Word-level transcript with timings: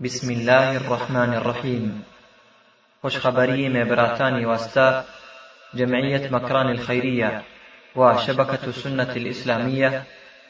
بسم 0.00 0.32
الله 0.32 0.76
الرحمن 0.76 1.34
الرحيم 1.34 2.02
خوشخبري 3.02 3.68
مبراتان 3.68 4.46
واستا 4.46 5.04
جمعية 5.74 6.30
مكران 6.32 6.70
الخيرية 6.70 7.42
وشبكة 7.96 8.64
السنة 8.66 9.12
الإسلامية 9.16 10.04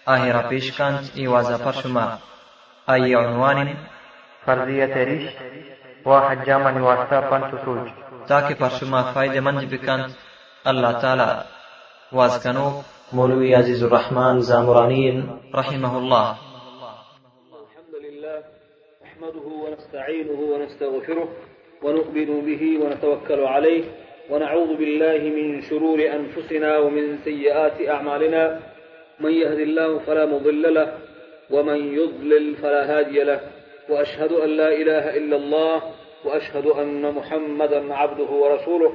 آهرا 0.08 0.48
بيشكانت 0.48 1.16
إيوازا 1.16 1.56
فرشما 1.56 2.18
أي 2.90 3.14
عنوان 3.14 3.74
فرضية 4.46 4.94
ريش 5.04 5.30
واحد 6.04 6.44
جامع 6.44 6.82
واستا 6.82 7.20
پنج 7.30 7.64
سوج 7.64 7.88
تاكي 8.28 8.54
فرشما 8.54 9.02
فايدة 9.02 9.40
منج 9.40 9.74
بكانت 9.74 10.10
الله 10.66 10.92
تعالى 10.92 11.44
وازكنو 12.12 12.82
مولوي 13.12 13.56
عزيز 13.56 13.82
الرحمن 13.82 14.40
زامرانين 14.40 15.16
رحمه 15.54 15.98
الله 15.98 16.49
ونستعينه 20.10 20.40
ونستغفره 20.40 21.28
ونؤمن 21.82 22.40
به 22.46 22.78
ونتوكل 22.82 23.40
عليه 23.40 23.84
ونعوذ 24.30 24.76
بالله 24.76 25.18
من 25.18 25.62
شرور 25.62 25.98
أنفسنا 25.98 26.78
ومن 26.78 27.18
سيئات 27.24 27.88
أعمالنا 27.88 28.60
من 29.20 29.32
يهد 29.32 29.58
الله 29.58 29.98
فلا 29.98 30.26
مضل 30.26 30.74
له 30.74 30.98
ومن 31.50 31.94
يضلل 31.94 32.56
فلا 32.56 32.98
هادي 32.98 33.22
له 33.24 33.40
وأشهد 33.88 34.32
أن 34.32 34.48
لا 34.48 34.68
إله 34.72 35.16
إلا 35.16 35.36
الله 35.36 35.82
وأشهد 36.24 36.66
أن 36.66 37.14
محمدا 37.14 37.94
عبده 37.94 38.30
ورسوله 38.30 38.92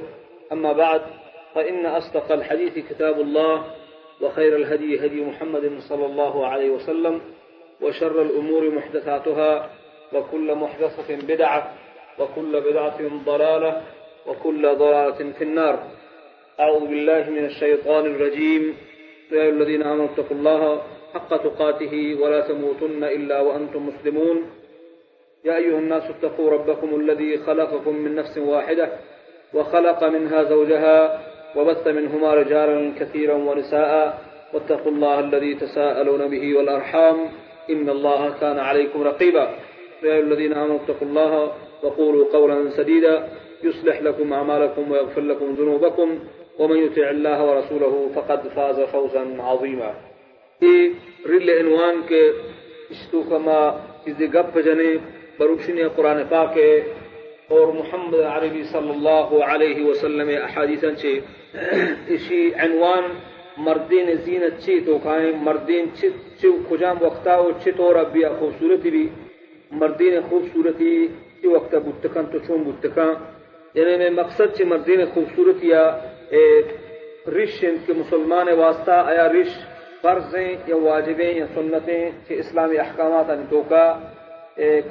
أما 0.51 0.73
بعد 0.73 1.01
فإن 1.55 1.85
أصدق 1.85 2.31
الحديث 2.31 2.73
كتاب 2.89 3.21
الله 3.21 3.65
وخير 4.21 4.55
الهدي 4.55 5.05
هدي 5.05 5.21
محمد 5.21 5.79
صلى 5.89 6.05
الله 6.05 6.47
عليه 6.47 6.69
وسلم 6.69 7.21
وشر 7.81 8.21
الأمور 8.21 8.69
محدثاتها 8.71 9.69
وكل 10.15 10.55
محدثة 10.55 11.15
بدعة 11.27 11.73
وكل 12.19 12.61
بدعة 12.61 12.99
ضلالة 13.25 13.81
وكل 14.27 14.75
ضلالة 14.75 15.31
في 15.37 15.43
النار. 15.43 15.79
أعوذ 16.59 16.85
بالله 16.87 17.29
من 17.29 17.45
الشيطان 17.45 18.05
الرجيم. 18.05 18.75
يا 19.31 19.49
الذين 19.49 19.83
آمنوا 19.83 20.05
اتقوا 20.05 20.37
الله 20.37 20.81
حق 21.13 21.37
تقاته 21.37 22.17
ولا 22.21 22.41
تموتن 22.41 23.03
إلا 23.03 23.41
وأنتم 23.41 23.87
مسلمون. 23.87 24.37
يا 25.45 25.57
أيها 25.57 25.79
الناس 25.79 26.03
اتقوا 26.03 26.49
ربكم 26.51 26.95
الذي 26.95 27.37
خلقكم 27.37 27.95
من 27.95 28.15
نفس 28.15 28.37
واحدة 28.37 28.89
وخلق 29.53 30.03
منها 30.03 30.43
زوجها 30.43 31.21
وبث 31.55 31.87
منهما 31.87 32.33
رجالا 32.33 32.93
كثيرا 32.99 33.33
ونساء 33.33 34.19
واتقوا 34.53 34.91
الله 34.91 35.19
الذي 35.19 35.55
تساءلون 35.55 36.27
به 36.27 36.57
والأرحام. 36.57 37.17
إن 37.69 37.89
الله 37.89 38.33
كان 38.41 38.59
عليكم 38.59 39.03
رقيبا. 39.03 39.49
يا 40.03 40.13
أيها 40.13 40.19
الذين 40.19 40.53
آمنوا 40.53 40.75
اتقوا 40.75 41.07
الله 41.07 41.51
وقولوا 41.83 42.25
قولا 42.33 42.69
سديدا 42.69 43.27
يصلح 43.63 44.01
لكم 44.01 44.33
أعمالكم 44.33 44.91
ويغفر 44.91 45.21
لكم 45.21 45.55
ذنوبكم 45.59 46.19
ومن 46.59 46.77
يطع 46.77 47.09
الله 47.09 47.45
ورسوله 47.45 48.09
فقد 48.15 48.47
فاز 48.47 48.79
فوزا 48.79 49.37
عظيما. 49.39 49.93
إي 50.61 50.89
رل 51.29 51.49
عنوان 51.49 52.01
کے 52.07 52.21
اشتو 52.89 53.21
کما 53.29 53.59
چیزیں 54.05 54.27
گپ 54.33 54.59
جنے 54.65 55.83
قرآن 55.95 56.21
پاک 56.29 56.57
اور 57.47 57.67
محمد 57.73 58.21
عربی 58.27 58.63
صلی 58.63 58.89
اللہ 58.89 59.33
علیہ 59.45 59.85
وسلم 59.85 60.29
احادیث 60.43 60.83
چے 61.01 61.19
اسی 62.15 62.49
عنوان 62.65 63.03
مردین 63.65 64.09
زینت 64.25 64.59
چی 64.65 64.79
تو 64.85 64.97
کائیں 65.03 65.31
مردین 65.43 65.85
چی 65.99 66.07
چو 66.41 66.51
وقتا 67.01 67.37
و 67.39 67.51
چی 67.63 67.71
طور 67.71 68.03
بیا 68.11 68.29
خوبصورتی 68.39 68.89
بھی 68.89 69.07
مردین 69.71 70.21
خوبصورتی 70.21 71.07
تی 71.41 71.47
وقت 71.47 71.75
بودتکن 71.75 72.25
تو 72.25 72.39
چون 72.39 72.63
بودتکن 72.63 73.13
یعنی 73.73 73.97
میں 73.97 74.09
مقصد 74.09 74.53
چی 74.57 74.63
مردین 74.63 75.05
خوبصورتی 75.05 75.67
یا 75.67 75.83
رش 77.27 77.59
کے 77.59 77.93
مسلمان 77.93 78.47
واسطہ 78.57 78.91
آیا 78.91 79.27
رش 79.29 79.57
فرض 80.01 80.35
ہیں 80.35 80.55
یا 80.67 80.77
واجبیں 80.77 81.33
یا 81.33 81.45
سنتیں 81.53 82.09
چی 82.27 82.39
اسلامی 82.39 82.77
احکامات 82.77 83.29
ان 83.29 83.43
تو 83.49 83.61
کا 83.61 83.83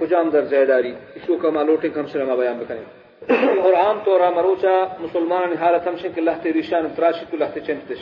کجام 0.00 0.30
درجہ 0.30 0.64
داری؟ 0.64 0.92
اس 1.14 1.26
کو 1.26 1.36
کما 1.36 1.62
کم 1.94 2.06
سے 2.06 2.24
ما 2.24 2.34
بیان 2.34 2.58
بکنیں 2.58 3.04
اور 3.62 3.72
عام 3.72 3.98
طور 4.04 4.20
مروچا 4.32 4.74
مسلمان 5.00 5.52
حالت 5.52 5.86
ہمشن 5.86 6.08
کہ 6.14 6.20
لہتے 6.20 6.52
ریشان 6.52 6.86
تراشی 6.96 7.24
تو 7.30 7.36
لہتے 7.36 7.60
چنتش 7.60 7.98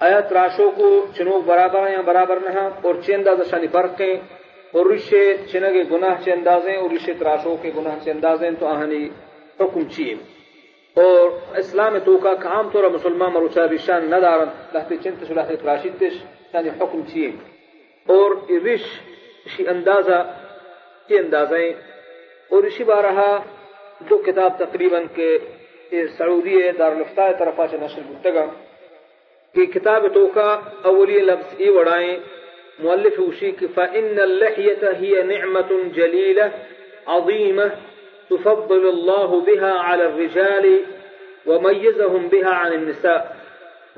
آیا 0.00 0.20
تراشوں 0.20 0.70
کو 0.70 1.06
چنوک 1.16 1.46
برابر 1.46 1.86
ہیں 1.86 1.92
یا 1.92 2.00
برابر 2.00 2.38
نہ 2.44 2.68
اور 2.82 2.94
چندہ 3.06 3.34
دشانی 3.40 3.66
فرق 3.72 4.00
ہیں۔ 4.00 4.14
اور 4.72 4.86
رشے 4.86 5.36
چنگ 5.52 5.92
گناہ 5.92 6.14
چه 6.24 6.32
اندازیں 6.36 6.76
اور 6.76 6.90
رشے 6.90 7.12
تراشوں 7.14 7.56
کے 7.62 7.70
گناہ 7.76 7.98
چه 8.04 8.10
اندازیں، 8.14 8.50
تو 8.60 8.66
آہنی 8.66 9.08
حکم 9.60 9.84
چیئے۔ 9.84 10.14
اور 10.94 11.30
اسلام 11.58 11.98
تو 11.98 12.18
کا 12.18 12.30
عام 12.44 12.68
طور 12.68 12.84
مسلمان 12.84 13.30
مروچا 13.34 13.64
رشان 13.66 14.04
ندارن 14.04 14.48
لحظه 14.74 14.94
چنتش 15.02 15.30
و 15.30 15.34
لحظه 15.34 15.54
تراشیدش 15.62 16.24
یعنی 16.54 16.68
حکم 16.68 17.00
چیئے۔ 17.12 17.30
اور 18.06 18.30
رش 18.50 18.82
شی 19.56 19.68
اندازہ 19.68 20.36
چی 21.08 21.18
اندازیں۔ 21.18 21.70
اور 22.50 22.64
رشی 22.64 22.84
بارہا، 22.84 23.42
دو 24.10 24.18
کتاب 24.18 24.58
تقریباً 24.58 25.02
کے 25.14 25.38
سعودی 26.18 26.70
دارالفتاء 26.78 27.30
طرفا 27.38 27.66
سے 27.70 27.76
نشر 27.80 28.00
گفتگا 28.10 28.44
کہ 29.54 29.66
کتاب 29.66 30.06
تو 30.14 30.26
کا 30.26 30.60
اولی 30.82 31.20
لفظ 31.20 31.54
ای 31.58 31.70
وڑائیں۔ 31.70 32.39
مؤلف 32.82 33.20
وشيك 33.20 33.66
فإن 33.66 34.20
اللحية 34.20 34.90
هي 34.92 35.22
نعمة 35.22 35.68
جليلة 35.94 36.52
عظيمة 37.06 37.72
تفضل 38.30 38.88
الله 38.88 39.40
بها 39.40 39.72
على 39.72 40.04
الرجال 40.04 40.80
وميزهم 41.46 42.28
بها 42.28 42.50
عن 42.50 42.72
النساء. 42.72 43.36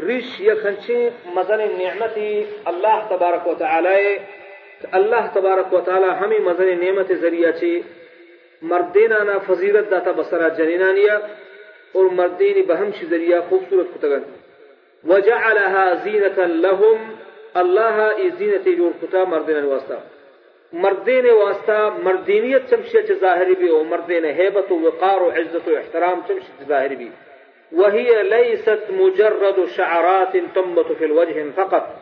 رش 0.01 0.41
يخنشي 0.41 1.11
مثلا 1.37 1.65
النعمة 1.65 2.45
الله 2.69 3.07
تبارك 3.17 3.47
وتعالى 3.47 4.19
الله 4.95 5.27
تبارك 5.27 5.73
وتعالى 5.73 6.07
همي 6.07 6.39
مثلا 6.39 6.75
نعمة 6.75 7.07
ذريعة 7.11 7.83
مردینا 8.63 9.25
نا 9.25 9.39
فضیلت 9.39 9.91
داتا 9.91 10.13
بسرا 10.13 10.49
جنینانیا 10.49 11.19
اور 11.93 12.05
مردین 12.19 12.63
بہمش 12.67 13.03
ذریعہ 13.11 13.41
خوبصورت 13.49 13.87
کتگن 13.95 14.23
وجعلها 15.05 15.95
زینة 16.05 16.47
لهم 16.47 16.99
الله 17.61 18.09
ای 18.17 18.29
زینت 18.39 18.69
جوړ 18.69 18.93
کتا 19.03 19.25
مردین 19.35 19.65
واسطه 19.65 19.99
مردین 20.85 21.27
واسطه 21.39 22.05
مردینیت 22.05 22.71
چمشه 22.71 23.03
چې 23.07 23.13
ظاهری 23.25 23.55
بي 23.63 23.69
أو 23.79 23.83
مردین 23.89 24.25
هیبت 24.39 24.71
أو 24.77 24.79
وقار 24.87 25.25
أو 25.25 25.31
عزت 25.41 25.69
أو 25.69 25.77
احترام 25.81 26.23
چمشه 26.29 26.53
چې 26.59 26.69
ظاهری 26.69 26.97
بي 26.97 27.11
وهي 27.81 28.23
ليست 28.31 28.91
مجرد 29.01 29.61
شعرات 29.77 30.37
تنبت 30.55 30.93
في 30.99 31.05
الوجه 31.05 31.47
فقط 31.61 31.93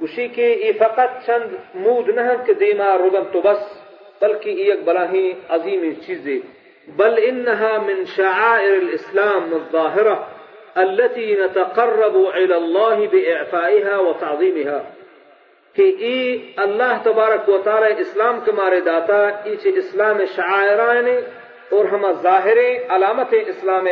وشي 0.00 0.28
کې 0.34 0.64
ای 0.66 0.72
فقط 0.84 1.22
چند 1.26 1.56
مود 1.86 2.10
نه 2.18 2.36
که 2.46 2.52
دیما 2.64 2.90
رودن 3.02 3.30
تو 3.32 3.40
بس 3.40 3.62
بلکہ 4.20 4.48
ایک 4.64 4.84
بلاہی 4.84 5.32
عظیم 5.56 5.88
چیز 6.06 6.28
بل 6.96 7.18
انها 7.26 7.78
من 7.88 8.04
شعائر 8.16 8.72
الاسلام 8.76 9.52
الظاهره 9.58 10.41
التي 10.76 11.34
نتقرب 11.34 12.16
إلى 12.34 12.56
الله 12.56 13.06
بإعفائها 13.06 13.96
وتعظيمها. 13.98 14.82
کہ 15.76 15.82
ای 15.98 16.38
اللہ 16.56 16.92
تبارک 17.02 17.48
و 17.48 17.58
اسلام 17.98 18.38
کے 18.44 18.52
مارے 18.52 18.80
داتا 18.80 19.26
ایچ 19.44 19.66
اسلام 19.74 20.18
شعائران 20.36 21.08
اور 21.70 21.84
ہم 21.84 22.04
ظاہر 22.22 22.58
علامت 22.88 23.34
اسلام 23.46 23.86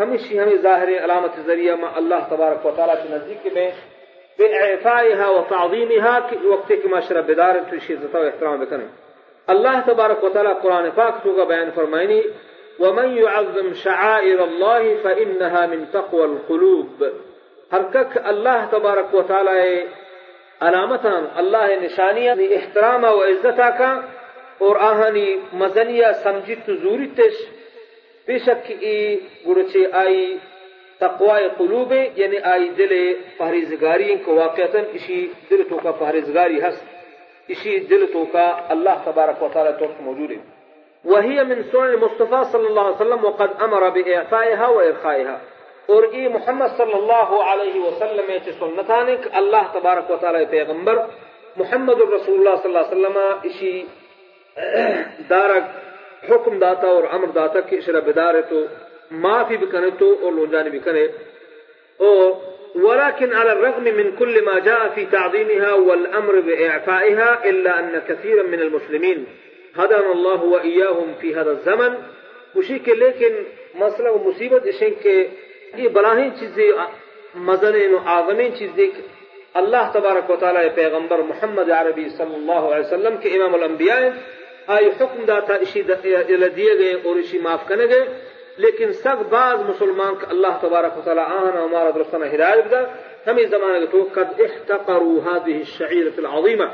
ہمیشہ 0.00 0.34
ہمیں 0.34 0.56
ظاہر 0.62 0.88
علامت 1.04 1.38
ذریعہ 1.46 1.76
ما 1.80 1.90
اللہ 1.96 2.28
تبارک 2.28 2.66
و 2.66 2.70
تعالی 2.76 2.92
کے 3.02 3.08
نزدیک 3.14 3.46
میں 3.54 3.70
بإعفائها 4.38 5.28
وتعظيمها 5.28 6.18
وقت 6.42 6.72
کی 6.82 6.88
معاشرہ 6.88 7.22
بیدار 7.22 7.54
تو 7.70 7.76
عزت 7.76 8.14
و 8.16 8.18
احترام 8.18 8.60
بکنے. 8.60 8.86
اللہ 9.46 9.80
تبارک 9.86 10.24
و 10.24 10.28
تعالی 10.28 10.54
قرآن 10.62 10.88
پاک 10.94 11.22
تو 11.24 11.32
کا 11.36 11.44
بیان 11.44 11.70
فرمائنی 11.74 12.20
ومن 12.80 13.16
يعظم 13.16 13.74
شعائر 13.74 14.44
الله 14.44 14.96
فإنها 14.96 15.66
من 15.66 15.86
تقوى 15.92 16.24
القلوب. 16.24 17.10
هركك 17.72 18.26
الله 18.26 18.64
تبارك 18.66 19.14
وتعالى 19.14 19.86
علامتان 20.60 21.26
الله 21.36 21.76
نشانیہ 21.78 22.30
احترام 22.50 23.04
و 23.04 23.22
عزتا 23.24 23.70
کا 23.78 23.90
اور 24.58 24.76
آہنی 24.82 25.26
مزنیہ 25.54 26.06
سمجھت 26.22 26.70
زوری 26.82 27.06
تش 27.16 27.36
بے 28.28 28.38
شک 28.38 28.70
ای 28.78 28.96
گرچے 29.46 29.84
آئی 29.92 30.36
تقوی 31.00 31.48
قلوب 31.58 31.92
یعنی 32.16 32.38
آئی 32.44 32.68
دل 32.78 32.92
پہریزگاری 33.38 34.14
کو 34.24 34.34
واقعتا 34.34 34.78
اسی 34.92 35.26
دل 35.50 35.62
تو 35.68 35.78
کا 35.82 35.92
پہریزگاری 35.98 36.60
ہست 36.62 37.50
اسی 37.52 37.78
دل 37.90 38.04
تو 38.12 38.24
کا 38.32 38.46
اللہ 38.68 39.00
تبارک 39.04 39.42
و 39.42 39.48
تعالی 39.52 40.36
وهي 41.04 41.44
من 41.44 41.62
سنن 41.72 41.84
المصطفى 41.84 42.44
صلى 42.52 42.68
الله 42.68 42.84
عليه 42.86 42.96
وسلم 42.96 43.24
وقد 43.24 43.50
أمر 43.62 43.88
بإعفائها 43.88 44.66
وإرخائها. 44.68 45.36
اور 45.86 46.02
محمد 46.32 46.76
صلی 46.76 46.94
اللہ 46.94 47.30
علیہ 47.52 47.80
وسلم 47.80 48.30
چ 48.44 48.48
سنتانک 48.58 49.28
اللہ 49.32 49.70
تبارک 49.72 50.10
و 50.10 50.16
تعالی 50.20 50.44
پیغمبر. 50.50 50.98
محمد 51.56 52.00
الرسول 52.00 52.34
اللہ 52.38 52.62
صلی 52.62 52.76
اللہ 52.76 52.86
علیہ 52.86 52.98
وسلم 52.98 53.18
اسی 53.42 53.82
دارك 55.30 55.64
حكم 56.30 56.58
داتا 56.58 56.88
اور 56.88 57.26
داتا 57.34 57.60
کہ 57.60 57.76
إشرا 57.76 57.98
بدارے 57.98 58.42
تو 58.42 58.64
معافي 59.10 59.56
بكنه 59.56 59.88
تو 59.98 60.14
اور 60.22 60.32
بكنه. 60.70 61.06
أو 62.00 62.40
ولكن 62.74 63.32
على 63.32 63.52
الرغم 63.52 63.84
من 63.84 64.16
كل 64.16 64.44
ما 64.44 64.58
جاء 64.58 64.88
في 64.88 65.04
تعظيمها 65.04 65.72
والأمر 65.72 66.40
بإعفائها 66.40 67.44
إلا 67.44 67.78
أن 67.78 68.02
كثيرا 68.08 68.42
من 68.42 68.60
المسلمين. 68.60 69.24
هدانا 69.78 70.10
الله 70.10 70.48
وإياهم 70.50 71.12
في 71.18 71.32
هذا 71.32 71.50
الزمن. 71.50 72.20
وشي 72.54 72.78
لكن 72.86 73.42
مسئلہ 73.74 74.08
و 74.08 74.18
مصیبت 74.24 74.66
اشن 74.66 74.88
کے 75.02 75.28
یہ 75.76 75.88
بلاہین 75.88 76.30
چیزیں 76.38 76.72
مزنین 77.34 77.94
و 77.94 77.98
آغمین 78.04 78.54
چیزیں 78.54 78.90
اللہ 79.54 79.90
تبارک 79.92 80.30
و 80.30 80.36
تعالی 80.36 80.68
پیغمبر 80.74 81.18
محمد 81.18 81.70
عربی 81.70 82.08
صلی 82.16 82.34
اللہ 82.34 82.52
علیہ 82.52 82.86
وسلم 82.86 83.16
کے 83.16 83.28
امام 83.28 83.54
الانبیاء 83.54 83.96
آئی 84.66 84.86
حکم 84.86 85.24
داتا 85.24 85.54
اشی 85.54 85.82
دیے 85.82 86.78
گئے 86.78 86.92
اور 86.92 87.16
اشی 87.16 87.38
معاف 87.38 87.68
کرنے 87.68 87.86
گئے۔ 87.86 88.04
لیکن 88.56 88.90
بعض 89.28 89.58
مسلمان 89.60 90.14
کا 90.14 90.26
اللہ 90.30 90.58
تبارک 90.60 90.98
و 90.98 91.00
تعالی 91.04 91.20
آہنا 91.20 91.64
ہمارا 91.64 91.90
درستانہ 91.94 92.24
ہدایت 92.24 92.66
بدا 92.66 92.84
ہمیں 93.26 93.44
زمانہ 93.44 93.86
تو 93.90 94.08
قد 94.12 94.40
احتقروا 94.40 95.18
هذه 95.30 95.58
الشعيرة 95.58 96.18
العظيمة۔ 96.18 96.66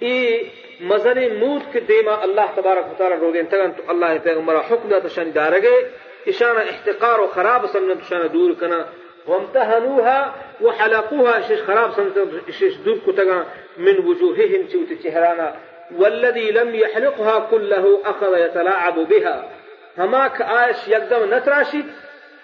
مزن 0.00 1.18
موت 1.38 1.72
کے 1.72 1.80
دیما 1.88 2.14
اللہ 2.22 2.54
تبارک 2.54 2.90
و 2.90 2.94
تعالی 2.96 3.16
روگین 3.20 3.46
تگن 3.50 3.70
تو 3.76 3.82
اللہ 3.92 4.18
پیغمبر 4.22 4.56
حکم 4.68 4.88
داتا 4.88 5.08
شان 5.14 5.30
دارگے 5.34 5.76
اشان 6.32 6.56
احتقار 6.58 7.20
و 7.20 7.26
خراب 7.34 7.66
سنت 7.72 8.08
شان 8.08 8.26
دور 8.32 8.54
کنا 8.60 8.80
وامتهنوها 9.28 10.34
وحلقوها 10.60 11.42
شش 11.42 11.62
خراب 11.62 11.90
شش 12.50 12.76
دور 12.84 12.98
كتغا 13.06 13.38
من 13.78 13.98
وجوههم 13.98 14.66
تشوت 14.66 14.92
چهرانا 15.02 15.54
والذي 15.98 16.50
لم 16.50 16.74
يحلقها 16.74 17.38
كله 17.50 18.00
اخذ 18.04 18.38
يتلاعب 18.38 19.08
بها 19.08 19.44
ہماک 19.98 20.40
آش 20.42 20.88
یکدم 20.88 21.34
نتراشی 21.34 21.82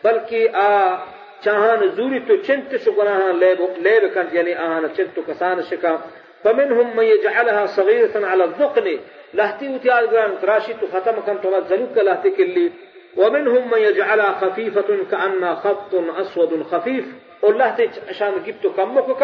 بلکہ 0.04 0.48
آ 0.54 0.96
چاہان 1.44 1.86
زوری 1.96 2.20
تو 2.26 2.36
چنت 2.36 2.76
شکناها 2.84 3.30
لیب 3.32 3.60
لیب 3.86 4.04
کن 4.14 4.26
یعنی 4.32 4.54
آہانا 4.54 4.88
چنت 4.96 5.18
کسان 5.26 5.62
شکا 5.70 5.96
فمنهم 6.44 6.96
من 6.96 7.04
يجعلها 7.04 7.66
صغيرة 7.66 8.26
على 8.26 8.44
الذقن 8.44 8.98
لهتي 9.34 9.68
وتيال 9.68 10.10
جران 10.10 10.32
تراشي 10.42 10.72
ختم 10.92 11.20
كان 11.26 11.40
تو 11.40 11.60
زنوك 11.60 11.96
لهتي 11.96 12.30
كلي. 12.30 12.72
ومنهم 13.16 13.70
من 13.70 13.78
يجعلها 13.78 14.32
خفيفة 14.32 14.88
كأنها 15.10 15.54
خط 15.54 15.94
أسود 15.94 16.62
خفيف. 16.62 17.04
والله 17.42 17.90
عشان 18.08 18.32
جبت 18.46 18.66
كمك 18.76 19.22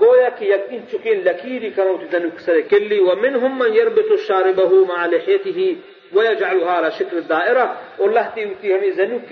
گویا 0.00 0.28
کہ 0.38 0.44
یقین 0.44 0.80
چکین 0.90 1.20
لکیری 1.24 1.70
کرو 1.76 1.96
تدنک 2.00 2.40
سر 2.40 2.60
کلی 2.70 2.98
ومنهم 2.98 3.58
من 3.58 3.74
يربط 3.74 4.12
شاربه 4.26 4.84
مع 4.84 5.06
لحيته 5.06 5.76
ويجعلها 6.14 6.70
على 6.70 6.90
شكل 6.90 7.18
الدائرة 7.18 7.76
همي 8.00 8.90
زنوك 8.92 9.30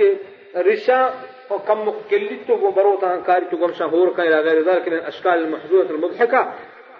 رشا 0.56 1.14
وكم 1.50 1.92
كلتو 2.10 2.54
وبروتا 2.66 3.16
كاري 3.26 3.44
تو 3.50 3.56
گمشا 3.56 3.84
هور 3.84 4.14
کا 4.16 4.22
إلى 4.22 4.40
غير 4.40 4.64
ذلك 4.64 4.88
من 4.88 4.94
الاشكال 4.94 5.32
المحزونة 5.32 5.90
المضحكة. 5.90 6.54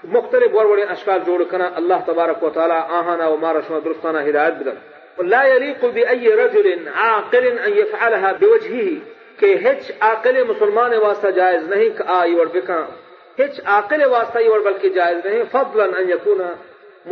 مختلف 0.05 0.55
ورور 0.55 0.79
اشكال 0.89 1.25
جوڑ 1.25 1.43
کنا 1.45 1.79
الله 1.79 2.01
تبارك 2.07 2.43
وتعالى 2.43 2.73
آهنا 2.73 3.27
وما 3.29 3.53
رشما 3.53 3.79
درستانا 3.79 4.29
هدايت 4.29 4.55
بدن. 4.55 4.77
لا 5.19 5.45
يليق 5.45 5.87
بأي 5.87 6.35
رجل 6.35 6.89
عاقل 6.89 7.47
أن 7.47 7.73
يفعلها 7.73 8.33
بوجهه 8.33 9.01
کہ 9.41 9.55
ہچ 9.65 9.91
عاقل 10.01 10.43
مسلمان 10.49 10.95
واسطہ 11.03 11.31
جائز 11.37 11.63
نہیں 11.69 11.89
کہ 11.99 12.05
آئی 12.15 12.35
ور 12.35 12.47
بکا 12.55 12.81
ہچ 13.39 13.61
عاقل 13.75 14.05
واسطہ 14.05 14.39
یہ 14.39 14.65
بلکہ 14.65 14.89
جائز 14.89 15.27
نہیں 15.27 15.45
فضلا 15.53 15.85
ان 15.99 16.11
يكون 16.11 16.43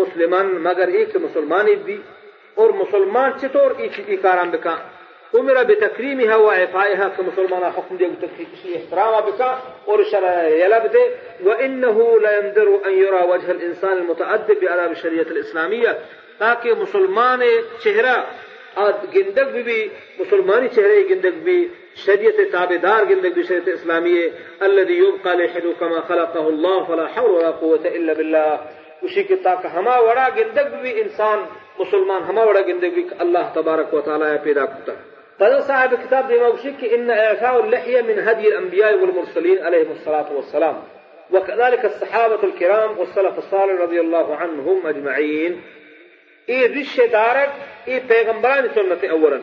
مسلمان 0.00 0.50
مگر 0.62 0.88
ایک 0.98 1.16
مسلمانی 1.22 1.74
بھی 1.84 1.96
اور 2.54 2.70
مسلمان 2.80 3.30
چطور 3.40 3.70
ای 3.78 4.16
کاران 4.16 4.50
أمر 5.34 5.62
بتكريمها 5.62 6.36
وعفائها 6.36 7.08
كمسلمان 7.08 7.72
حكم 7.72 7.96
دي 7.96 8.08
احترام 8.76 9.20
بك 9.20 9.40
ورشرع 9.86 10.48
يلبد 10.48 10.96
وإنه 11.44 12.18
لا 12.20 12.38
يندر 12.38 12.80
أن 12.86 12.92
يرى 12.92 13.22
وجه 13.30 13.50
الإنسان 13.50 13.92
المتأدب 13.92 14.60
بآداب 14.60 14.90
الشريعة 14.90 15.26
الإسلامية. 15.30 15.98
تاکہ 16.38 16.74
مسلمان 16.80 17.42
چہرہ 17.84 18.14
گندگ 19.14 19.56
بھی, 19.64 19.88
مسلمانی 20.18 20.68
چہرے 20.74 21.02
گندگ 21.10 21.38
بھی 21.44 21.58
شریعت 22.04 22.40
تابدار 22.52 23.04
گندگ 23.10 23.34
بھی 23.34 23.42
شریعت 23.42 23.68
اسلامی 23.68 24.16
الذي 24.62 24.98
يبقى 24.98 25.36
لحد 25.36 25.66
كما 25.80 26.00
خلقه 26.00 26.48
الله 26.48 26.84
فلا 26.84 27.06
حول 27.06 27.30
ولا 27.30 27.50
قوة 27.50 27.84
إلا 27.84 28.12
بالله. 28.12 28.58
اسی 29.02 29.22
کے 29.22 29.36
تاکہ 29.42 29.76
ہما 29.76 29.98
وڑا 29.98 30.28
گندگ 30.36 30.74
بھی 30.82 31.00
إنسان 31.02 31.44
مسلمان 31.78 32.22
ہما 32.28 32.42
وڑا 32.44 32.60
گندگ 32.68 32.94
بھی 32.94 33.04
اللہ 33.18 33.52
تبارک 33.54 33.94
و 33.94 34.00
تعالی 34.00 34.36
پیدا 34.42 34.64
کرتا 34.66 34.92
ہے 34.92 35.17
قال 35.40 35.64
صاحب 35.64 35.94
كتاب 35.94 36.28
دموشك 36.28 36.84
إن 36.84 37.10
إعفاء 37.10 37.64
اللحية 37.64 38.02
من 38.02 38.28
هدي 38.28 38.48
الأنبياء 38.48 38.94
والمرسلين 38.94 39.64
عليهم 39.64 39.90
الصلاة 39.90 40.32
والسلام. 40.32 40.82
وكذلك 41.30 41.84
الصحابة 41.84 42.42
الكرام 42.44 42.98
والسلف 42.98 43.38
الصالح 43.38 43.80
رضي 43.80 44.00
الله 44.00 44.36
عنهم 44.36 44.86
أجمعين. 44.86 45.62
ای 46.46 46.68
رشته 46.68 47.06
دارد 47.06 47.48
ای 47.86 48.00
پیغمبران 48.00 48.68
سنت 48.74 49.04
اولا. 49.04 49.40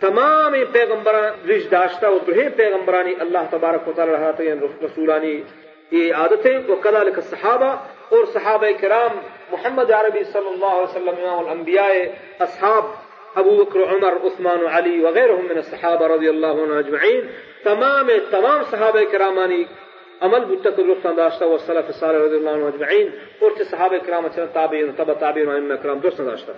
تمام 0.00 0.54
پیغمبران 0.72 1.48
رش 1.48 1.70
داشتا 1.70 2.08
و 2.08 2.18
برہم 2.26 2.48
پیغمبرانی 2.56 3.12
اللہ 3.20 3.44
تبارک 3.50 3.88
و 3.88 3.92
تعالی 3.96 4.12
رہاتے 4.12 4.48
ہیں 4.48 4.54
رسولانی 4.84 5.40
یہ 5.90 6.14
عادتیں 6.14 6.58
و 6.68 6.76
کذالک 6.76 7.18
الصحابہ 7.18 7.70
اور 8.08 8.24
صحابہ 8.32 8.66
کرام 8.80 9.18
محمد 9.50 9.90
عربی 9.90 10.24
صلی 10.32 10.48
اللہ 10.48 10.74
علیہ 10.78 10.90
وسلم 10.90 11.24
الانبیاء 11.38 11.88
اصحاب 12.38 12.84
أبو 13.36 13.64
بکر 13.64 13.84
عمر 13.84 14.18
عثمان 14.26 14.66
علی 14.66 15.00
وغیرهم 15.04 15.48
من 15.52 15.56
الصحابہ 15.62 16.08
رضی 16.14 16.28
اللہ 16.28 16.60
عنہ 16.66 16.74
اجمعین 16.84 17.26
تمام 17.64 18.10
تمام 18.30 18.62
صحابہ 18.70 19.00
کرامانی 19.12 19.62
عمل 20.22 20.44
بودتا 20.44 20.70
رستان 20.88 21.16
داشتا 21.16 21.46
و 21.46 21.58
سلف 21.66 21.90
صالح 22.00 22.24
رضی 22.26 22.36
اللہ 22.36 22.50
عنہ 22.50 22.66
اجمعین 22.66 23.08
اور 23.40 23.50
چه 23.58 23.64
صحابة 23.64 23.98
کرام 24.06 24.28
چه 24.28 24.46
تابعین 24.52 24.92
تبع 24.96 25.14
تابعین 25.14 25.48
و 25.48 25.50
ائمه 25.50 25.76
کرام 25.76 25.98
درستان 25.98 26.26
داشتا 26.26 26.52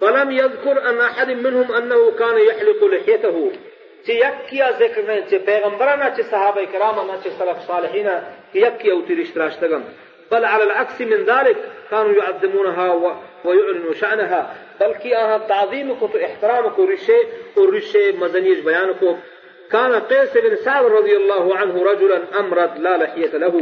فلم 0.00 0.30
يذكر 0.30 0.90
أن 0.90 1.00
أحد 1.00 1.30
منهم 1.30 1.72
أنه 1.72 2.10
كان 2.18 2.38
يحلق 2.38 2.84
لحيته. 2.84 3.50
چه 4.06 4.14
یکیا 4.14 4.72
ذکر 4.72 5.02
نه 5.02 5.22
چه 5.30 5.38
پیغمبرانه 5.38 6.10
چه 6.16 6.22
صحابة 6.22 6.66
کرام 6.66 7.10
نه 7.10 7.18
چه 7.24 7.30
سلف 7.30 7.66
صالحین 7.66 8.08
یکی 8.54 8.90
أو 8.90 9.02
تیرش 9.02 9.30
تراشتگم 9.30 9.82
بل 10.30 10.44
على 10.44 10.62
العكس 10.62 11.00
من 11.00 11.24
ذلك 11.24 11.56
كانوا 11.90 12.12
يعظمونها 12.12 13.18
ويعلنوا 13.44 13.92
شأنها. 14.00 14.40
بلکہ 14.78 15.14
آہاں 15.14 15.38
تعظیم 15.46 15.92
کو 15.98 16.06
تو 16.12 16.18
احترام 16.28 16.68
کو 16.76 16.86
رشے 16.92 17.18
كان 19.72 19.92
قيس 20.08 20.36
بن 20.44 20.56
سعد 20.64 20.84
رضي 20.84 21.16
الله 21.16 21.56
عنه 21.56 21.82
رجلا 21.90 22.16
أمرد 22.38 22.78
لا 22.78 22.96
لحية 22.96 23.36
له. 23.42 23.54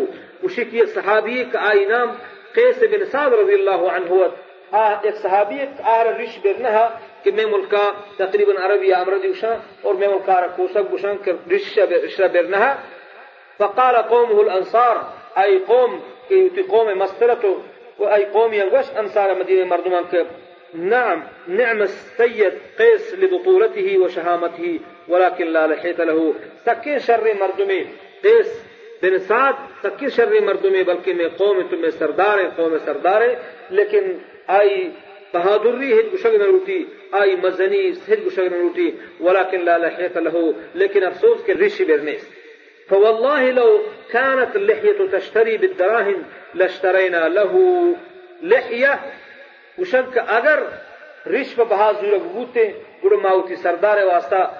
وشكي 0.43 0.87
صحابي 0.87 1.45
كآينام 1.45 2.15
قيس 2.55 2.79
بن 2.83 3.05
سعد 3.05 3.35
رضي 3.35 3.55
الله 3.55 3.91
عنه. 3.91 4.29
آه 4.73 4.95
ایک 5.03 5.17
صحابی 5.17 5.59
آر 5.97 6.07
رش 6.21 6.39
برنها 6.45 6.89
کہ 7.23 7.31
میں 7.37 7.47
ملکا 7.47 7.85
تقریبا 8.17 8.53
عربی 8.65 8.95
امردی 8.95 9.29
وشان 9.29 9.57
أور 9.85 9.95
میں 9.95 10.09
ملکا 10.09 10.41
رکوسک 10.41 10.93
وشان 10.93 11.17
کہ 11.25 11.33
رش 11.53 11.79
فقال 13.59 13.97
قومه 13.97 14.41
الأنصار 14.41 14.97
أي 15.39 15.59
قوم 15.59 16.01
كي 16.29 16.63
قوم 16.69 16.99
مسطرته 16.99 17.57
واي 17.99 18.25
قوم 18.25 18.55
يغش 18.55 18.87
انصار 18.99 19.39
مدينه 19.39 19.65
مردمان 19.65 20.05
نعم 20.75 21.23
نعم 21.49 21.83
السيد 21.83 22.53
قيس 22.79 23.15
لبطولته 23.15 23.99
وشهامته 23.99 24.81
ولكن 25.09 25.47
لا 25.47 25.67
لحيت 25.67 26.01
له. 26.01 26.35
سكين 26.67 26.99
شر 26.99 27.35
مردمي 27.41 27.85
قيس 28.25 28.51
بن 29.03 29.19
سعد 29.19 29.55
سكين 29.83 30.11
شر 30.11 30.41
مردمي 30.41 30.83
بلکہ 30.83 31.15
میں 31.15 31.29
قوم 31.37 31.61
تمہیں 31.71 31.91
سردار 31.99 32.39
قوم 32.57 32.77
سردار. 32.85 33.23
لیکن 33.71 34.13
آئی 34.47 34.91
بہادری 35.35 35.93
ہج 35.93 36.15
گشگ 36.15 36.37
نہ 36.39 36.45
روٹی 36.45 36.85
آئی 37.11 37.37
مزنی 37.43 37.91
ہج 38.09 38.27
گشگ 38.27 38.81
ولكن 39.21 39.65
لا 39.65 39.77
لحيت 39.77 40.17
له. 40.17 40.53
لیکن 40.75 41.05
افسوس 41.05 41.45
کے 41.47 41.55
رشی 41.55 41.85
فوالله 42.91 43.51
لو 43.51 43.79
كانت 44.13 44.57
اللحية 44.57 45.09
تشتري 45.13 45.57
بالدراهم 45.57 46.25
لاشترينا 46.55 47.29
له 47.29 47.95
لحية. 48.43 49.01
وشنك 49.79 50.19
اگر 50.19 50.59
په 51.57 51.65
بها 51.65 51.93
زوره 51.93 52.19
بوته 52.19 52.75
ګړو 53.03 53.17
ماوتی 53.23 53.57
سردار 53.57 54.05
واسطه 54.05 54.51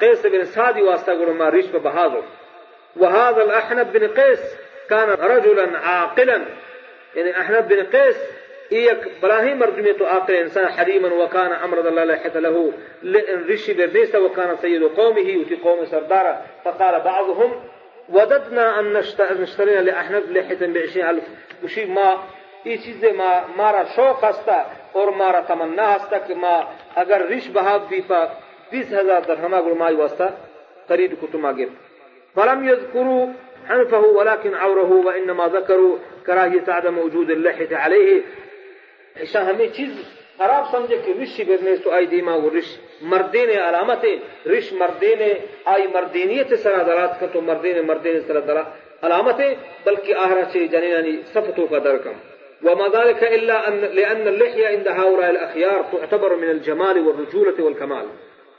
قيس 0.00 0.26
بن 0.26 0.44
سعد 0.44 0.80
واسطه 0.80 1.12
ګړو 1.14 1.30
ما 1.30 1.50
په 1.50 1.78
بها 1.78 2.22
وهذا 2.96 3.42
الأحنب 3.42 3.92
بن 3.92 4.08
قيس 4.08 4.40
كان 4.90 5.08
رجلا 5.08 5.78
عاقلا. 5.78 6.44
يعني 7.16 7.40
أحنب 7.40 7.68
بن 7.68 7.82
قيس 7.82 8.16
ایک 8.76 9.06
براہی 9.20 9.54
مرجمے 9.54 9.92
تو 9.98 10.06
آقل 10.14 10.36
انسان 10.36 10.64
حریمن 10.78 11.12
وکان 11.20 11.52
امرد 11.62 11.86
اللہ 11.86 12.06
لحت 12.10 12.36
له 12.36 12.64
لئن 13.14 13.44
رشی 13.50 13.74
بردیس 13.80 14.14
وکان 14.14 14.54
سید 14.60 14.82
قومه 14.96 15.36
وتی 15.36 15.56
قوم 15.66 15.84
سردارا 15.92 16.32
فقال 16.64 16.98
بعضهم 17.04 17.54
وددنا 18.16 18.80
أن 18.80 18.92
نشترينا 18.92 19.80
لأحنف 19.80 20.30
لحتا 20.30 20.66
بعشرين 20.66 21.06
ألف. 21.06 21.24
مشی 21.62 21.84
ما 21.84 22.16
این 22.64 22.78
چیز 22.78 23.04
ما 23.04 23.44
مارا 23.56 23.84
شوق 23.96 24.24
هستا 24.24 24.64
أور 24.94 25.10
مارا 25.10 25.40
تمنا 25.40 25.82
هستا 25.82 26.18
که 26.18 26.34
ما 26.34 26.66
اگر 26.96 27.22
رش 27.22 27.48
بهاب 27.48 27.88
بیفا 27.88 28.28
بیس 28.70 28.92
هزار 28.92 29.20
درهم 29.20 29.54
اگر 29.54 29.72
مای 29.72 29.94
وستا 29.94 30.30
قرید 30.88 31.18
کتو 31.22 31.38
ما 31.38 31.52
فلم 32.36 32.68
یذکرو 32.68 33.28
حنفه 33.68 33.98
ولكن 33.98 34.54
عوره 34.54 34.92
وإنما 34.92 35.46
ذكروا 35.48 35.98
كراهية 36.26 36.64
عدم 36.68 36.98
وجود 36.98 37.30
اللحية 37.30 37.76
عليه. 37.76 38.22
ایشان 39.18 39.44
همه 39.50 39.66
چیز 39.76 39.92
خراب 40.38 40.70
سمجھے 40.70 40.96
کہ 41.04 41.12
رشی 41.20 41.44
بزنے 41.44 41.76
تو 41.84 41.90
آئی 41.90 42.06
دیما 42.06 42.34
و 42.34 42.50
رش 42.56 42.76
مردین 43.12 43.50
علامت 43.58 44.04
رش 44.52 44.72
مردین 44.80 45.22
آئی 45.72 45.86
مردینیت 45.94 46.52
سر 46.62 46.82
دلات 46.86 47.18
کا 47.20 47.26
تو 47.32 47.40
مردین 47.40 47.86
مردین 47.86 48.20
سر 48.26 48.40
دلات۔ 48.40 48.66
علامت 49.04 49.40
بلکہ 49.84 50.14
آہرہ 50.24 50.42
چی 50.52 50.66
جنینانی 50.68 51.16
صفتو 51.32 51.66
کا 51.66 51.78
درکم 51.84 52.12
وما 52.62 52.86
ذلك 52.88 53.24
إلا 53.24 53.68
أن 53.68 53.80
لأن 53.80 54.28
اللحية 54.28 54.68
عند 54.68 54.88
هؤلاء 54.88 55.30
الأخيار 55.30 55.84
تعتبر 55.92 56.36
من 56.36 56.50
الجمال 56.50 57.06
والرجولة 57.06 57.64
والكمال 57.64 58.08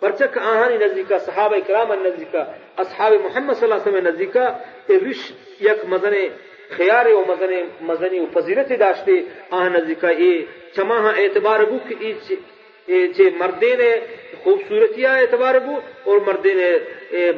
فرتك 0.01 0.37
آهاني 0.37 0.77
نزيكا 0.77 1.17
صحابه 1.17 1.59
كرام 1.59 1.93
نزدیکا 2.05 2.47
اصحاب 2.77 3.13
محمد 3.13 3.53
صلى 3.53 3.63
الله 3.63 3.81
عليه 3.81 3.91
وسلم 3.91 4.07
نزيكا 4.07 4.59
رش 4.89 5.33
يك 5.61 5.85
مزنه 5.85 6.29
خیار 6.69 7.07
و 7.13 7.25
مزن 7.31 7.51
مزنی 7.87 8.19
و 8.19 8.25
فضیلت 8.25 8.73
داشته 8.73 9.23
آه 9.51 9.69
نزدیکا 9.69 10.07
ای 10.07 10.45
چماها 10.75 11.09
اعتبار 11.09 11.65
بو 11.65 11.77
کہ 11.87 11.95
ای 11.99 12.13
چه 13.13 13.29
مردین 13.39 13.81
خوبصورتیا 14.43 15.11
اعتبار 15.13 15.59
بو 15.59 15.77
اور 16.03 16.19
مردین 16.19 16.59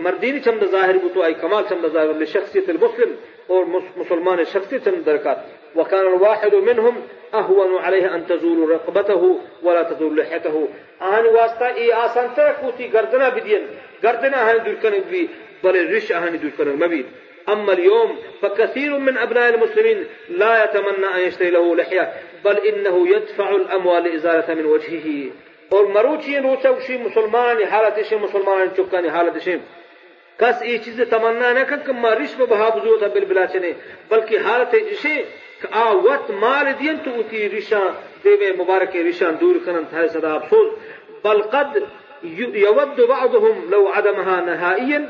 مردین 0.04 0.40
چمد 0.42 0.66
ظاهر 0.66 0.98
بو 0.98 1.10
تو 1.10 1.20
ای 1.20 1.34
کمال 1.34 1.64
چمد 1.70 1.92
ظاهر 1.94 2.14
لشخصیت 2.14 2.70
المسلم 2.70 3.12
اور 3.48 3.66
مسلمان 3.98 4.44
شخصیت 4.44 4.86
چمد 4.86 5.06
درکات. 5.06 5.38
وكان 5.76 6.08
الواحد 6.08 6.56
منهم 6.56 6.96
أهون 7.34 7.78
عليه 7.78 8.16
أن 8.16 8.28
تزول 8.28 8.70
رقبته 8.70 9.40
ولا 9.64 9.84
تزول 9.84 10.18
لحيته 10.18 10.68
آهن 11.02 11.26
واسطة 11.26 11.68
إي 11.68 11.94
آسان 11.94 12.30
تركوتي 12.36 12.88
گردنا 12.88 13.30
بدين 13.30 13.62
گردنا 14.04 14.52
آهن 14.52 14.64
دركن 14.64 15.00
بي 15.12 15.30
بل 15.64 15.78
الرش 15.78 16.12
آهن 16.12 16.40
دركن 16.40 16.70
مبيد 16.80 17.06
أما 17.50 17.74
اليوم 17.74 18.18
فكثير 18.42 18.98
من 18.98 19.18
أبناء 19.18 19.50
المسلمين 19.50 20.06
لا 20.30 20.64
يتمنى 20.64 21.08
أن 21.16 21.28
يشتري 21.28 21.50
له 21.50 21.76
لحية 21.76 22.14
بل 22.46 22.58
إنه 22.58 23.08
يدفع 23.08 23.50
الأموال 23.50 24.04
لإزالة 24.04 24.54
من 24.54 24.66
وجهه. 24.66 25.32
اور 25.70 25.86
مروچی 25.86 26.38
روچوشی 26.38 26.98
مسلمان 26.98 27.62
حالت 27.72 28.14
مسلمان 28.14 28.68
چکانی 28.78 29.08
حالت 29.08 29.44
شیم 29.44 29.60
کس 30.40 30.62
یہ 30.64 30.78
چیز 30.86 31.00
تمنا 31.10 31.52
نہ 31.54 31.64
کر 31.70 31.78
کہ 31.86 31.94
ما 31.94 32.14
رشم 32.16 32.44
بہا 32.50 32.70
بزرگ 32.76 33.14
بالبلا 33.14 33.46
چنے 33.54 33.72
بلکہ 34.10 34.38
حالت 34.46 34.76
اسے 34.90 35.16
آوت 35.72 36.30
مال 36.44 36.72
دین 36.80 36.98
تو 37.04 37.12
اتی 37.20 37.50
ریشان 37.50 37.90
دیوے 38.24 38.52
مبارک 38.58 38.96
ریشان 38.96 39.36
دور 39.42 39.56
کنن 39.66 39.84
تھا 39.90 40.08
صدا 40.14 40.34
افسوس. 40.34 40.70
بل 41.24 41.42
قد 41.42 41.84
يود 42.24 43.02
بعضهم 43.10 43.70
لو 43.70 43.88
عدمها 43.88 44.42
نهائيا 44.46 45.10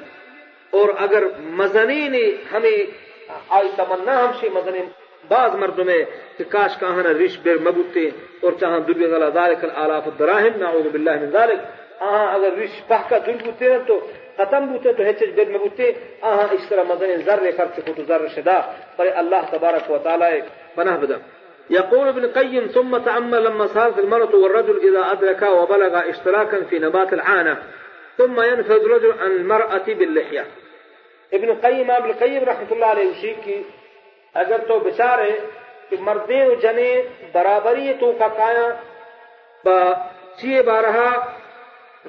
اور 0.79 0.89
اگر 1.05 1.23
مزنین 1.59 2.15
ہمیں 2.53 2.77
آئی 3.57 3.69
تمنا 3.75 4.19
ہم 4.23 4.31
سے 4.39 4.49
مزنین 4.53 4.85
بعض 5.29 5.55
مردوں 5.59 5.85
میں 5.85 5.99
کہ 6.37 6.43
کاش 6.51 6.77
کہاں 6.79 7.03
رش 7.19 7.37
بر 7.43 7.57
مبوتے 7.67 8.09
اور 8.43 8.51
چاہاں 8.59 8.79
دنیا 8.87 9.07
غلا 9.07 9.29
ذالک 9.39 9.63
الالاف 9.63 10.07
الدراهم 10.07 10.59
نعوذ 10.63 10.87
بالله 10.93 11.15
من 11.23 11.31
ذلك 11.37 11.59
آہاں 12.07 12.27
اگر 12.35 12.57
رش 12.61 12.81
پہ 12.87 13.01
کا 13.09 13.17
دل 13.25 13.37
بوتے 13.43 13.77
تو 13.87 13.99
ختم 14.37 14.65
بوته 14.65 14.93
تو 14.93 15.03
هیچ 15.03 15.23
بد 15.37 15.49
مبوته 15.49 15.95
آها 16.23 16.45
اشترى 16.53 16.83
مدن 16.89 17.11
ذره 17.27 17.51
فرق 17.51 17.79
خطو 17.87 18.03
ذره 18.03 18.27
شدا 18.27 18.57
پر 18.97 19.11
الله 19.19 19.41
تبارك 19.51 19.89
وتعالى 19.89 20.43
بناه 20.77 20.97
بدا 20.97 21.19
يقول 21.69 22.07
ابن 22.07 22.27
قيم 22.27 22.67
ثم 22.67 22.97
تأمل 22.97 23.43
لما 23.43 23.67
صارت 23.67 23.99
المرأة 23.99 24.35
والرجل 24.35 24.79
إذا 24.89 25.11
أدركا 25.11 25.49
وبلغ 25.49 26.09
اشتراكا 26.09 26.63
في 26.63 26.79
نبات 26.79 27.13
العانة 27.13 27.57
ثم 28.17 28.41
ينفذ 28.41 28.71
الرجل 28.71 29.11
عن 29.19 29.31
المرأة 29.31 29.83
باللحية. 29.87 30.45
ابن 31.31 31.55
قيم 31.55 31.91
ابن 31.91 32.13
قيم 32.13 32.43
رحمة 32.43 32.71
الله 32.71 32.85
عليه 32.85 33.09
وشي 33.09 33.33
کی 33.43 33.61
اگر 34.35 34.59
تو 34.67 34.79
بچارے 34.79 35.31
کہ 35.89 35.97
مردے 35.99 36.43
و 36.45 36.53
جنے 36.53 36.91
برابری 37.31 37.93
تو 37.99 38.11
کا 38.19 38.27
کایا 38.27 38.67
با 39.65 39.77
چیئے 40.37 40.61
بارہا 40.61 41.09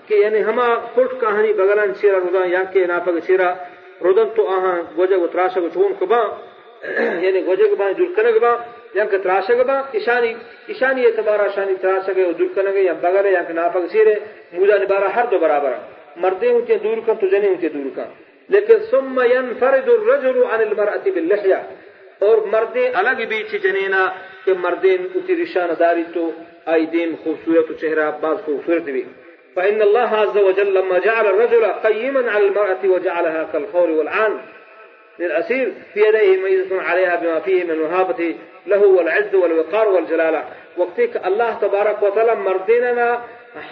کہ 0.06 0.14
یعنی 0.14 0.42
ہما 0.44 0.68
کلٹ 0.94 1.20
کہانی 1.20 1.52
بغلان 1.52 1.94
چیرا 2.00 2.18
رودان 2.18 2.50
یا 2.50 2.62
کہ 2.72 2.84
ناپگ 2.86 3.18
چیرا 3.26 3.52
رودن 4.04 4.28
تو 4.36 4.48
آہاں 4.48 4.76
گوجہ 4.96 5.16
گو 5.16 5.26
تراشا 5.26 5.60
گو 5.60 5.68
چون 5.74 5.92
کبا 5.98 6.22
یعنی 7.24 7.40
گوجہ 7.46 7.68
گو 7.70 7.76
بان 7.76 7.92
دل 7.98 8.12
کنگ 8.16 8.38
با 8.42 8.52
یا 8.94 9.04
کہ 9.10 9.18
تراشا 9.24 9.54
گبا 9.54 9.76
اشانی 9.94 10.32
اشانی 10.68 11.04
اعتبارا 11.06 11.46
شانی 11.54 11.74
تراشا 11.82 12.12
گے 12.16 12.24
دل 12.38 12.48
کنگ 12.54 12.76
یا 12.78 12.92
بغل 13.02 13.26
یا 13.26 13.42
کہ 13.48 13.52
ناپگ 13.52 13.86
چیرے 13.92 14.14
مودا 14.52 14.76
نبارا 14.82 15.14
ہر 15.16 15.26
دو 15.30 15.38
برابر. 15.38 15.72
مردے 16.22 16.48
ہوتے 16.52 16.78
دور 16.84 16.98
کن 17.06 17.16
تو 17.20 17.26
جنے 17.26 17.48
ہوتے 17.48 17.68
دور 17.68 17.88
کن. 17.96 18.10
لیکن 18.48 18.78
ثم 18.90 19.20
ينفرد 19.32 19.88
الرجل 19.88 20.44
عن 20.44 20.60
المرأة 20.62 21.04
باللحية 21.14 21.60
اور 22.18 22.36
مردے 22.46 22.86
الگ 22.94 23.22
بیچ 23.28 23.52
جنینا 23.62 24.06
کہ 24.44 24.52
مردین 24.60 25.06
اتی 25.14 25.36
رشان 25.42 25.70
داری 25.78 26.02
تو 26.14 26.30
آئی 26.72 26.86
دیم 26.86 27.14
خوبصورت 27.24 27.80
چہرہ 27.80 28.10
بعض 28.20 28.44
خوبصورت 28.44 28.90
بھی 28.96 29.04
فإن 29.56 29.82
الله 29.82 30.16
عز 30.16 30.36
وجل 30.38 30.74
لما 30.74 30.98
جعل 30.98 31.26
الرجل 31.26 31.64
قيما 31.64 32.30
على 32.30 32.44
المرأة 32.44 32.82
وجعلها 32.84 33.42
كالخور 33.52 33.90
والعان. 33.90 34.36
للأسير 35.22 35.66
في 35.94 36.00
يديه 36.06 36.36
ميزة 36.42 36.82
عليها 36.88 37.16
بما 37.16 37.38
فيه 37.40 37.64
من 37.64 37.70
الوهابة 37.70 38.20
له 38.66 38.82
والعز 38.86 39.34
والوقار 39.34 39.86
والجلالة. 39.88 40.42
وقتك 40.76 41.12
الله 41.26 41.50
تبارك 41.64 42.02
وتعالى 42.02 42.34
مرديننا 42.34 43.08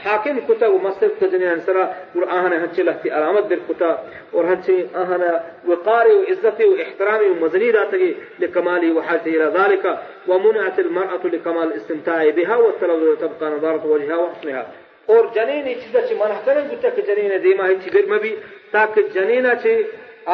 حاكم 0.05 0.37
كتا 0.49 0.67
ومصر 0.67 1.09
تجني 1.21 1.53
انسرا 1.53 1.85
وآهنا 2.15 2.57
هنچي 2.65 2.83
لحتي 2.83 3.11
علامت 3.11 3.43
بالكتا 3.43 3.91
وهنچي 4.33 4.77
آهنا 5.03 5.31
وقاري 5.69 6.13
وعزتي 6.13 6.65
وإحترامي 6.65 7.27
ومزني 7.31 7.71
راتي 7.71 8.17
لكمالي 8.39 8.91
وحالته 8.97 9.31
إلى 9.37 9.49
ذلك. 9.59 9.85
ومنعت 10.29 10.79
المرأة 10.79 11.25
لكمال 11.25 11.67
الاستمتاع 11.73 12.31
بها 12.31 12.57
والتلوذ 12.57 13.17
تبقى 13.17 13.47
نظارة 13.51 13.87
وجهها 13.87 14.17
وحسنها. 14.17 14.65
اور 15.07 15.25
جنین 15.35 15.65
چیزا 15.81 16.01
چی؟ 16.09 16.15
منح 16.15 16.39
کرن 16.45 16.65
گتا 16.71 16.89
کہ 16.97 17.03
جنین 17.03 17.33
دیما 17.45 17.65
ہے 17.69 17.75
چی؟ 17.85 17.91
گرم 17.95 18.13
بھی 18.23 18.33
تاکہ 18.71 19.01
جنینا 19.15 19.55
چی؟ 19.63 19.75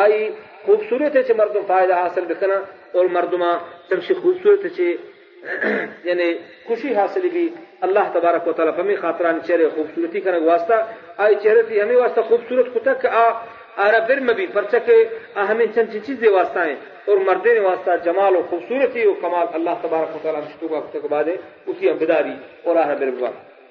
آئی 0.02 0.30
خوبصورت 0.66 1.16
ہے 1.16 1.22
چی 1.22 1.32
مردم 1.32 1.66
فائدہ 1.66 1.94
حاصل 1.94 2.24
بکنا 2.28 2.54
اور 2.92 3.04
مردما 3.12 3.52
تمشی 3.88 4.14
خوبصورت 4.14 4.66
چی 4.76 4.96
یعنی 6.04 6.32
خوشی 6.66 6.94
حاصل 6.94 7.28
بھی 7.28 7.48
اللہ 7.86 8.08
تبارک 8.12 8.46
و 8.48 8.52
تعالی. 8.52 8.72
فمی 8.76 8.94
خاطران 8.96 9.38
چہرے 9.46 9.68
خوبصورتی 9.74 10.20
کرنے 10.20 10.38
واسطہ 10.46 10.74
آئی 11.24 11.34
چہرے 11.42 11.62
تھی 11.62 11.80
ہمیں 11.80 11.96
واسطہ 11.96 12.20
خوبصورت 12.28 12.74
کتا 12.74 12.92
کہ 13.02 13.08
آ 13.14 13.28
آرا 13.84 13.98
برم 14.08 14.30
بھی 14.36 14.46
پرچکے 14.52 14.96
ہمیں 15.48 15.66
چند 15.74 15.96
چیزیں 16.06 16.28
واسطہ 16.30 16.66
ہیں 16.66 16.76
اور 17.06 17.16
مردے 17.26 17.58
واسطہ 17.60 17.96
جمال 18.04 18.36
و 18.36 18.42
خوبصورتی 18.50 19.06
و 19.06 19.12
کمال 19.20 19.46
اللہ 19.54 19.82
تبارک 19.82 20.14
و 20.16 20.18
تعالی 20.22 20.38
مشکوبہ 20.38 20.80
کتا 20.80 20.98
کے 20.98 21.08
بعد 21.08 21.28
اسی 21.66 21.90
ہم 21.90 21.98
بداری 22.00 22.34
اور 22.64 22.76
آہ 22.76 22.94
برم 23.00 23.24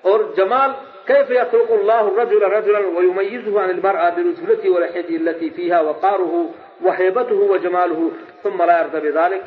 اور 0.03 0.19
جمال 0.37 0.71
كيف 1.07 1.29
يخلق 1.29 1.71
الله 1.71 2.01
الرجل 2.01 2.43
رجلا 2.43 2.79
ويميزه 2.87 3.61
عن 3.61 3.69
المرأة 3.69 4.09
برجلته 4.09 4.69
ولحيته 4.69 5.15
التي 5.15 5.49
فيها 5.49 5.81
وقاره 5.81 6.49
وهيبته 6.83 7.39
وجماله 7.51 8.11
ثم 8.43 8.63
لا 8.63 8.79
يرضى 8.79 8.99
بذلك. 8.99 9.41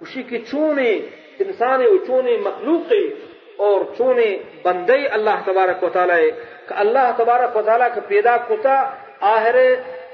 وشي 0.00 0.22
کی 0.22 0.38
چونے 0.50 0.90
انسان 1.44 1.80
و 1.86 1.96
چونے 2.06 2.36
مخلوق 2.44 2.92
أور 3.66 3.80
چونے 3.96 4.28
بندے 4.62 4.98
اللہ 5.16 5.40
تبارک 5.44 5.82
و 5.82 5.88
تعالی 5.92 6.30
کہ 6.68 6.74
اللہ 6.82 7.10
تبارک 7.16 7.56
و 7.56 7.62
تعالی 7.66 7.84
کا 7.94 8.00
پیدا 8.08 8.36
کتا 8.48 8.76
آہر 9.34 9.56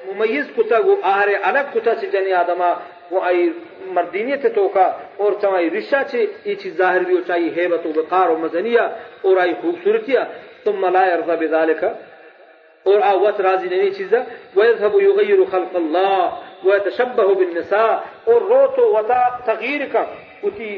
ممیز 0.06 0.46
کتا 0.56 0.78
گو 0.84 0.94
آہر 1.02 1.28
الگ 1.50 1.72
کتا 1.72 1.94
سے 2.00 2.06
جنی 2.12 2.32
آدما. 2.42 2.72
وہ 3.10 3.20
آئی 3.24 3.50
مردینیت 3.96 4.46
توکا 4.54 4.86
أور 5.18 5.32
چوائی 5.40 5.70
رشا 5.70 6.02
چھے 6.10 6.24
یہ 6.44 6.54
چیز 6.62 6.76
ظاہر 6.76 7.00
بھی 7.08 7.16
ہو 7.16 7.20
چاہیے 7.26 7.50
حیبت 7.56 7.86
و 7.86 7.90
وقار 7.96 8.28
و 8.28 8.36
مزنیہ 8.44 8.84
أور 9.24 9.36
آئی 9.42 9.52
خوبصورتیہ 9.60 10.22
ثم 10.64 10.86
لا 10.96 11.04
يرضى 11.12 11.36
بذلك. 11.42 11.82
اور 12.84 13.40
راضی 13.40 13.68
نہیں 13.68 13.90
چیزا 13.90 14.20
ويذهب 14.56 14.94
يغير 15.00 15.44
خلق 15.52 15.76
الله 15.76 16.20
ويتشبه 16.64 17.34
بالنساء. 17.34 17.92
اور 18.24 18.40
روتو 18.50 18.84
وتا 18.96 19.22
تغيير 19.44 19.86
کا 19.92 20.04
اتی 20.42 20.70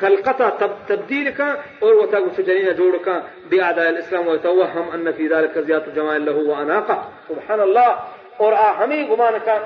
خلقتا 0.00 0.48
تبديل 0.86 1.30
کا 1.36 1.48
اور 1.78 1.94
وتا 1.94 2.18
سجنين 2.36 2.72
جوڑ 2.76 2.96
کا 3.04 3.20
بأعداء 3.48 3.88
الإسلام 3.88 4.28
ويتوهم 4.28 4.90
أن 4.94 5.12
في 5.12 5.26
ذلك 5.28 5.58
زيادة 5.58 5.94
جمال 5.94 6.24
له 6.24 6.36
وأناقة. 6.50 6.96
سبحان 7.28 7.60
الله. 7.60 7.90
اور 8.36 8.52
آ 8.52 8.72
ہمیں 8.78 9.02
گمان 9.10 9.34
کا 9.44 9.58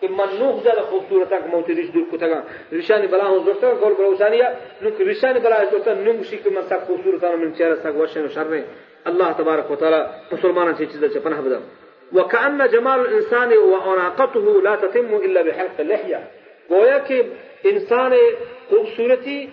کہ 0.00 0.08
منوخ 0.10 0.62
زیادہ 0.62 0.82
خوبصورت 0.90 1.32
ہے 1.32 1.38
کہ 1.44 1.50
موتی 1.50 1.74
رش 1.74 1.88
دور 1.94 2.02
کتگا 2.10 2.40
رشانی 2.78 3.06
بلا 3.06 3.24
ہوں 3.28 3.38
زورتا 3.44 3.72
گول 3.80 3.94
بلا 3.98 4.08
وسانیا 4.08 4.48
نوک 4.82 5.00
رشانی 5.08 5.40
بلا 5.40 5.62
زورتا 5.70 5.94
نوم 6.04 6.22
شی 6.30 6.36
کہ 6.42 6.50
من 6.54 6.68
سا 6.68 6.78
خوبصورت 6.86 7.24
ہے 7.24 7.36
من 7.36 7.54
چہرہ 7.58 7.74
سا 7.82 7.88
وشن 7.98 8.24
و 8.24 8.28
شر 8.34 8.46
الله 9.06 9.32
تبارك 9.32 9.70
وتعالى 9.70 10.10
مسلمان 10.32 10.76
شي 10.76 10.86
چیز 10.86 11.04
چ 11.04 11.16
پناه 11.16 11.40
بدا 11.40 11.60
وكأن 12.12 12.68
جمال 12.68 13.00
الإنسان 13.00 13.52
وأناقته 13.52 14.62
لا 14.62 14.76
تتم 14.76 15.16
إلا 15.16 15.42
بحلق 15.42 15.80
اللحية. 15.80 16.20
گویا 16.70 16.98
کہ 17.08 17.22
إنسان 17.66 18.12
خوبصورتی 18.70 19.48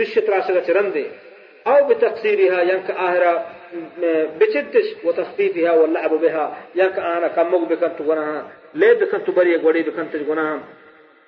رش 0.00 0.14
تراشد 0.14 0.66
چرنده 0.66 1.06
أو 1.66 1.88
بتقصيرها 1.88 2.62
ينك 2.62 2.90
آهرا 2.90 3.46
بچتش 4.40 5.04
وتخفيفها 5.04 5.72
واللعب 5.72 6.10
بها. 6.10 6.56
ينك 6.74 6.98
آنا 6.98 7.28
كمغ 7.28 7.64
بكنت 7.64 8.02
غناها. 8.02 8.42
ليه 8.74 8.92
بكنت 8.92 9.30
بري 9.30 9.56
غوري 9.56 9.82
بكنت 9.82 10.16
غناها. 10.28 10.58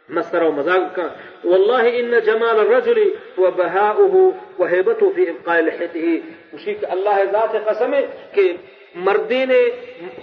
مسخره 0.09 0.47
ومزاق 0.47 1.16
والله 1.45 2.00
إن 2.00 2.23
جمال 2.23 2.57
الرجل 2.59 3.14
وبهاؤه 3.38 4.35
وهيبته 4.59 5.12
في 5.14 5.30
إبقاء 5.30 5.62
لحيته. 5.62 6.23
وشيك 6.54 6.85
الله 6.92 7.23
ذات 7.33 7.69
قسمه 7.69 8.02
کہ 8.35 8.52
مردین 8.95 9.52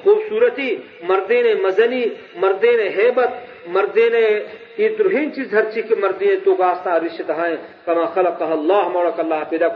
خوبصورتی 0.03 0.77
مردین 1.03 1.45
مزنی 1.63 2.05
مردین 2.35 2.79
هیبت 2.79 3.29
مردین 3.67 4.15
يدرهين 4.77 5.31
چیز 5.31 5.53
هر 5.53 5.65
چی 5.71 5.83
که 5.83 5.95
مردی 5.95 6.37
تو 6.37 6.55
گاستا 6.55 6.97
رشد 6.97 7.29
هاي 7.29 7.57
كما 7.85 8.05
خلقها 8.05 8.53
الله 8.53 8.89
مولك 8.89 9.19
الله 9.19 9.43
پیدا 9.43 9.69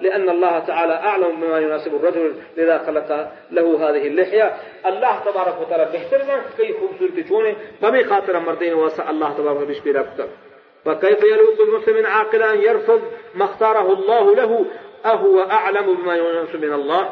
لأن 0.00 0.28
الله 0.28 0.60
تعالى 0.60 0.92
أعلم 0.92 1.40
بما 1.40 1.60
يناسب 1.60 1.94
الرجل. 1.94 2.34
لذا 2.56 2.78
خلق 2.78 3.28
له 3.50 3.88
هذه 3.88 4.06
اللحية. 4.06 4.52
الله 4.86 5.20
تبارك 5.24 5.60
وتعالى 5.60 5.84
بهتر 5.92 6.18
جان 6.26 6.40
کئی 6.56 6.72
خوبصورتی 6.72 7.22
چونے 7.28 7.52
بمی 7.80 8.04
خاطر 8.04 8.38
مردین 8.38 8.72
واسع 8.72 9.08
الله 9.08 9.30
تبارك 9.38 9.56
وتعالى 9.56 9.80
پیدا 9.80 10.02
کتا 10.02 10.26
فكيف 10.84 11.24
يلوق 11.24 11.60
المسلم 11.60 12.06
عاقلا؟ 12.06 12.52
يرفض 12.52 13.00
ما 13.34 13.44
اختاره 13.44 13.92
الله 13.92 14.34
له. 14.34 14.64
أهو 15.06 15.40
أعلم 15.40 15.94
بما 15.94 16.16
يناسب 16.16 16.64
من 16.64 16.72
الله. 16.72 17.08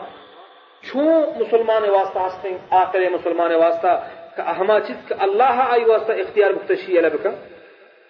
شو 0.82 0.98
مسلمان 1.40 1.90
واسطة؟ 1.90 2.26
هستين 2.26 2.58
عاقل 2.72 3.12
مسلمان 3.12 3.54
واسطة. 3.54 4.02
كأهما 4.36 4.80
چیز 4.80 4.96
که 5.08 5.22
الله 5.22 5.66
آئی 5.74 5.84
واسطہ 5.84 6.12
اختیار 6.20 6.52
بکتشی 6.52 7.00
لبکا 7.00 7.30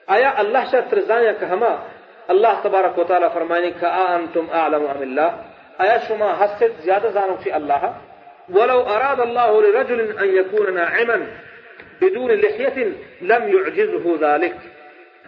آیا 0.09 0.31
اللہ 0.43 0.71
شاہ 0.71 0.89
ترزانیا 0.91 1.33
کہ 1.41 1.45
ہما 1.53 1.75
اللہ 2.35 2.61
تبارک 2.63 2.99
و 2.99 3.05
تعالی 3.09 3.27
فرمائنی 3.35 3.71
کہ 3.81 3.87
أنتم 3.87 4.47
أعلم 4.53 4.87
أم 4.87 5.01
اللہ 5.01 5.83
آیا 5.85 5.97
شما 6.09 6.33
حسد 6.41 6.85
زیادہ 6.85 7.09
زانو 7.15 7.37
فی 7.43 7.53
اللہ 7.53 7.87
ولو 8.49 8.81
أراد 8.81 9.21
الله 9.21 9.63
لرجل 9.63 10.01
أن 10.19 10.37
يكون 10.37 10.75
ناعما 10.75 11.27
بدون 12.01 12.31
لحية 12.31 12.93
لم 13.23 13.49
يعجزه 13.49 14.17
ذلك. 14.21 14.57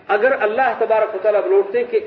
اگر 0.09 0.33
اللہ 0.43 0.75
تبارک 0.79 1.15
و 1.15 1.19
تعالی 1.23 1.39
بلوٹتے 1.45 1.85
کہ 1.91 2.01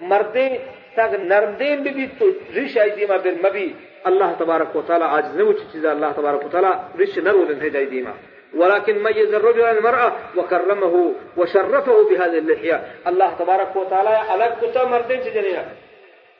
مردیں 0.00 0.48
تاک 0.94 1.14
نرمدین 1.24 1.82
بھی 1.82 2.06
تو 2.18 2.30
ریش 2.54 2.76
آئی 2.78 2.90
دیما 2.90 3.16
بر 3.24 3.58
الله 4.06 4.32
تبارك 4.32 4.76
وتعالى 4.76 5.04
عاجز 5.04 5.36
نوش 5.36 5.56
چیزا 5.72 5.92
الله 5.92 6.12
تبارك 6.12 6.44
وتعالى 6.44 6.80
رش 7.00 7.18
نرو 7.18 7.44
لن 7.44 7.60
هجاي 7.62 7.86
ديما. 7.86 8.14
ولكن 8.54 9.02
ميز 9.02 9.34
الرجل 9.34 9.64
المرأة 9.64 10.12
وكرمه 10.36 11.12
وشرفه 11.36 12.08
بهذه 12.08 12.38
اللحية. 12.38 12.84
الله 13.06 13.30
تبارك 13.38 13.76
وتعالى 13.76 14.14
الگ 14.34 14.52
کتا 14.62 14.84
مردين 14.84 15.20
چه 15.24 15.64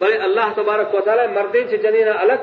بل 0.00 0.12
الله 0.22 0.52
تبارك 0.52 0.94
وتعالى 0.94 1.26
مردين 1.26 1.68
چه 1.68 1.76
جنینا 1.76 2.22
الگ 2.22 2.40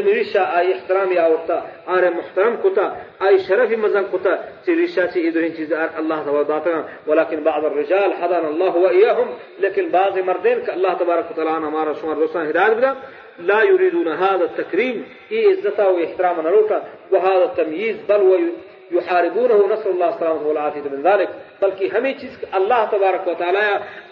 کتا 0.00 0.24
چه 0.32 0.40
آي 0.58 0.72
احترامي 0.74 1.18
آورتا 1.18 1.62
آر 1.88 2.10
محترم 2.10 2.56
كتا 2.64 2.96
آي 3.22 3.38
شرف 3.38 3.70
مزن 3.70 4.04
كتا 4.12 4.38
چه 4.66 4.72
ريشا 4.74 5.06
چه 5.06 5.18
إدرين 5.28 5.52
چیز 5.56 5.72
الله 5.72 6.22
تبارك 6.22 6.50
وتعالى 6.50 6.84
ولكن 7.06 7.44
بعض 7.44 7.64
الرجال 7.64 8.14
حضن 8.14 8.44
الله 8.46 8.76
وإياهم 8.76 9.28
لكن 9.60 9.88
بعض 9.88 10.18
مردين 10.18 10.58
الله 10.70 10.94
تبارك 10.94 11.30
وتعالى 11.30 11.50
ہمارا 11.50 11.94
شمار 11.94 12.18
رسان 12.18 12.46
هدايت 12.46 12.76
بدا 12.76 12.96
لا 13.38 13.62
يريدون 13.62 14.08
هذا 14.08 14.44
التكريم 14.44 15.04
إيه 15.32 15.48
عزته 15.48 15.88
واحتراما 15.88 16.42
نروتا 16.42 16.82
وهذا 17.12 17.44
التمييز 17.44 17.96
بل 18.08 18.52
ويحاربونه 18.92 19.66
نسأل 19.72 19.90
الله 19.90 20.14
السلامة 20.14 20.46
والعافية 20.46 20.80
من 20.80 21.02
ذلك 21.02 21.28
بلکہ 21.60 21.88
ہمیں 21.94 22.12
چیز 22.20 22.36
اللہ 22.52 22.84
تبارک 22.90 23.28
و 23.28 23.32
تعالی 23.38 23.64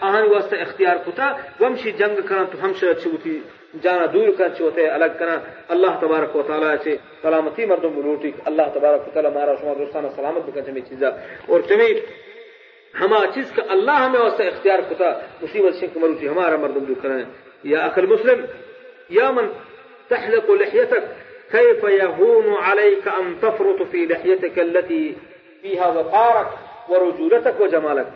آہن 0.07 0.27
واسطہ 0.31 0.55
اختیار 0.61 0.97
کتا 1.05 1.31
ومشی 1.59 1.91
جنگ 1.99 2.19
کرنا 2.27 2.43
تو 2.51 2.57
ہم 2.63 2.71
شر 2.79 2.93
چوتی 3.03 3.39
جانا 3.83 4.05
دور 4.13 4.29
کر 4.37 4.49
چوتے 4.57 4.87
الگ 4.97 5.17
کرنا 5.19 5.37
اللہ 5.73 5.99
تبارک 6.01 6.35
و 6.35 6.41
تعالی 6.47 6.75
سے 6.83 6.95
سلامتی 7.21 7.65
مردم 7.71 7.91
بلوٹی 7.95 8.31
اللہ 8.49 8.69
تبارک 8.73 9.07
و 9.07 9.11
تعالی 9.13 9.29
مارا 9.33 9.53
شما 9.61 9.73
دوستانا 9.79 10.09
سلامت 10.15 10.49
بکن 10.49 10.69
ہمیں 10.69 10.81
چیزا. 10.89 11.09
اور 11.47 11.61
تمہیں 11.67 11.93
ہما 13.01 13.19
چیز 13.33 13.51
کا 13.55 13.63
اللہ 13.75 13.97
ہمیں 14.05 14.19
واسطہ 14.19 14.43
اختیار 14.43 14.79
کتا 14.89 15.11
مصیبت 15.41 15.79
شنک 15.79 15.97
مروتی 15.97 16.27
ہمارا 16.27 16.55
مردم 16.61 16.83
دور 16.87 17.01
کرنا 17.01 17.17
یا 17.71 17.85
اخل 17.85 18.05
مسلم 18.13 18.45
يا 19.09 19.31
من 19.31 19.47
تحلق 20.09 20.51
لحيتك 20.51 21.03
كيف 21.51 21.83
يهون 21.83 22.53
عليك 22.53 23.07
أن 23.07 23.35
تفرط 23.41 23.83
في 23.91 24.05
لحيتك 24.05 24.59
التي 24.59 25.15
فيها 25.61 25.87
وقارك 25.87 26.47
ورجولتك 26.89 27.59
وجمالك؟ 27.59 28.07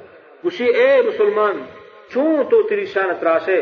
وشي 0.43 0.65
اے 0.65 1.01
مسلمان 1.07 1.63
چون 2.13 2.43
تو 2.49 2.61
تری 2.67 2.85
شان 2.93 3.09
تراشے 3.19 3.61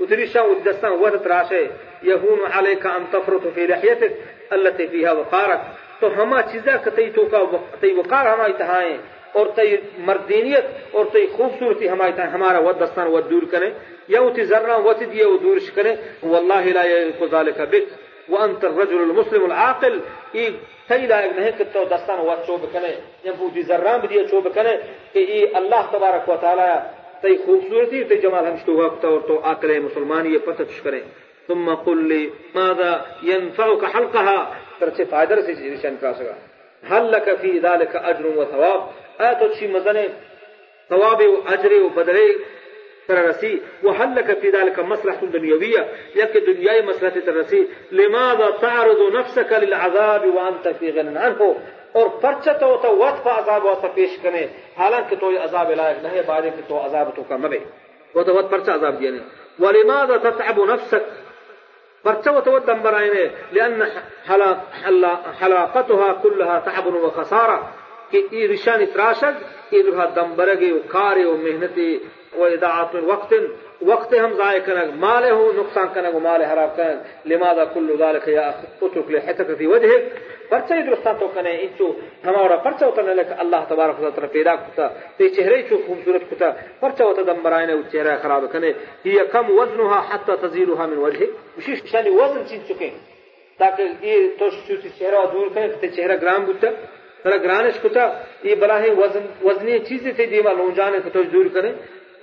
ودستان 0.00 0.92
ود 0.92 1.22
تراشے 1.22 1.70
يهون 2.02 2.40
عليك 2.50 2.86
أن 2.86 3.04
تفرط 3.12 3.46
في 3.54 3.66
لحيتك 3.66 4.12
التي 4.52 4.88
فيها 4.88 5.12
وقارك. 5.12 5.60
تو 6.00 6.06
ہما 6.16 6.42
چیزا 6.42 6.76
کتی 6.84 7.10
تو 7.14 7.26
کا 7.30 7.38
تی 7.80 7.92
وقار 7.92 8.26
ہما 8.26 8.44
اتہائیں 8.44 8.96
اور 9.32 9.46
تی 9.54 9.76
مردینیت 9.98 10.64
اور 10.92 11.04
تی 11.12 11.26
خوبصورتی 11.36 11.88
ہما 11.88 12.06
اتہائیں 12.06 12.32
ہمارا 12.32 12.58
ود 12.58 12.82
دستان 12.82 13.06
ود 13.06 13.30
دور 13.30 13.42
کریں 13.50 13.70
يوتي 14.08 14.44
زرنا 14.44 14.76
وتدي 14.76 15.24
ودورش 15.24 15.70
كنه 15.70 15.96
والله 16.22 16.64
لا 16.64 16.84
يليق 16.84 17.34
ذلك 17.34 17.60
بك. 17.60 17.88
وأنت 18.28 18.64
الرجل 18.64 19.02
المسلم 19.02 19.44
العاقل. 19.44 20.00
إيه 20.34 20.52
تيلا 20.88 21.24
ابنه 21.24 21.50
كتو 21.50 21.84
دستان 21.84 22.18
وات 22.20 22.46
شو 22.46 22.56
بكنه 22.56 22.94
ينفو 23.24 23.48
دي 23.48 23.62
زران 23.62 24.00
بدي 24.00 24.28
شو 24.28 24.40
بكنه 24.40 24.78
إيه 25.16 25.58
الله 25.58 25.82
تبارك 25.92 26.28
وتعالى 26.28 26.82
تي 27.22 27.38
خوبصورتي 27.46 28.04
تي 28.04 28.14
جمال 28.14 28.46
هم 28.46 28.56
شتوها 28.56 28.88
كتو 28.88 29.18
تو 29.20 29.38
عاقل 29.38 29.80
مسلماني 29.82 30.34
يفتح 30.34 30.64
تشكره 30.64 31.02
ثم 31.48 31.74
قل 31.74 32.08
لي 32.08 32.30
ماذا 32.54 33.06
ينفعك 33.22 33.84
حلقها؟ 33.84 34.38
ترچه 34.80 35.04
فائدہ 35.10 35.34
سے 35.46 35.52
نشان 35.52 35.96
کا 36.00 36.12
سکا 36.18 36.34
هل 36.82 37.12
لك 37.12 37.34
في 37.34 37.58
ذلك 37.58 37.96
أجر 37.96 38.26
وثواب؟ 38.26 38.80
آتو 39.20 39.52
شي 39.52 39.66
مزنه 39.66 40.04
ثواب 40.88 41.20
واجر 41.22 41.82
وبدله 41.82 42.34
ترسي 43.08 43.60
وهل 43.82 44.16
لك 44.16 44.38
في 44.38 44.50
ذلك 44.50 44.78
مصلحة 44.78 45.26
دنيوية؟ 45.26 45.88
يك 46.14 46.36
دنياي 46.36 46.82
مصلحة 46.82 47.20
ترسي 47.20 47.66
لماذا 47.92 48.50
تعرض 48.60 49.12
نفسك 49.12 49.52
للعذاب 49.52 50.34
وأنت 50.34 50.68
في 50.68 50.90
غنى 50.90 51.18
عنه؟ 51.18 51.56
اور 51.92 52.08
پرچہ 52.20 52.50
تو 52.60 52.76
تو 52.82 52.96
وقت 52.96 53.26
عذاب 53.26 53.64
واسطہ 53.64 53.86
پیش 53.94 54.18
کرے 54.22 54.46
حالانکہ 54.78 55.16
تو 55.16 55.32
یہ 55.32 55.38
عذاب 55.40 55.70
لائق 55.72 56.02
نہیں 56.02 56.22
بعد 56.26 56.42
کہ 56.56 56.62
تو 56.68 56.84
عذاب 56.84 57.14
تو 57.16 57.22
کا 57.28 57.36
مبے 57.36 57.58
وہ 58.14 58.22
تو 58.22 58.34
وقت 58.34 58.50
پرچہ 58.50 58.70
عذاب 58.70 59.00
دینے 59.00 59.18
ولماذا 59.58 60.16
تتعب 60.18 60.58
نفسك؟ 60.64 61.06
پرچہ 62.04 62.30
تو 62.44 62.58
دم 62.58 62.82
برائنے 62.82 63.24
لأن 63.52 63.82
حلاقتها 65.40 66.12
كلها 66.22 66.58
تعب 66.60 66.86
وخسارة 66.86 67.72
کہ 68.10 68.22
یہ 68.30 68.46
رشان 68.48 68.82
اتراشد 68.82 69.42
ادھر 69.72 70.06
دم 70.16 70.34
برگے 70.36 70.72
و 70.72 70.78
کارے 70.88 71.24
و 71.24 71.36
محنتی 71.38 71.88
وإضاعة 72.36 73.04
وقت 73.04 73.34
وقت 73.86 74.14
هم 74.14 74.32
ضائع 74.36 74.58
كنك 74.58 74.94
ماله 74.94 75.52
نقصان 75.52 75.88
كنك 75.88 76.14
وماله 76.14 76.48
حرام 76.48 76.70
كنك 76.76 77.00
لماذا 77.24 77.64
كل 77.64 77.98
ذلك 77.98 78.28
يا 78.28 78.48
أخ 78.50 78.56
اترك 78.82 79.10
لحتك 79.10 79.54
في 79.58 79.66
وجهك. 79.66 80.02
پرچہ 80.48 80.74
درستان 80.86 81.14
تو 81.20 81.26
کنے 81.34 81.50
انچو 81.50 81.86
ہمارا 82.24 82.56
پرچہ 82.56 82.84
ہوتا 82.84 83.02
لك. 83.02 83.30
الله 83.40 83.60
تبارك 83.68 84.00
وتعالى 84.00 84.28
پیدا 84.32 84.54
کتا 84.56 84.86
تے 85.16 85.28
چہرے 85.36 85.62
چو 85.68 85.76
خوبصورت 85.86 86.22
کتا 86.30 86.48
پرچہ 86.80 87.02
ہوتا 87.02 87.22
دم 87.26 87.42
برائنے 87.42 87.74
و 87.74 87.82
چہرہ 87.92 88.16
خراب 88.22 88.44
کنے 88.52 88.72
هي 89.06 89.26
كم 89.32 89.50
وزنها 89.50 90.00
حتى 90.10 90.36
تزيلها 90.42 90.86
من 90.86 90.98
وجهك؟ 90.98 91.30
مشيش 91.58 91.78
شانی 91.90 92.10
وزن 92.10 92.42
چیز 92.48 92.60
چکے 92.68 92.90
تاکہ 93.58 93.82
یہ 94.08 94.16
تو 94.38 94.48
چوتی 94.66 94.88
چہرہ 94.98 95.24
دور 95.32 95.46
کرے 95.54 95.68
تے 95.80 95.88
چہرہ 95.88 96.16
گرام 96.22 96.44
بوتا. 96.44 96.70
ترا 97.22 97.36
گرانش 97.44 97.78
کتا 97.82 98.04
یہ 98.48 98.54
بلاہ 98.54 98.82
وزن 98.98 99.24
وزنی 99.44 99.78
چیزیں 99.88 100.12
تھے 100.16 100.26
دیما 100.32 100.52
لونجانے 100.58 100.98
تو 101.12 101.22
دور 101.32 101.46
کرے 101.54 101.72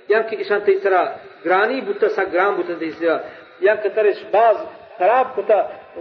یا 0.08 0.22
که 0.22 0.36
ایشان 0.36 0.60
تیسرا 0.64 1.02
گرانی 1.46 1.80
بوتا 1.80 2.08
سا 2.08 2.22
گران 2.32 2.54
بوتا 2.54 2.74
تیسرا 2.78 3.16
یا 3.60 3.74
که 3.74 3.88
ترش 3.88 4.18
باز 4.30 4.56
خراب 4.98 5.26
کتا 5.36 5.58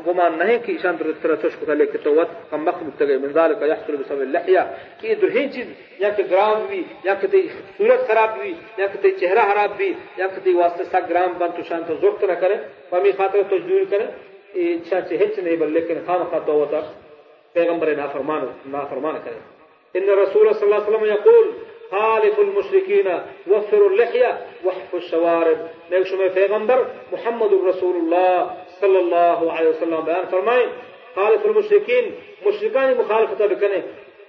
گمان 0.07 0.37
نہیں 0.37 0.57
کہ 0.65 0.71
ایشان 0.71 0.95
در 0.99 1.11
طرح 1.21 1.35
توش 1.35 1.51
کتا 1.61 1.73
لیکن 1.73 1.97
تو 2.03 2.13
وقت 2.15 2.51
کم 2.51 2.65
مخ 2.65 2.83
متگئ 2.83 3.17
من 3.17 3.31
ذالک 3.33 3.61
یحصل 3.61 3.95
بسبب 3.95 4.19
اللحیہ۔ 4.19 4.59
کہ 4.99 5.07
یہ 5.07 5.15
درہین 5.15 5.51
چیز 5.51 5.67
یا 5.99 6.09
کہ 6.09 6.23
گرام 6.31 6.65
بھی 6.65 6.83
یا 7.03 7.13
کہ 7.13 7.27
تی 7.27 7.47
صورت 7.77 8.07
خراب 8.07 8.29
بھی 8.39 8.53
یا 8.77 8.87
کہ 8.87 8.97
تی 9.01 9.11
چہرہ 9.11 9.43
خراب 9.53 9.77
بھی 9.77 9.93
یا 10.17 10.27
کہ 10.27 10.39
تی 10.43 10.53
واسطے 10.53 10.83
سا 10.83 10.99
گرام 11.09 11.33
بن 11.37 11.47
تو 11.55 11.61
شان 11.69 11.81
تو 11.87 11.95
زخت 11.95 12.23
نہ 12.23 12.33
کرے 12.39 12.55
فمی 12.89 13.11
خاطر 13.11 13.39
تو 13.49 13.57
جدور 13.57 13.83
کرے۔ 13.89 14.05
یہ 14.53 14.77
شان 14.89 15.01
سے 15.09 15.15
ہچ 15.17 15.39
نہیں 15.39 15.55
بل 15.55 15.71
لیکن 15.71 15.97
خام 16.05 16.23
خاطر 16.23 16.53
ہوتا 16.53 16.79
پیغمبر 17.53 17.95
نافرمان 17.95 18.45
نافرمان 18.65 19.15
کرے۔ 19.23 19.39
ان 19.93 20.09
رسول 20.09 20.53
صلی 20.53 20.63
اللہ 20.63 20.75
علیہ 20.75 20.89
وسلم 20.89 21.05
یقول 21.05 21.51
خالف 21.91 22.39
المشركين 22.39 23.07
وفروا 23.47 23.89
اللحية 23.89 24.31
وحفوا 24.65 24.99
الشوارب. 24.99 25.57
نبي 25.91 26.05
شما 26.05 26.27
پیغمبر 26.33 26.83
محمد 27.11 27.53
رسول 27.53 27.95
الله 27.95 28.55
صلى 28.79 28.99
الله 28.99 29.51
عليه 29.51 29.69
وسلم 29.69 29.99
بیان 30.05 30.25
فرمائیں 30.29 30.65
خالف 31.15 31.45
المشرکین 31.45 32.09
مشرکان 32.45 32.93
مخالفت 32.97 33.41
بکنیں 33.41 33.81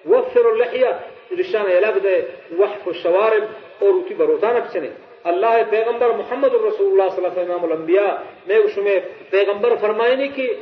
وفروا 0.09 0.53
اللحية 0.53 0.91
رشان 1.39 1.71
یلب 1.71 2.03
دے 2.03 2.17
وحف 2.59 2.89
الشوارب 2.89 3.45
اور 3.79 3.89
اوتی 3.89 4.15
بروتانہ 4.15 4.59
بچنے 4.59 4.89
اللہ 5.25 5.55
پیغمبر 5.71 6.09
محمد 6.09 6.55
رسول 6.55 6.89
الله 6.93 7.09
صلی 7.09 7.19
الله 7.19 7.33
علیہ 7.33 7.41
وسلم 7.41 7.51
امام 7.51 7.65
الانبیاء. 7.65 8.13
نے 8.47 8.59
شما 8.75 8.95
پیغمبر 9.31 9.75
فرمائیں 9.81 10.29
کہ 10.37 10.55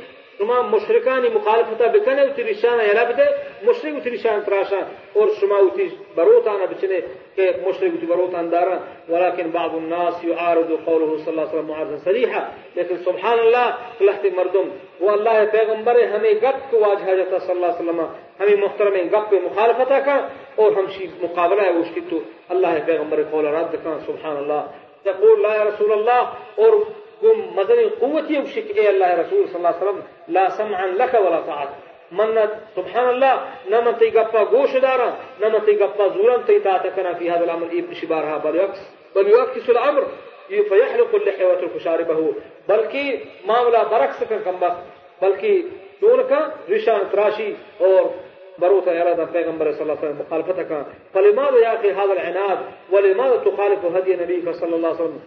مشرکانی 0.43 1.29
مخالفتا 1.29 1.87
بکنه 1.87 2.25
و 2.25 2.29
تریشان 2.29 2.79
یلا 2.79 3.05
بده 3.05 3.29
مشرک 3.67 3.95
و 3.95 3.99
تریشان 3.99 4.43
تراشا 4.43 4.81
اور 5.13 5.29
شما 5.39 5.65
و 5.65 5.69
تیش 5.69 5.91
بروتانا 6.15 6.65
بچنه 6.65 7.03
که 7.35 7.55
مشرک 7.67 7.91
و 8.03 8.05
بروتان 8.15 8.49
دارا 8.49 8.79
ولكن 9.09 9.51
بعض 9.51 9.75
الناس 9.75 10.23
يعارض 10.23 10.71
قوله 10.85 11.17
صلى 11.17 11.27
الله 11.27 11.47
عليه 11.49 11.57
وسلم 11.57 11.67
معارضا 11.67 11.97
صريحا 11.97 12.41
لیکن 12.75 12.97
سبحان 13.05 13.39
اللہ 13.39 13.67
لحت 14.01 14.25
مردم. 14.37 14.69
وہ 14.99 15.09
اللہ 15.11 15.45
پیغمبر 15.51 15.95
ہمیں 16.15 16.33
گپ 16.33 16.71
کو 16.71 16.79
واجہ 16.79 17.15
جاتا 17.15 17.39
صلی 17.39 17.55
اللہ 17.55 17.65
علیہ 17.65 17.89
وسلم. 17.89 18.01
ہمیں 18.39 18.55
محترم 18.55 18.95
گپ 19.13 19.33
مخالفتا 19.33 19.99
کا 19.99 20.15
اور 20.55 20.71
ہم 20.71 20.85
مقابلہ 21.21 21.61
ہے 21.61 21.69
اس 21.69 21.87
تو 22.09 22.19
اللہ 22.49 22.67
پیغمبر 22.85 23.23
قول 23.31 23.45
رد 23.45 23.75
کا 23.83 23.97
سبحان 24.05 24.37
اللہ. 24.37 24.61
تقول 25.03 25.41
لا 25.41 25.53
یا 25.55 25.63
رسول 25.63 25.91
اللہ 25.91 26.21
اور 26.55 26.73
قم 27.21 27.55
مدني 27.55 27.85
قوتي 27.85 28.39
وشك 28.39 28.77
إيه 28.77 28.89
الله 28.89 29.21
رسول 29.21 29.47
صلى 29.49 29.57
الله 29.57 29.67
عليه 29.67 29.77
وسلم؟ 29.77 30.03
لا 30.27 30.49
سمعا 30.49 30.87
لك 30.87 31.13
ولا 31.13 31.41
طاعة. 31.41 31.69
من 32.11 32.49
سبحان 32.75 33.09
الله 33.09 33.45
نما 33.71 33.91
تي 33.91 34.09
قبا 34.09 34.39
قوش 34.39 34.75
دارا 34.77 35.17
نما 35.41 35.59
تي 35.59 35.75
قبا 35.75 36.07
زورا 36.07 36.37
تي 36.37 36.59
تاتكنا 36.59 37.13
في 37.13 37.31
هذا 37.31 37.43
الأمر 37.43 37.67
إيه 37.71 37.93
شبارها 37.93 38.37
بل 38.37 38.55
يكس 38.55 38.79
بل 39.15 39.27
يكس 39.27 39.69
الأمر. 39.69 40.03
فيحلق 40.47 41.15
اللحية 41.15 41.45
ويترك 41.45 41.77
شاربه. 41.77 42.33
بلكي 42.69 43.25
معاملة 43.45 43.83
برعكس 43.83 44.23
كم 44.23 44.59
بس 44.61 44.77
بلكي 45.21 45.65
دون 46.01 46.23
کا 46.29 46.51
رشان 46.69 46.99
تراشي 47.11 47.53
اور 47.81 48.11
بروت 48.57 48.87
إرادة 48.87 49.25
پیغمبر 49.25 49.71
صلى 49.71 49.81
الله 49.81 49.97
عليه 49.97 50.07
وسلم 50.07 50.25
مخالفتك 50.27 50.85
فلماذا 51.13 51.57
يا 51.57 51.75
أخي 51.75 51.91
هذا 51.91 52.13
العناد؟ 52.13 52.59
ولماذا 52.91 53.35
تخالف 53.35 53.85
هدي 53.85 54.15
نبيك 54.15 54.49
صلى 54.49 54.75
الله 54.75 54.87
عليه 54.87 54.99
وسلم؟ 54.99 55.19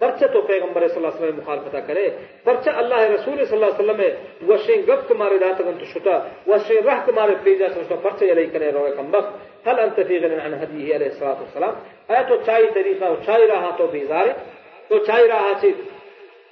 پرچہ 0.00 0.26
تو 0.32 0.40
پیغمبر 0.42 0.86
صلی 0.86 0.96
اللہ 0.96 1.08
علیہ 1.08 1.24
وسلم 1.24 1.38
مخالفتہ 1.38 1.76
کرے 1.86 2.08
پرچہ 2.44 2.70
اللہ 2.76 3.00
رسول 3.10 3.44
صلی 3.44 3.56
اللہ 3.56 3.66
علیہ 3.66 3.80
وسلم 3.80 4.00
ہے 4.00 4.10
وشین 4.48 4.82
گپ 4.88 5.08
کمارے 5.08 5.38
دات 5.38 5.60
گن 5.66 5.78
تو 5.78 5.86
شتا 5.92 6.18
وشین 6.46 6.88
رہ 6.88 7.00
کمارے 7.06 7.34
پیجا 7.44 7.66
سوچتا 7.74 7.96
پرچہ 8.02 8.24
یلی 8.24 8.46
کرے 8.54 8.70
روے 8.72 8.90
کم 8.96 9.10
بخ 9.10 9.30
هل 9.66 9.80
انت 9.80 10.00
فی 10.02 10.18
غنن 10.18 10.40
عن 10.40 10.54
هدیه 10.54 10.96
علیہ 10.96 11.08
الصلوۃ 11.08 11.40
والسلام؟ 11.40 11.74
اے 12.08 12.22
تو 12.28 12.36
چاہیے 12.46 12.70
طریقہ 12.74 13.12
چاہیے 13.26 13.46
رہا 13.46 13.70
تو 13.78 13.86
بیزارے؟ 13.88 14.32
تو 14.88 14.98
چاہیے 15.06 15.28
رہا 15.28 15.52
چی 15.60 15.72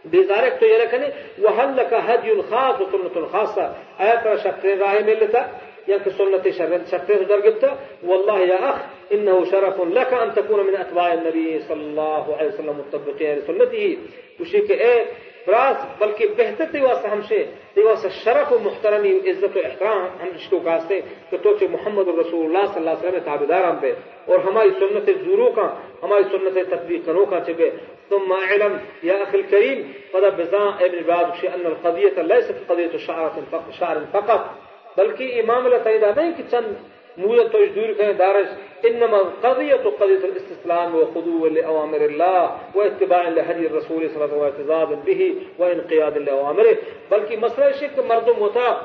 بیزارے 0.05 0.49
تو 0.61 0.67
یہ 0.67 0.79
رکھنے 0.79 1.07
وهل 1.39 1.77
لك 1.77 1.93
هدی 2.07 2.41
خاص 2.49 2.81
و 2.81 2.89
سنت 2.91 3.19
خاصه 3.33 3.69
اے 4.01 4.17
پر 4.25 4.37
شکر 4.39 4.77
راہ 4.79 4.99
ملتا 5.07 5.45
ياك 5.89 6.09
سنة 6.09 6.51
شفيه 6.91 7.17
درقبته 7.17 7.73
والله 8.05 8.39
يا 8.41 8.71
أخ 8.71 8.77
إنه 9.13 9.45
شرف 9.45 9.81
لك 9.81 10.13
أن 10.13 10.35
تكون 10.35 10.67
من 10.67 10.77
أتباع 10.77 11.13
النبي 11.13 11.61
صلى 11.69 11.83
الله 11.83 12.37
عليه 12.37 12.49
وسلم 12.49 12.79
مطبقين 12.79 13.39
لسنته 13.39 13.99
وشيك 14.41 14.71
إيه؟ 14.71 15.05
براس 15.47 15.77
بل 16.01 16.13
كي 16.19 16.27
بهتر 16.27 16.85
واسطے 16.85 17.09
ہم 17.09 17.21
سے 17.29 17.45
تی 17.75 17.81
واسطے 17.83 18.09
شرف 18.25 18.53
و 18.53 18.59
محترمی 18.63 19.11
عزت 19.31 19.57
و 19.57 19.61
احترام 19.65 20.07
ہم 20.23 21.73
محمد 21.73 22.09
رسول 22.09 22.47
الله 22.47 22.65
صلى 22.67 22.81
الله 22.81 22.91
عليه 22.91 23.09
وسلم 23.09 23.25
تابدار 23.25 23.65
ہم 23.65 23.77
پہ 23.81 23.93
اور 24.27 24.39
ہماری 24.39 24.71
سنت 24.79 25.11
زوروں 25.25 25.51
کا 25.57 25.67
ہماری 26.03 26.23
سنت 26.33 26.59
تطبیق 26.71 27.05
کروں 27.07 27.27
کا 27.27 27.41
چھے 27.47 27.71
ثم 28.09 28.33
اعلم 28.33 28.73
يا 29.05 29.23
أخي 29.23 29.39
الكريم 29.39 29.93
قد 30.13 30.25
بزاء 30.37 30.87
ابن 30.87 31.07
بعض 31.07 31.35
شيء 31.41 31.55
أن 31.55 31.67
القضية 31.67 32.23
ليست 32.23 32.55
قضية 32.69 32.97
شعر 32.97 33.33
شعر 33.79 34.01
فقط. 34.13 34.43
بلکہ 34.97 35.41
امام 35.41 35.69
تعالی 35.85 36.13
نہیں 36.17 36.33
کہ 36.37 36.43
چند 36.51 36.75
موجة 37.19 37.43
تجدور 37.43 37.93
كان 37.99 38.17
دارج 38.17 38.47
إنما 38.87 39.17
القضية 39.17 39.75
قضية 39.75 40.25
الاستسلام 40.25 40.95
وخضوع 40.95 41.49
لأوامر 41.49 41.97
الله 41.97 42.57
واتباع 42.75 43.29
لهدي 43.29 43.67
الرسول 43.67 44.11
صلى 44.11 44.25
الله 44.25 44.25
عليه 44.25 44.35
وسلم 44.35 44.39
واعتزاز 44.39 44.89
به 45.07 45.35
وانقياد 45.59 46.19
لأوامره. 46.19 46.77
بل 47.11 47.41
مسألة 47.41 47.73
شك 47.73 47.99
مردم 47.99 48.43
وتا 48.43 48.83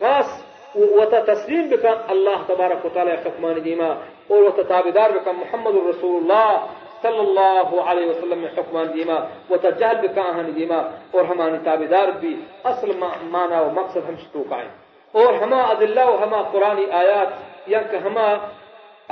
خاص 0.00 0.44
وتا 0.76 1.20
تسليم 1.20 1.68
بك 1.68 1.98
الله 2.10 2.42
تبارك 2.48 2.84
وتعالى 2.84 3.16
حكمان 3.16 3.62
ديما 3.62 3.98
اور 4.30 4.42
وتا 4.42 4.62
تابدار 4.62 5.10
بك 5.10 5.28
محمد 5.28 5.74
رسول 5.88 6.22
الله 6.22 6.62
صلى 7.02 7.20
الله 7.20 7.82
عليه 7.82 8.06
وسلم 8.06 8.48
حكمان 8.56 8.92
ديما 8.92 9.28
وتجهل 9.50 9.96
بك 10.08 10.18
أهان 10.18 10.54
ديما 10.54 10.80
اور 11.10 11.24
ہمانی 11.24 11.58
تابدار 11.64 12.08
بھی 12.20 12.34
اصل 12.64 12.90
معنی 12.96 13.60
و 13.60 13.70
مقصد 13.74 14.08
ہم 14.08 14.14
شتوقائیں 14.22 14.83
اور 15.18 15.34
ہما 15.42 15.60
ادلہ 15.72 16.04
و 16.04 16.16
ہما 16.22 16.42
قرآنی 16.52 16.86
آیات، 17.00 17.30
یا 17.72 17.80
کہ 17.90 17.96
ہما 18.04 18.26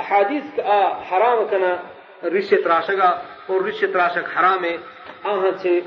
احادیث 0.03 0.45
کا 0.55 0.79
حرام 1.09 1.43
کنا 1.49 1.73
رش 2.37 2.49
تراشگا 2.63 3.09
اور 3.47 3.61
رش 3.67 3.79
تراشک 3.93 4.25
حرام 4.37 4.63
آہاں 5.23 5.51
سے 5.61 5.79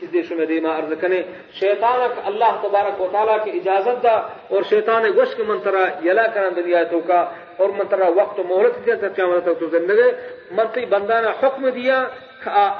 اس 0.00 0.12
دیش 0.12 0.30
میں 0.38 0.46
دیما 0.46 0.70
عرض 0.78 0.92
کنے۔ 1.00 1.20
شیطان 1.60 2.00
اللہ 2.30 2.52
تبارک 2.62 3.00
و 3.00 3.06
تعالیٰ 3.12 3.36
کی 3.44 3.50
اجازت 3.60 4.02
دا 4.02 4.14
اور 4.52 4.62
شیطان 4.68 5.04
گوش 5.16 5.34
کے 5.36 5.42
منترا 5.46 5.84
یلا 6.04 6.26
کرن 6.34 6.56
دنیا 6.56 6.82
تو 6.90 7.00
کا 7.06 7.20
اور 7.56 7.68
منترا 7.78 8.08
وقت 8.16 8.38
و 8.40 8.42
مہلت 8.48 8.74
دیا 8.86 8.94
تک 8.94 9.16
قیامت 9.16 9.48
تو 9.60 9.66
زندگی 9.66 10.08
مرتی 10.56 10.84
بندانا 10.86 11.30
حکم 11.40 11.68
دیا 11.68 11.98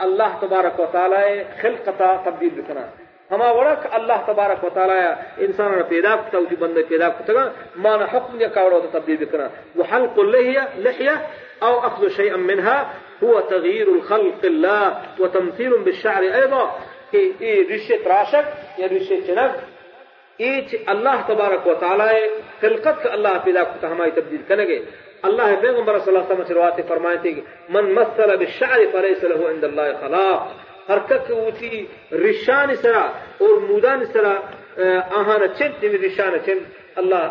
اللہ 0.05 0.31
تبارک 0.40 0.81
و 0.81 0.87
تعالیٰ 0.92 1.22
خلقتا 1.61 2.11
تبدیل 2.24 2.55
بکنا۔ 2.61 2.87
ہما 3.30 3.50
ورک 3.52 3.86
اللہ 3.94 4.18
تبارک 4.26 4.64
و 4.64 4.68
تعالی 4.74 5.00
إنسان 5.44 5.72
نے 5.76 5.82
پیدا 5.88 6.14
کرتا 6.16 6.38
اسی 6.38 6.56
بندے 6.58 6.82
پیدا 6.88 7.08
کرتا 7.16 7.42
ما 7.84 7.96
نہ 7.96 8.04
حکم 8.12 8.40
یا 8.40 8.48
کاوڑا 8.54 8.78
تبدیل 8.92 9.24
کرنا 9.24 9.48
وحلق 9.76 10.18
اللحية 10.18 10.62
لحية 10.76 11.16
أو 11.62 11.78
أخذ 11.86 12.08
شيئا 12.08 12.36
منها 12.36 12.86
هو 13.24 13.40
تغيير 13.40 13.88
الخلق 13.88 14.44
الله 14.44 15.02
وتمثيل 15.18 15.72
بالشعر 15.78 16.22
أيضا. 16.22 16.62
اي 17.14 17.62
رشة 17.70 18.08
راشك 18.08 18.46
يا 18.78 18.86
رشة 18.92 19.20
چنگ 19.26 19.52
ایچ 20.38 20.74
اللہ 20.86 21.22
تبارک 21.26 21.66
و 21.66 21.74
تعالی 21.80 22.28
خلقت 22.60 23.02
کا 23.02 23.12
اللہ 23.12 23.38
پیدا 23.44 23.62
کرتا 23.62 23.90
ہماری 23.92 24.10
تبدیل 24.20 24.42
کرنے 24.48 24.78
اللہ 25.28 25.54
پیغمبر 25.60 25.98
صلی 25.98 26.16
اللہ 26.16 26.32
علیہ 26.32 26.40
وسلم 26.40 26.56
روایت 26.58 26.88
فرمائے 26.88 27.32
من 27.76 27.94
مثل 27.94 28.36
بالشعر 28.36 28.80
فليس 28.92 29.24
له 29.24 29.48
عند 29.50 29.64
الله 29.64 29.92
خلاق. 30.00 30.67
حرکت 30.88 31.31
وتی 31.31 31.87
رشان 32.12 32.74
سرا 32.83 33.07
اور 33.38 33.59
مودان 33.68 34.05
سرا 34.12 34.35
آهان 35.18 35.42
چند 35.59 35.72
تمی 35.81 35.98
رشان 36.07 36.38
چند 36.46 36.61
الله 36.96 37.31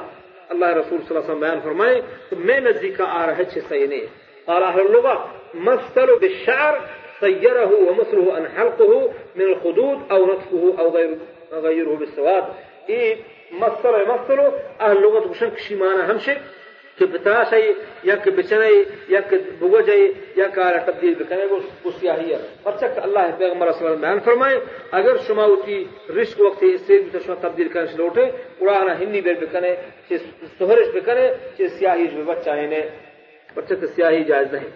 الله 0.51 0.69
رسول 0.79 0.99
صلی 1.01 1.11
الله 1.11 1.23
علیه 1.23 1.31
وسلم 1.31 1.39
بیان 1.39 1.59
فرمائے 1.63 2.01
میں 2.47 2.59
نزدیک 2.59 3.01
آ 3.01 3.25
رہا 3.27 3.37
ہے 3.37 3.59
سینے 3.69 4.01
قال 4.47 4.63
أهل 4.63 4.79
اللغة 4.79 5.25
مثل 5.53 6.19
بالشعر 6.19 6.75
صيره 7.19 7.71
ومثله 7.87 8.37
ان 8.37 8.47
حلقه 8.57 9.11
من 9.35 9.41
الخدود 9.41 9.97
أو 10.11 10.25
نطفه 10.25 10.75
أو 10.79 10.89
غير 10.89 11.17
غيره 11.51 11.95
بالسواد. 11.95 12.43
اي 12.89 13.17
مثل 13.51 13.93
مثل 14.11 14.51
أهل 14.81 14.97
اللغة 14.97 15.19
بشن 15.19 15.49
كشي 15.49 15.75
همشه. 15.75 16.37
کہ 16.99 17.05
بتاش 17.05 17.53
ہے 17.53 17.59
یا 18.03 18.15
کہ 18.15 18.31
بچنے، 18.31 18.69
یا 19.07 19.19
کہ 19.29 19.37
بگوج 19.59 19.89
یا 20.35 20.47
کہ 20.47 20.61
تبدیل 20.85 21.13
بکنے، 21.19 21.45
وہ 21.45 21.59
اس 21.83 21.93
سیاہی 21.99 22.33
ہے۔ 22.33 22.37
پرچک 22.63 22.99
اللہ 23.03 23.19
پیغمبر 23.37 23.71
صلی 23.71 23.87
اللہ 23.87 23.87
علیہ 23.87 23.97
وسلم 23.97 24.01
بیان 24.01 24.19
فرمائے، 24.19 24.59
اگر 24.91 25.17
شما 25.27 25.45
ہوتی 25.45 25.83
رشک 26.21 26.41
وقت 26.41 26.63
اس 26.63 26.81
سے 26.87 26.97
بھی 26.97 27.19
شما 27.25 27.35
تبدیل 27.41 27.67
کرنے 27.67 27.87
سے 27.87 27.97
لوٹے، 27.97 28.25
قرآن 28.59 28.89
ہندی 29.01 29.21
بیل 29.21 29.37
بکنے، 29.41 29.75
چیز 30.09 30.21
سہرش 30.59 30.87
بکنے، 30.93 31.27
چیز 31.57 31.79
سیاہی 31.79 32.07
جو 32.07 32.23
بچہ 32.25 32.49
ہے 32.49 32.81
پرچک 33.53 33.85
سیاہی 33.95 34.23
جائز 34.23 34.53
نہیں۔ 34.53 34.69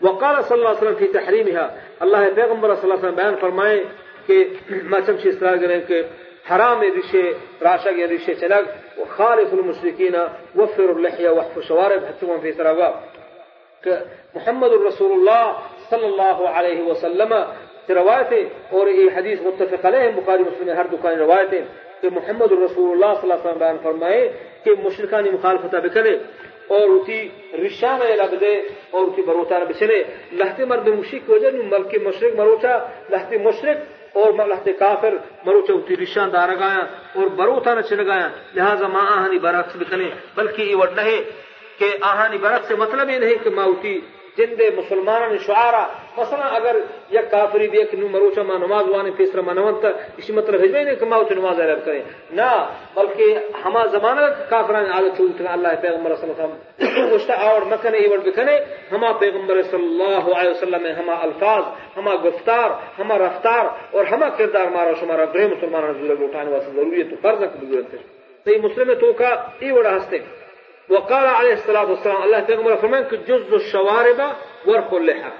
وقال 0.00 0.42
صلی 0.42 0.58
اللہ 0.58 0.68
علیہ 0.68 0.80
وسلم 0.80 0.98
فی 0.98 1.08
تحریمها 1.08 1.68
اللہ 2.00 2.24
پیغمبر 2.34 2.74
صلی 2.74 2.82
اللہ 2.82 2.94
علیہ 2.94 3.04
وسلم 3.04 3.14
بیان 3.14 3.34
فرمائے 3.40 3.82
کہ 4.26 4.36
ما 4.90 5.00
چمشی 5.00 5.28
اس 5.28 5.38
طرح 5.38 5.56
کریں 5.56 5.80
کہ 5.88 6.02
حرام 6.46 6.80
ريشه 6.80 7.34
راشق 7.62 7.96
ريشه 8.06 8.34
چلق 8.34 8.66
وخالف 8.98 9.54
المشركين 9.54 10.16
وفروا 10.56 10.96
اللحية 10.96 11.30
واحفوا 11.30 11.62
شوارب 11.62 12.04
حتى 12.04 12.40
في 12.40 12.52
سراغا 12.52 13.00
محمد 14.34 14.70
رسول 14.72 15.12
الله 15.12 15.56
صلى 15.90 16.06
الله 16.06 16.48
عليه 16.48 16.82
وسلم 16.82 17.46
روايته 17.90 18.46
اور 18.70 18.86
یہ 18.88 19.10
حدیث 19.16 19.40
متفق 19.42 19.84
علیہ 19.86 20.08
بخاری 20.14 20.42
مسلم 20.42 20.68
ہر 20.76 20.86
دکان 20.92 21.18
روایتیں 21.18 21.60
کہ 22.00 22.08
محمد 22.12 22.52
رسول 22.52 22.90
اللہ 22.90 23.12
صلی 23.20 23.30
اللہ 23.30 23.34
علیہ 23.34 23.46
وسلم 23.46 23.58
بیان 23.58 23.76
فرمائے 23.82 24.28
کہ 24.64 24.74
مشرکانی 24.84 25.30
مخالفت 25.30 25.74
بکنے 25.84 26.14
اور 26.68 26.88
اسی 26.88 27.18
رشان 27.64 28.00
لگ 28.18 28.34
دے 28.40 28.54
اور 28.90 29.06
اسی 29.08 29.22
بروتا 29.22 29.58
بچنے 29.68 30.02
لہتے 30.32 30.64
مرد 30.64 30.88
مشرک 30.88 31.30
وجہ 31.30 31.50
بلکہ 31.70 31.98
مشرک 32.06 32.34
مروچا 32.38 32.78
لہتے 33.10 33.38
مشرک 33.38 33.78
اور 34.16 34.32
ملحت 34.32 34.68
کافر 34.78 35.14
مرو 35.46 35.60
چوتی 35.66 35.96
رشان 35.96 36.32
دار 36.32 36.48
گایا 36.48 36.82
اور 37.16 37.26
بروتا 37.38 37.74
نہ 37.74 37.80
چل 37.80 38.00
گایا۔ 38.10 38.28
لہذا 38.54 38.88
ماں 38.88 39.06
آہانی 39.16 39.38
برعکس 39.38 39.76
بکنے 39.76 40.08
بلکہ 40.34 40.62
یہ 40.62 40.76
وڈ 40.76 40.92
نہیں 40.96 41.20
کہ 41.78 41.88
آہانی 42.00 42.38
برعکس 42.38 42.68
سے 42.68 42.74
مطلب 42.74 43.10
یہ 43.10 43.18
نہیں 43.18 43.34
کہ 43.44 44.00
ماوتی 44.38 44.56
جند 44.56 44.78
مسلمانان 44.78 45.38
شعارا. 45.38 45.84
مثلا 46.16 46.46
اگر 46.56 46.76
یک 47.10 47.30
کافری 47.30 47.68
بھی 47.68 47.78
ایک 47.78 47.94
نو 47.94 48.08
مروچا 48.08 48.42
ما 48.42 48.56
نماز 48.58 48.88
وانے 48.88 49.10
پیسرا 49.16 49.42
منونت 49.42 49.84
اسی 50.16 50.32
مطلب 50.32 50.60
ہے 50.60 50.68
نہیں 50.68 50.94
کہ 51.00 51.06
ما 51.06 51.22
تو 51.28 51.34
نماز 51.34 51.60
عرب 51.60 51.84
کرے 51.84 52.00
نہ 52.30 52.48
بلکہ 52.94 53.38
ہما 53.64 53.84
زمانہ 53.92 54.20
کافران 54.50 54.86
عادت 54.90 55.16
چوت 55.16 55.40
اللہ 55.46 55.68
پیغمبر 55.80 56.14
صلی 56.14 56.30
اللہ 56.30 56.42
علیہ 56.42 56.54
وسلم 56.54 57.14
مشتا 57.14 57.34
اور 57.50 57.62
مکنے، 57.70 57.98
ایوڑ 57.98 58.18
بکنے، 58.18 58.56
ہما 58.92 59.12
پیغمبر 59.18 59.62
صلی 59.62 59.84
اللہ 59.84 60.24
علیہ 60.38 60.50
وسلم 60.50 60.82
میں 60.82 60.92
ہما 60.92 61.14
الفاظ، 61.26 61.64
ہما 61.96 62.14
گفتار، 62.24 62.70
ہما 62.98 63.18
رفتار 63.18 63.64
اور 63.90 64.04
ہما 64.12 64.28
کردار 64.38 64.66
مارا 64.74 64.92
شمارا 65.00 65.24
بے 65.32 65.46
مسلمانان 65.46 65.92
ضرور 66.00 66.28
اٹھانے 66.28 66.50
واسطے 66.50 66.70
ضروری 66.76 66.98
ہے 66.98 67.08
تو 67.10 67.16
فرض 67.22 67.42
ہے 67.42 67.48
کہ 67.48 67.66
ضرورت 67.66 67.94
ہے 67.94 67.98
صحیح 68.46 68.60
مسلم 68.62 68.92
تو 69.00 69.12
کا، 69.12 69.30
ایوڑا 69.60 69.96
ہستے. 69.96 70.18
ہیں 70.18 70.45
وقال 70.88 71.26
عليه 71.26 71.52
الصلاة 71.52 71.86
والسلام 71.90 72.22
الله 72.22 72.40
پیغمبر 72.40 72.76
فرمان 72.76 73.08
که 73.10 73.16
جز 73.16 73.52
الشوارب 73.52 74.20
ورخ 74.66 74.92
اللحى. 74.92 75.30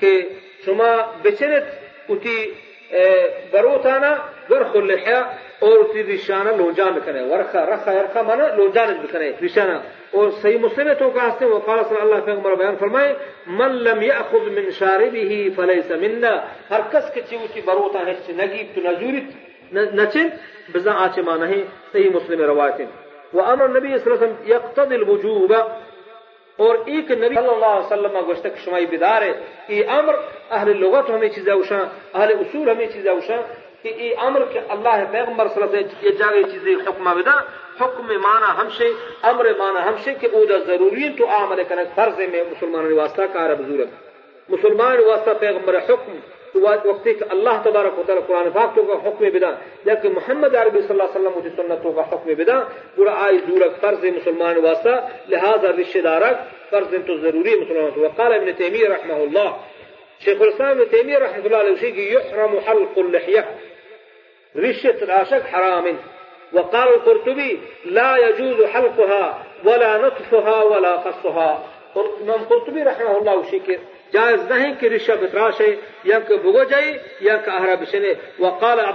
که 0.00 0.26
شما 0.66 0.90
بچنت 1.24 1.64
اتی 2.08 2.38
بروتانا 3.52 4.12
ورخ 4.50 4.76
اللحى 4.76 5.20
اور 5.60 5.78
اتی 5.78 6.02
ریشانہ 6.02 6.50
لونجان 6.56 6.92
بکنے 6.92 7.22
ورخا 7.32 7.64
رخا 7.66 7.92
یرخا 7.92 8.22
مانا 8.22 8.46
لونجان 8.56 8.92
بکنے 9.02 9.30
ریشانہ 9.42 9.78
اور 10.10 10.30
صحیح 10.42 10.58
مسلم 10.58 10.92
تو 10.98 11.10
وقال 11.10 11.30
صلی 11.88 12.00
اللہ 12.00 12.20
پیغمبر 12.24 12.54
بیان 12.54 12.76
فرمائے 12.80 13.14
من 13.46 13.72
لم 13.86 14.02
يأخذ 14.02 14.44
من 14.58 14.70
شاربه 14.78 15.50
فليس 15.56 15.90
منا. 15.90 16.34
ہر 16.70 16.80
کس 16.92 17.10
کے 17.14 17.20
چیوتی 17.28 17.60
بروتا 17.64 17.98
ہے 18.06 18.12
نگیب 18.42 18.74
تو 18.74 18.80
نجورت 18.88 19.74
نچن 19.98 20.28
بزا 20.72 20.92
آچے 21.04 21.22
ما 21.22 21.36
نہیں 21.36 21.62
صحیح 21.92 22.10
مسلم 22.14 22.40
روایتیں 22.52 22.86
وأمر 23.36 23.64
النبي 23.64 23.98
صلى 23.98 24.06
الله 24.06 24.18
عليه 24.18 24.26
وسلم 24.26 24.36
يقتضي 24.46 24.94
الوجوب. 24.94 25.52
اور 26.58 26.74
ایک 26.86 27.10
نبی 27.10 27.34
صلی 27.34 27.48
اللہ 27.48 27.72
علیہ 27.72 27.86
وسلم 27.86 28.14
گوشتک 28.26 28.58
شمائی 28.64 28.86
بدار 28.86 29.22
ہے 29.22 29.32
یہ 29.68 29.90
أمر 29.98 30.14
اہل 30.50 30.68
لغت 30.80 31.10
ہمیں 31.10 31.28
چیزیں 31.28 31.52
اوشاں 31.52 31.80
اہل 32.14 32.32
اصول 32.40 32.70
ہمیں 32.70 32.86
چیزیں 32.92 33.10
اوشاں 33.10 33.40
کہ 33.82 33.92
یہ 33.96 34.22
أمر 34.26 34.44
کہ 34.52 34.60
اللہ 34.74 35.04
پیغمبر 35.10 35.48
صلی 35.48 35.62
اللہ 35.62 35.76
علیہ 35.76 35.86
وسلم 35.86 36.06
یہ 36.06 36.16
جاگے 36.18 36.42
چیزیں 36.52 36.74
حکمہ 36.86 37.14
بدا 37.18 37.36
حکم 37.80 38.06
مانا 38.22 38.54
ہمشے 38.60 38.88
أمر 39.30 39.46
مانا 39.58 39.84
ہمشے 39.88 40.14
کہ 40.20 40.28
أو 40.32 40.44
دا 40.44 40.58
ضروری 40.66 41.08
تو 41.18 41.28
عمل 41.38 41.62
کرنے 41.68 41.84
فرض 41.94 42.18
میں 42.32 42.44
مسلمان 42.50 42.92
واسطہ 42.92 43.28
کار 43.32 43.54
بزرگ 43.58 44.15
مسلمان 44.48 44.98
واسطہ 45.06 45.30
پیغمبر 45.40 45.78
حکم 45.88 46.16
وقتی 46.62 47.12
کہ 47.14 47.24
اللہ 47.30 47.56
تبارک 47.64 47.98
و 47.98 48.02
تعالی 48.06 48.22
قرآن 48.26 48.48
پاک 48.50 48.74
تو 48.74 48.82
کا 48.82 48.94
حکم 49.06 49.24
بدا 49.32 49.50
لیکن 49.84 50.12
محمد 50.12 50.54
عربی 50.54 50.80
صلی 50.80 50.90
اللہ 50.90 51.02
علیہ 51.02 51.20
وسلم 51.20 51.40
کی 51.42 51.50
سنتوں 51.56 51.92
کا 51.92 52.02
حکم 52.12 52.32
بدا 52.38 52.58
پورا 52.94 53.14
آئی 53.24 53.38
دورک 53.48 53.80
فرض 53.80 54.04
مسلمان 54.04 54.56
واسطہ 54.64 54.94
لہذا 55.28 55.72
رشتہ 55.80 55.98
دارک 56.08 56.36
فرض 56.70 56.94
تو 57.06 57.16
ضروری 57.24 57.58
مسلمان 57.60 57.98
وقال 58.04 58.32
ابن 58.34 58.52
تیمیہ 58.56 58.88
رحمہ 58.88 59.20
اللہ 59.22 59.50
شیخ 60.24 60.40
الاسلام 60.40 60.70
ابن 60.70 60.84
تیمیہ 60.90 61.18
رحمہ 61.18 61.44
اللہ 61.44 61.56
علیہ 61.56 61.72
وسلم 61.72 61.94
کی 61.94 62.04
يحرم 62.12 62.58
حلق 62.68 62.98
اللحية 62.98 63.44
رشت 64.54 65.02
راشق 65.04 65.54
حرام. 65.54 65.86
وقال 66.52 66.88
القرطبي 66.88 67.60
لا 67.84 68.10
يجوز 68.16 68.60
حلقها 68.74 69.24
ولا 69.64 69.92
نطفها 69.98 70.58
ولا 70.64 70.94
قصها. 70.96 71.50
امام 71.96 72.42
قرطبی 72.48 72.84
رحمہ 72.84 73.10
اللہ 73.10 73.30
اسی 73.30 73.58
کے 73.58 73.76
جائز 74.12 74.50
نہیں 74.50 74.74
کہ 74.80 74.86
رشا 74.86 75.14
بتراش 75.20 75.60
ہے 75.60 75.74
یا 76.10 76.18
کہ 76.28 76.36
بگو 76.44 76.64
جائے 76.70 76.92
یا 77.20 77.36
کہ 77.44 77.50
اہرا 77.50 77.74
بشنے 77.80 78.12
وقال 78.38 78.80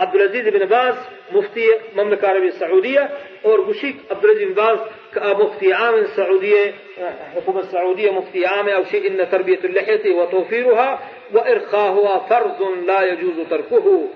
عبد 0.00 0.14
العزيز 0.14 0.48
بن 0.48 0.64
باز 0.66 0.94
مفتي 1.32 1.66
مملكة 1.96 2.24
العربية 2.24 2.48
السعودية 2.48 3.10
اور 3.44 3.60
گشيك 3.68 3.96
عبد 4.10 4.24
العزيز 4.24 4.48
بن 4.48 4.54
باز 4.54 4.78
مفتي 5.16 5.72
عام 5.72 5.94
السعودية 5.94 6.74
حكومة 7.34 7.60
السعودية 7.60 8.10
مفتي 8.10 8.46
عام 8.46 8.68
أو 8.68 8.84
شيء 8.84 9.08
إن 9.10 9.30
تربية 9.30 9.58
اللحية 9.64 10.14
وتوفيرها 10.14 10.98
وإرخاها 11.34 12.18
فرض 12.18 12.62
لا 12.86 13.02
يجوز 13.02 13.48
تركه 13.50 14.08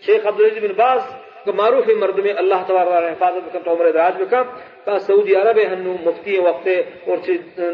شيخ 0.00 0.26
عبد 0.26 0.40
العزيز 0.40 0.58
بن 0.64 0.72
باز 0.72 1.02
معروف 1.52 1.88
مرد 1.98 2.18
میں 2.18 2.32
اللہ 2.32 2.62
تبارک 2.66 3.04
حفاظت 3.04 3.48
بکم 3.48 3.62
تو 3.64 3.72
عمر 3.72 3.90
دراج 3.90 4.22
بکم 4.22 4.50
کا 4.84 4.98
سعودی 4.98 5.34
عرب 5.34 5.58
ہنو 5.72 5.96
مفتی 6.04 6.38
وقت 6.38 6.68
اور 7.06 7.16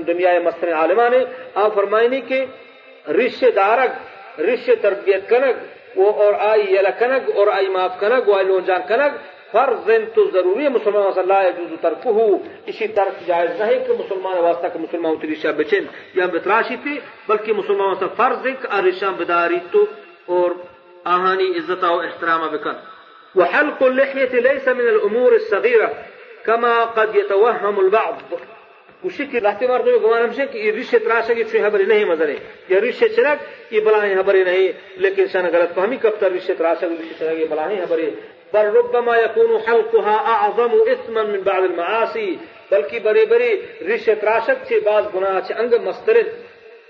دنیا 0.06 0.30
مستن 0.44 0.72
عالمان 0.72 1.14
آ 1.54 1.68
فرمائنی 1.68 2.20
کہ 2.20 2.44
رشتے 3.08 3.50
دارگ 3.50 4.40
رشتے 4.40 4.74
تربیت 4.76 5.28
کنگ، 5.28 5.52
وہ 5.96 6.12
اور 6.12 6.34
آئی 6.38 6.74
یلا 6.74 6.90
کنگ، 6.90 7.30
اور 7.36 7.46
آئی 7.46 7.68
معاف 7.68 8.00
کنگ، 8.00 8.28
وہ 8.28 8.42
لون 8.42 8.64
جان 8.66 8.80
کنگ، 8.88 9.16
فرض 9.52 9.90
تو 10.14 10.24
ضروری 10.32 10.64
ہے 10.64 10.68
مسلمان 10.68 11.12
صلی 11.12 11.22
اللہ 11.22 11.40
علیہ 11.40 11.76
ترک 11.80 12.06
اسی 12.66 12.86
ترک 12.86 13.26
جائز 13.26 13.60
نہیں 13.60 13.84
کہ 13.86 13.92
مسلمان 13.92 14.38
واسطہ 14.38 14.66
کہ 14.72 14.78
مسلمان 14.78 15.14
رشا 15.32 15.50
بچن 15.50 15.84
یا 16.14 16.26
بتراشی 16.26 16.76
تھی، 16.82 16.98
بلکہ 17.28 17.52
مسلمان 17.52 17.88
واسطہ 17.88 18.14
فرض 18.16 18.46
ہے 18.46 18.52
کہ 18.52 18.80
رشا 18.88 19.10
بداری 19.10 19.58
تو 19.70 19.84
اور 20.26 20.50
آہانی 21.04 21.48
عزت 21.58 21.84
و 21.84 21.98
احترام 22.00 22.48
بکن۔ 22.52 22.76
وحلق 23.36 23.82
اللحية 23.82 24.40
ليس 24.40 24.68
من 24.68 24.80
الأمور 24.80 25.34
الصغيرة 25.34 25.90
كما 26.46 26.84
قد 26.84 27.16
يتوهم 27.16 27.80
البعض. 27.80 28.14
وشك 29.04 29.34
الاحتمال 29.34 29.82
تو 29.84 29.98
گمان 29.98 30.22
ہمشے 30.22 30.46
کہ 30.50 30.58
یہ 30.58 30.72
رشتے 30.72 30.98
تراشا 30.98 31.32
کی 31.34 31.44
چھوئی 31.44 31.62
خبری 31.62 31.84
نہیں 31.84 32.04
مزرے 32.04 32.36
یا 32.68 32.80
بلاہیں 33.84 34.14
خبری 34.16 34.44
نہیں 34.44 34.72
لیکن 34.96 35.26
شان 35.32 35.46
غلط 35.52 35.74
فهمی 35.74 35.96
کب 36.02 36.10
تر 36.18 36.30
رشتے 36.32 36.54
تراشا 36.54 36.88
کی 36.88 36.94
رشتے 37.00 37.14
چلک 37.18 37.40
یہ 37.40 37.46
بلاہیں 37.50 37.86
خبری 37.86 38.10
بل 38.52 38.66
ربما 38.76 39.16
يكون 39.16 39.60
حلقها 39.66 40.16
أعظم 40.26 40.72
إثما 40.92 41.22
من 41.22 41.40
بعض 41.40 41.62
المعاصي. 41.62 42.36
بلکہ 42.70 42.98
بری 42.98 43.24
بری 43.26 43.56
رشتے 43.94 44.14
تراشک 44.14 44.66
سے 44.68 44.80
بعض 44.80 45.04
گناہ 45.14 45.40
چھ 45.46 45.52
أنگ 45.60 45.74
مسترد. 45.84 46.28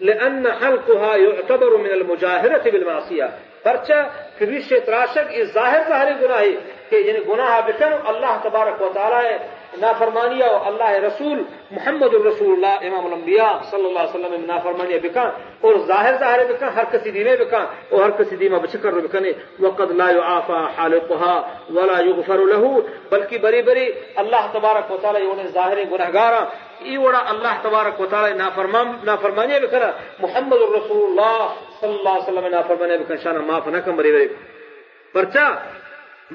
لأن 0.01 0.47
حلقها 0.47 1.17
يعتبر 1.17 1.77
من 1.77 1.91
المجاهرة 1.91 2.71
بالمعصية. 2.71 3.52
پرچہ 3.63 3.99
فریش 4.39 4.73
تراشک، 4.87 5.33
یہ 5.37 5.45
ظاہر 5.55 5.83
ظاہر 5.89 6.13
گناہ 6.23 6.45
کہ 6.91 6.97
یعنی 7.07 7.19
گناہ 7.29 7.61
بکن 7.67 7.93
اللہ 8.11 8.39
تبارک 8.43 8.83
و 8.83 8.89
تعالی 8.95 9.27
ہے، 9.27 9.37
نافرمانیہ 9.81 10.45
و 10.45 10.57
اللہ 10.69 10.91
رسول، 11.05 11.43
محمد 11.71 12.15
الرسول 12.15 12.51
اللہ 12.53 12.87
امام 12.87 13.07
الانبیاء 13.07 13.53
صلی 13.71 13.87
اللہ 13.87 13.99
علیہ 13.99 14.17
وسلم، 14.17 14.45
نافرمانیہ 14.47 14.99
بکن 15.03 15.29
اور 15.61 15.79
ظاہر 15.87 16.19
ظاہر 16.19 16.45
بکن 16.49 16.69
ہر 16.77 16.85
کسی 16.93 17.11
دینے 17.11 17.37
بکن 17.37 17.65
اور 17.91 18.03
ہر 18.03 18.11
کسی 18.19 18.37
دیمہ 18.37 18.59
بچکر 18.65 18.99
بکنے 18.99 19.33
وقد 19.61 19.91
لا 19.93 20.11
يعافى 20.11 20.61
حالقها 20.77 21.35
ولا 21.71 21.99
يغفر 22.01 22.45
له 22.45 22.83
بلکہ 23.11 23.39
بری 23.39 23.63
بری 23.63 23.87
اللہ 24.17 24.53
تبارک 24.53 24.91
و 24.91 24.97
تعالی 25.03 25.25
انہیں 25.27 25.49
ظاہر 25.55 25.83
گناہگاراں 25.93 26.45
ای 26.85 26.97
وڑا 26.97 27.19
اللہ 27.33 27.61
تبارک 27.63 28.01
و 28.01 28.07
تعالی 28.11 28.35
نافرمان 28.39 28.95
نافرمانیہ 29.05 29.59
بکنا 29.67 29.91
محمد 30.19 30.63
الرسول 30.69 31.05
اللہ 31.11 31.55
صلی 31.81 31.95
اللہ 31.99 32.17
علیہ 32.19 32.29
وسلم 32.29 32.47
نافرمانیہ 32.55 32.97
بکن 33.05 33.23
شان 33.23 33.37
معاف 33.47 33.69
نہ 33.69 33.81
کم 33.85 33.97
بری 33.97 34.27
پرچا 35.13 35.49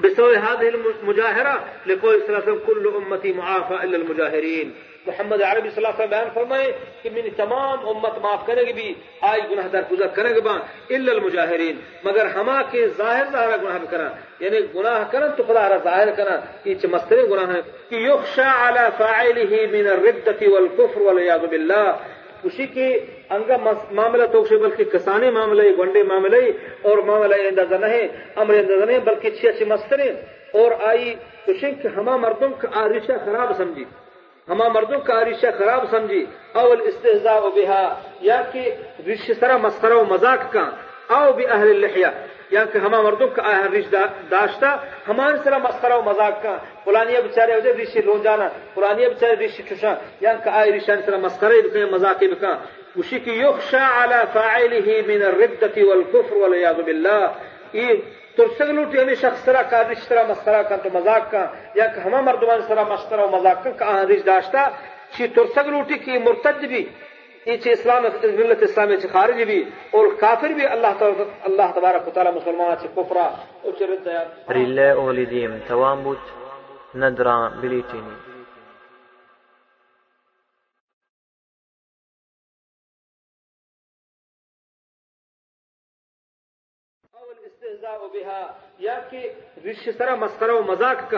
بسبب 0.02 0.34
هذه 0.34 0.68
المجاهرة 0.70 1.56
لقول 1.86 2.22
صلى 2.22 2.28
الله 2.28 2.42
عليه 2.42 2.52
وسلم 2.52 2.62
كل 2.68 2.88
أمتي 2.98 3.34
معافى 3.34 3.74
إلا 3.84 3.98
المجاهرين. 3.98 4.68
محمد 5.08 5.42
عربی 5.50 5.70
صلی 5.70 5.80
اللہ 5.80 5.94
علیہ 5.94 6.00
وسلم 6.00 6.10
بیان 6.10 6.30
فرمائے 6.34 6.72
کہ 7.02 7.10
من 7.16 7.30
تمام 7.38 7.88
امت 7.90 8.18
معاف 8.24 8.46
کرے 8.48 8.64
گی 8.68 8.74
بھی 8.80 8.94
آئی 9.30 9.42
گناہ 9.52 9.68
در 9.74 9.84
گزر 9.92 10.08
کرے 10.16 10.36
گا 10.36 10.56
الا 10.96 11.12
المجاہرین۔ 11.12 11.76
مگر 12.04 12.26
ہما 12.36 12.58
کے 12.72 12.88
ظاہر 12.98 13.26
ظاہر 13.32 13.58
گناہ 13.64 13.78
کرنا 13.92 14.10
یعنی 14.40 14.60
گناہ 14.76 15.04
کرن 15.12 15.32
تو 15.38 15.44
خدا 15.48 15.68
را 15.70 15.78
ظاہر 15.84 16.12
کرنا 16.18 16.36
یہ 16.66 16.74
چ 16.82 16.86
مستری 16.94 17.24
گناہ 17.32 17.54
ہے 17.54 17.62
کہ 17.90 17.96
یخشى 18.02 18.50
على 18.66 18.86
فاعله 19.00 19.66
من 19.74 19.88
الردة 19.88 20.40
والكفر 20.54 21.02
والعياذ 21.02 21.44
بالله 21.52 22.16
اسی 22.44 22.66
کی 22.74 22.88
انگا 23.36 23.56
معاملہ 23.92 24.26
تو 24.32 24.42
بلکہ 24.64 24.84
کسانے 24.92 25.30
معاملہ 25.38 25.62
گنڈے 25.78 26.04
معاملہ 26.10 26.42
اور 26.90 26.98
معاملہ 27.06 27.36
اندازہ 27.48 27.76
نہیں 27.86 28.08
امر 28.42 28.54
اندازہ 28.58 28.86
نہیں 28.86 29.00
بلکہ 29.06 29.28
اچھی 29.28 29.48
اچھی 29.48 29.66
مستریں 29.72 30.12
اور 30.60 30.72
آئی 30.90 31.14
اسی 31.54 31.72
کہ 31.82 31.88
ہما 31.96 32.16
مردوں 32.26 32.50
کا 32.62 32.68
آرشہ 32.82 33.18
خراب 33.26 33.56
سمجھی۔ 33.58 33.86
ہما 34.50 34.68
مردوں 34.76 35.00
کا 35.08 35.24
رشتہ 35.26 35.48
خراب 35.58 35.86
سمجھی 35.92 36.24
اول 36.62 36.82
استحزاء 36.88 37.40
بها 37.56 37.84
یا 38.30 38.42
کہ 38.52 38.64
رشتہ 39.08 39.34
سرا 39.40 39.58
مسخرہ 39.66 39.94
و 39.94 40.04
مذاق 40.14 40.52
کا 40.54 40.66
أو 41.16 41.32
بھی 41.34 41.46
اہل 41.48 41.70
اللحیہ 41.70 42.08
یا 42.52 42.64
کہ 42.72 42.78
ہما 42.86 43.02
مردوں 43.02 43.28
کا 43.36 43.42
اہل 43.52 43.76
رشتہ 43.76 44.04
داشتا 44.32 44.76
ہمان 45.08 45.38
سرا 45.44 45.58
مسخرہ 45.68 45.98
و 45.98 46.02
مذاق 46.06 46.42
کا 46.44 46.58
فلانیہ 46.84 47.20
بچارے 47.26 47.54
ہو 47.54 47.60
جائے 47.66 47.76
رشتہ 47.82 48.06
لون 48.06 48.22
جانا 48.24 48.48
فلانیہ 48.74 49.08
بچارے 49.08 49.36
رشتہ 49.46 49.70
چشا 49.70 49.94
یا 50.26 50.34
کہ 50.44 50.50
آئے 50.60 50.72
رشتہ 50.78 51.00
سرا 51.06 51.18
مسخرہ 51.28 51.62
بکا 51.68 51.86
مذاق 51.92 52.24
بکا 52.34 52.54
وشی 52.98 53.20
کی 53.20 53.32
یخشى 53.32 53.78
على 53.78 54.28
فاعله 54.34 55.02
من 55.08 55.22
الردة 55.24 55.84
والكفر 55.84 56.38
والعياذ 56.38 56.82
بالله. 56.82 57.30
یہ 57.74 57.94
ترسگلوٹی 58.38 59.02
ہمیں 59.02 59.16
شخص 59.16 59.44
سرا 59.46 59.62
کا 59.70 59.82
رشتہ 59.84 60.24
مسخرہ 60.30 60.62
کا 60.64 60.76
تو 60.76 60.90
مذاق 60.94 61.32
کا 61.32 61.46
یا 61.76 61.88
کہ 61.88 62.00
ہما 62.00 62.22
مردمان 62.22 62.62
سرا 62.68 62.84
مسخرہ 62.84 63.22
و 63.22 63.30
مذاق 63.32 63.64
کا 63.64 63.72
کہاں 63.80 64.04
رش 64.06 64.26
داشتا 64.26 64.68
چی 65.18 65.28
ترسگلوٹی 65.36 65.98
کی 65.98 66.18
مرتد 66.20 66.64
بھی 66.66 66.86
یہ 67.46 67.72
اسلام 67.72 68.04
ملت 68.24 68.64
اسلامی 68.64 68.98
چی 68.98 69.08
خارج 69.08 69.42
بھی 69.44 69.62
اور 69.92 70.08
کافر 70.20 70.54
بھی 70.54 70.66
اللہ 70.68 71.04
اللہ 71.44 71.72
تبارک 71.76 72.08
و 72.08 72.12
تعالی 72.12 72.32
مسلمان 72.36 72.76
چی 72.82 72.88
کفرا 72.96 73.28
او 73.64 73.72
چی 73.72 73.88
رد 73.88 74.06
دیا 74.06 74.24
رلے 74.52 74.90
اولی 74.94 75.26
دیم 75.28 75.58
توام 75.68 76.04
بود 76.04 76.34
ندران 76.96 77.60
بلیتینی 77.62 78.27
الاستهزاء 87.48 88.00
بها 88.14 88.42
یا 88.80 88.96
کہ 89.10 89.20
رش 89.66 89.90
سرا 89.98 90.16
مسخرہ 90.16 90.52
و 90.52 90.64
مذاق 90.68 91.14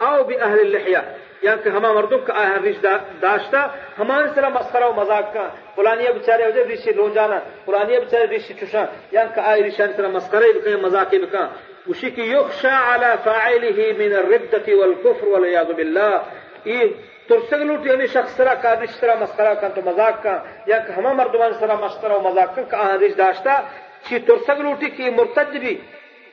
أو 0.00 0.22
بھی 0.24 0.36
اہل 0.40 0.60
اللحیہ 0.60 0.98
یا 1.42 1.54
کہ 1.62 1.68
ہما 1.68 1.92
مردم 1.92 2.24
کا 2.26 2.34
آیا 2.42 2.56
رش 2.64 2.76
داشتا 3.22 3.60
ہمارے 3.98 4.26
سرا 4.34 4.48
مسخرہ 4.48 4.84
و 4.84 4.92
مذاق 4.96 5.32
کا۔ 5.34 5.46
فلانیہ 5.74 6.10
بچارے 6.18 6.44
ہو 6.44 6.64
رش 6.72 6.86
رو 6.96 7.08
جانا 7.14 7.38
فلانیہ 7.64 7.98
بچارے 7.98 8.26
رش 8.36 8.50
چشا 8.60 8.84
یا 9.16 9.24
کہ 9.34 9.40
آئے 9.50 9.60
رشان 9.62 9.92
سرا 9.96 10.08
مسخرہ 10.16 10.52
بکا 10.54 10.76
مذاق 10.82 11.14
بکا 11.24 11.44
وشی 11.88 12.10
کی 12.16 12.24
یخشا 12.32 12.76
علی 12.94 13.12
فاعله 13.24 13.92
من 14.00 14.12
الردت 14.20 14.68
والکفر 14.80 15.26
والعیاذ 15.26 15.70
باللہ۔ 15.76 16.16
یہ 16.64 16.80
ترسگ 17.28 17.62
لوٹ 17.68 17.86
یعنی 17.86 18.06
شخص 18.06 18.36
سرا 18.36 18.54
کا 18.62 18.74
رش 18.82 18.92
سرا 19.00 19.14
مسخرہ 19.20 19.54
کا 19.60 19.68
تو 19.74 19.80
مذاق 19.84 20.22
کا۔ 20.22 20.34
یا 20.66 20.78
کہ 20.78 20.92
ہما 20.92 21.12
مردمان 21.20 21.52
سرا 21.60 21.74
مسخرہ 21.84 22.12
و 22.12 22.20
مذاق 22.20 22.58
کا 22.70 22.76
آیا 22.86 22.96
رش 23.02 23.16
داشتا 23.18 23.60
چی 24.08 24.18
ترسگ 24.18 24.60
لوٹی 24.60 24.90
کی 24.90 25.10
مرتد 25.10 25.56
بھی 25.56 25.78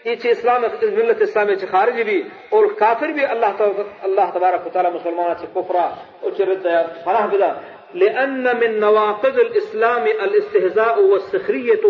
یہ 0.03 0.15
اسلام، 0.23 0.61
ملت 0.81 1.21
اسلامی 1.21 1.55
چھ 1.55 1.65
خارج 1.71 2.01
بھی، 2.01 2.23
اور 2.49 2.65
کافر 2.77 3.07
بھی 3.07 3.25
اللہ 3.25 3.61
اللہ 4.01 4.29
تبارک 4.33 4.67
و 4.67 4.69
تعالی 4.69 4.89
مسلمان 4.93 5.33
چھ 5.39 5.45
کفرا 5.55 5.95
اور 6.19 6.31
چھ 6.31 6.41
رد 6.41 6.67
فلاح 7.03 7.25
بدا 7.25 7.53
لأن 7.93 8.43
من 8.43 8.79
نواقض 8.79 9.39
الإسلام 9.39 10.05
الاستهزاء 10.21 11.01
والسخرية 11.01 11.83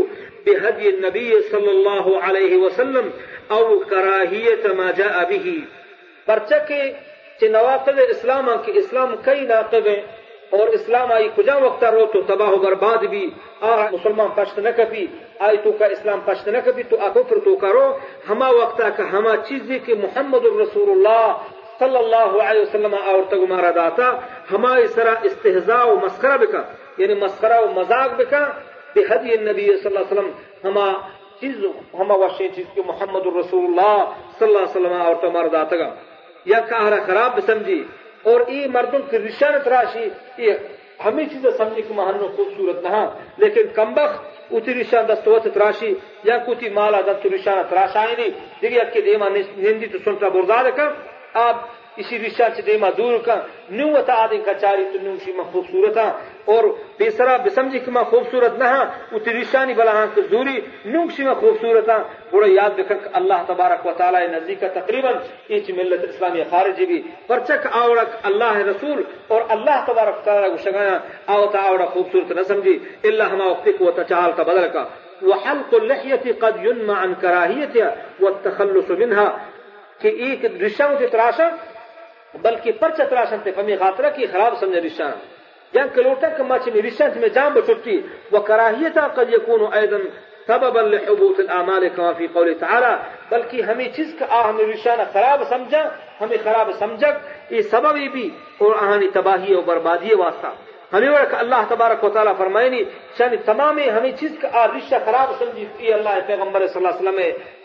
بهدي 0.46 0.90
النبي 0.90 1.32
صلى 1.52 1.72
الله 1.72 2.06
عليه 2.22 2.58
وسلم 2.58 3.10
أو 3.50 3.80
كراهية 3.80 4.76
ما 4.78 4.92
جاء 4.92 5.26
به۔ 5.30 5.60
پرچہ 6.26 6.56
کہ 6.68 7.48
نواقض 7.48 8.00
اسلام 8.10 8.50
کہ 8.66 8.72
اسلام 8.76 9.16
کئی 9.26 9.42
ناقض 9.42 9.88
ہیں، 9.88 10.02
اور 10.50 10.68
اسلام 10.68 11.12
آئی 11.12 11.30
کجا 11.36 11.56
وقت 11.56 11.84
رو 11.84 12.06
تو 12.06 12.22
تباہ 12.22 12.50
و 12.50 12.56
برباد 12.56 13.04
بھی، 13.04 13.30
آ، 13.62 13.90
مسلمان 13.92 14.28
پشت 14.36 14.60
نہ 14.60 14.70
کبھی 14.78 15.08
آئی 15.40 15.58
تو 15.58 15.72
کا 15.72 15.86
إسلام 15.86 16.20
پشت 16.26 16.48
نہ 16.48 16.58
کبھی 16.66 16.84
تو 16.84 16.98
پھر 17.24 17.40
تو 17.46 17.56
کرو 17.56 17.86
ہما 18.30 18.50
وقت 18.50 18.82
کا 18.98 19.04
ہما 19.12 19.36
چیزی 19.38 19.80
کہ 19.80 19.96
محمد 19.96 20.46
الرسول 20.46 20.90
اللہ 20.90 21.26
صلی 21.80 21.98
اللہ 21.98 22.38
علیہ 22.44 22.62
وسلم 22.62 22.96
اور 23.06 23.24
تگ 23.30 23.44
مارا 23.50 23.72
داتا 23.76 24.12
ہما 24.52 24.76
سرا 24.96 25.14
استحزاء 25.24 25.84
و 25.86 25.96
مسخرہ 25.96 26.38
بکا 26.38 26.62
یعنی 26.98 27.14
مسخرہ 27.14 27.60
و 27.62 27.72
مذاق 27.74 28.16
بکا 28.18 28.44
بحدی 28.96 29.34
النبی 29.34 29.68
صلی 29.78 29.96
اللہ 29.96 30.00
علیہ 30.00 30.12
وسلم 30.12 30.32
ہما 30.64 30.88
چیز 31.40 31.66
ہما 32.00 32.16
وشی 32.16 32.48
چیز 32.56 32.66
کہ 32.74 32.82
محمد 32.86 33.28
الرسول 33.28 33.66
اللہ 33.66 33.98
صلی 34.40 34.48
اللہ 34.48 34.58
علیہ 34.58 34.76
وسلم 34.76 35.02
اور 35.02 35.16
تگ 35.16 35.34
مارا 35.34 35.48
داتا 35.52 35.76
گا۔ 35.76 35.90
یا 36.46 36.60
کہا 36.60 36.98
خراب 37.06 37.40
سمجھی 37.46 37.84
اور 38.24 38.48
یہ 38.48 38.68
مردوں 38.74 39.00
کی 39.10 39.18
رشان 39.18 39.54
تراشی 39.64 40.10
یہ 41.00 41.04
ہمیں 41.04 41.26
چیزیں 41.26 41.50
سمجھی 41.58 41.82
کہ 41.82 41.94
مہنو 41.94 42.28
خوبصورت 42.36 42.84
نہ 42.84 43.06
لیکن 43.38 43.68
کمبخ 43.76 44.20
اتی 44.52 44.74
رشان 44.74 45.06
دستوت 45.08 45.48
تراشی 45.54 45.94
یا 46.24 46.38
کتی 46.38 46.70
مالا 46.70 47.02
دست 47.02 47.26
رشان 47.26 47.62
تراشائیں 47.70 48.16
نہیں 48.18 48.30
دیکھیے 48.62 48.82
کہ 48.94 49.02
دیما 49.02 49.30
نندی 49.30 49.88
تو 49.88 49.98
سنتا 50.06 50.28
بردار 50.30 50.70
کا 50.76 50.90
آپ 51.42 51.66
اسی 51.98 52.18
رشا 52.20 52.48
سے 52.56 52.62
دیما 52.62 52.90
دور 52.98 53.18
کا 53.26 53.36
نیو 53.70 53.88
وتا 53.88 54.14
آدم 54.24 54.42
کچاری 54.46 54.84
تو 54.94 55.00
نیو 55.04 55.16
شیما 55.26 55.44
خوبصورت 55.52 55.98
اور 56.46 56.64
بیسرا 56.98 57.38
بسمجھی 57.46 57.80
کہ 57.86 57.92
ما 57.92 58.04
خوبصورت 58.12 58.60
نہ 58.60 58.66
اتی 59.12 59.34
رشانی 59.34 59.74
بلا 59.74 59.92
ہاں 59.92 60.06
کہ 60.16 60.22
دوری 60.32 60.60
نیو 60.86 61.04
شیما 61.16 61.34
خوبصورت 61.40 61.90
بڑا 62.32 62.48
یاد 62.50 62.78
بکر 62.78 63.08
اللہ 63.14 63.44
تبارک 63.48 63.86
و 63.86 63.92
تعالی 63.98 64.26
نزدیک 64.28 64.64
تقریبا 64.74 65.12
ایچ 65.48 65.70
ملت 65.78 66.06
اسلامی 66.10 66.44
خارجی 66.50 66.86
بھی 66.86 67.02
پرچک 67.28 67.68
آورک 67.82 68.16
اللہ 68.24 68.62
رسول 68.70 69.02
اور 69.28 69.42
اللہ 69.50 69.84
تبارک 69.88 70.18
و 70.18 70.26
تعالی 70.26 70.50
کو 70.50 70.64
شگایا 70.64 70.98
آوتا 71.34 71.66
آورا 71.66 71.86
خوبصورت 71.94 72.32
نہ 72.32 72.48
سمجھی 72.48 72.78
ہما 73.04 73.46
وقت 73.46 73.70
کو 73.78 73.92
تچال 73.96 74.32
کا 74.38 74.44
کا 74.74 74.88
وحلق 75.22 75.72
اللحية 75.74 76.34
قد 76.34 76.58
ينمى 76.64 76.96
عن 76.96 77.14
كراهيتها 77.16 77.96
والتخلص 78.20 78.90
منها. 78.92 79.28
کہ 80.02 80.08
ایک 80.08 80.46
رشا 80.62 80.88
مجھے 80.88 81.08
تراشا 81.08 81.48
بلکہ 82.42 82.72
پرچ 82.80 82.98
تراشن 83.10 83.40
تے 83.44 83.52
فمی 83.56 83.76
خاطرہ 83.76 84.10
کی 84.16 84.26
خراب 84.32 84.58
سمجھ 84.60 84.78
رشا 84.78 85.04
یان 85.04 85.18
یعنی 85.74 85.90
کلوٹا 85.96 86.28
کما 86.38 86.58
چھ 86.58 86.78
رشا 86.86 87.06
میں 87.16 87.30
جام 87.30 87.54
بچٹی 87.54 87.98
وكراهيتها 88.32 89.08
قد 89.08 89.34
يكون 89.34 89.62
ايضا 89.74 89.98
سببا 90.48 90.82
لحبوط 90.82 91.40
الاعمال 91.40 91.88
كما 91.96 92.12
في 92.14 92.28
قوله 92.34 92.54
تعالى 92.60 92.94
بلکہ 93.30 93.62
ہمیں 93.62 93.90
چیز 93.96 94.14
کا 94.20 94.26
آ 94.30 94.40
ہمیں 94.50 94.66
رشانہ 94.66 95.06
خراب 95.14 95.44
سمجھا 95.50 95.84
ہمیں 96.22 96.38
خراب 96.44 96.72
سمجھا۔ 96.80 97.12
یہ 97.50 97.62
سبب 97.74 98.00
بھی 98.14 98.30
اور 98.58 98.76
آہانی 98.82 99.10
تباہی 99.14 99.54
اور 99.54 99.64
بربادی 99.64 100.16
واسطہ۔ 100.16 100.54
ہمیں 100.94 101.10
ورک 101.10 101.34
اللہ 101.34 101.62
تبارک 101.70 102.04
و 102.04 102.10
تعالیٰ 102.10 102.34
فرمائنی 102.38 102.82
شانی 103.18 103.38
تمام 103.46 103.80
ہمیں 103.98 104.12
چیز 104.20 104.38
کا 104.42 104.66
رشتہ 104.68 104.96
خراب 105.06 105.36
سمجھی۔ 105.40 105.66
یہ 105.80 105.94
اللہ 105.94 106.20
پیغمبر 106.28 106.68
صلی 106.68 106.80
اللہ 106.80 106.94
علیہ 106.94 107.10
وسلم 107.10 107.20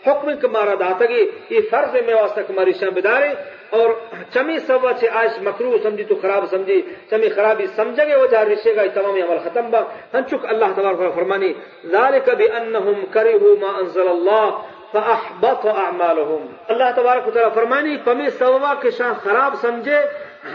حکم 0.07 0.35
کے 0.41 0.47
مارا 0.55 0.75
داتگی 0.79 1.23
یہ 1.49 1.59
فرض 1.71 1.95
میں 2.07 2.15
واسطہ 2.15 2.41
کماری 2.47 2.73
شاہ 2.79 2.95
بدارے 2.97 3.33
اور 3.69 3.89
چمی 4.33 4.57
سوا 4.67 4.91
سے 4.99 5.07
آئش 5.19 5.41
مکرو 5.43 5.77
سمجھی 5.83 6.03
تو 6.03 6.15
خراب 6.21 6.45
سمجھی 6.49 6.81
چمی 7.09 7.29
خرابی 7.35 7.65
سمجھے 7.75 8.05
گے 8.07 8.15
وہ 8.15 8.27
جا 8.31 8.43
رشے 8.45 8.75
گا 8.75 8.85
تمام 8.93 9.15
عمل 9.23 9.37
ختم 9.43 9.69
با۔ 9.71 9.81
ہن 10.13 10.27
چک 10.29 10.45
اللہ 10.49 10.73
تبارک 10.75 11.15
فرمانی 11.15 11.53
ذالک 11.91 12.29
بأنہم 12.37 13.05
کرہوا 13.13 13.53
ما 13.61 13.71
انزل 13.79 14.07
اللہ 14.07 14.49
فأحبط 14.93 15.65
اعمالهم 15.65 16.47
اللہ 16.73 16.91
تبارک 16.95 17.27
و 17.27 17.31
تعالی 17.31 17.49
فرمانی 17.53 17.97
پمی 18.03 18.29
سوا 18.39 18.73
کے 18.81 18.91
شان 18.97 19.13
خراب 19.23 19.55
سمجھے 19.61 20.01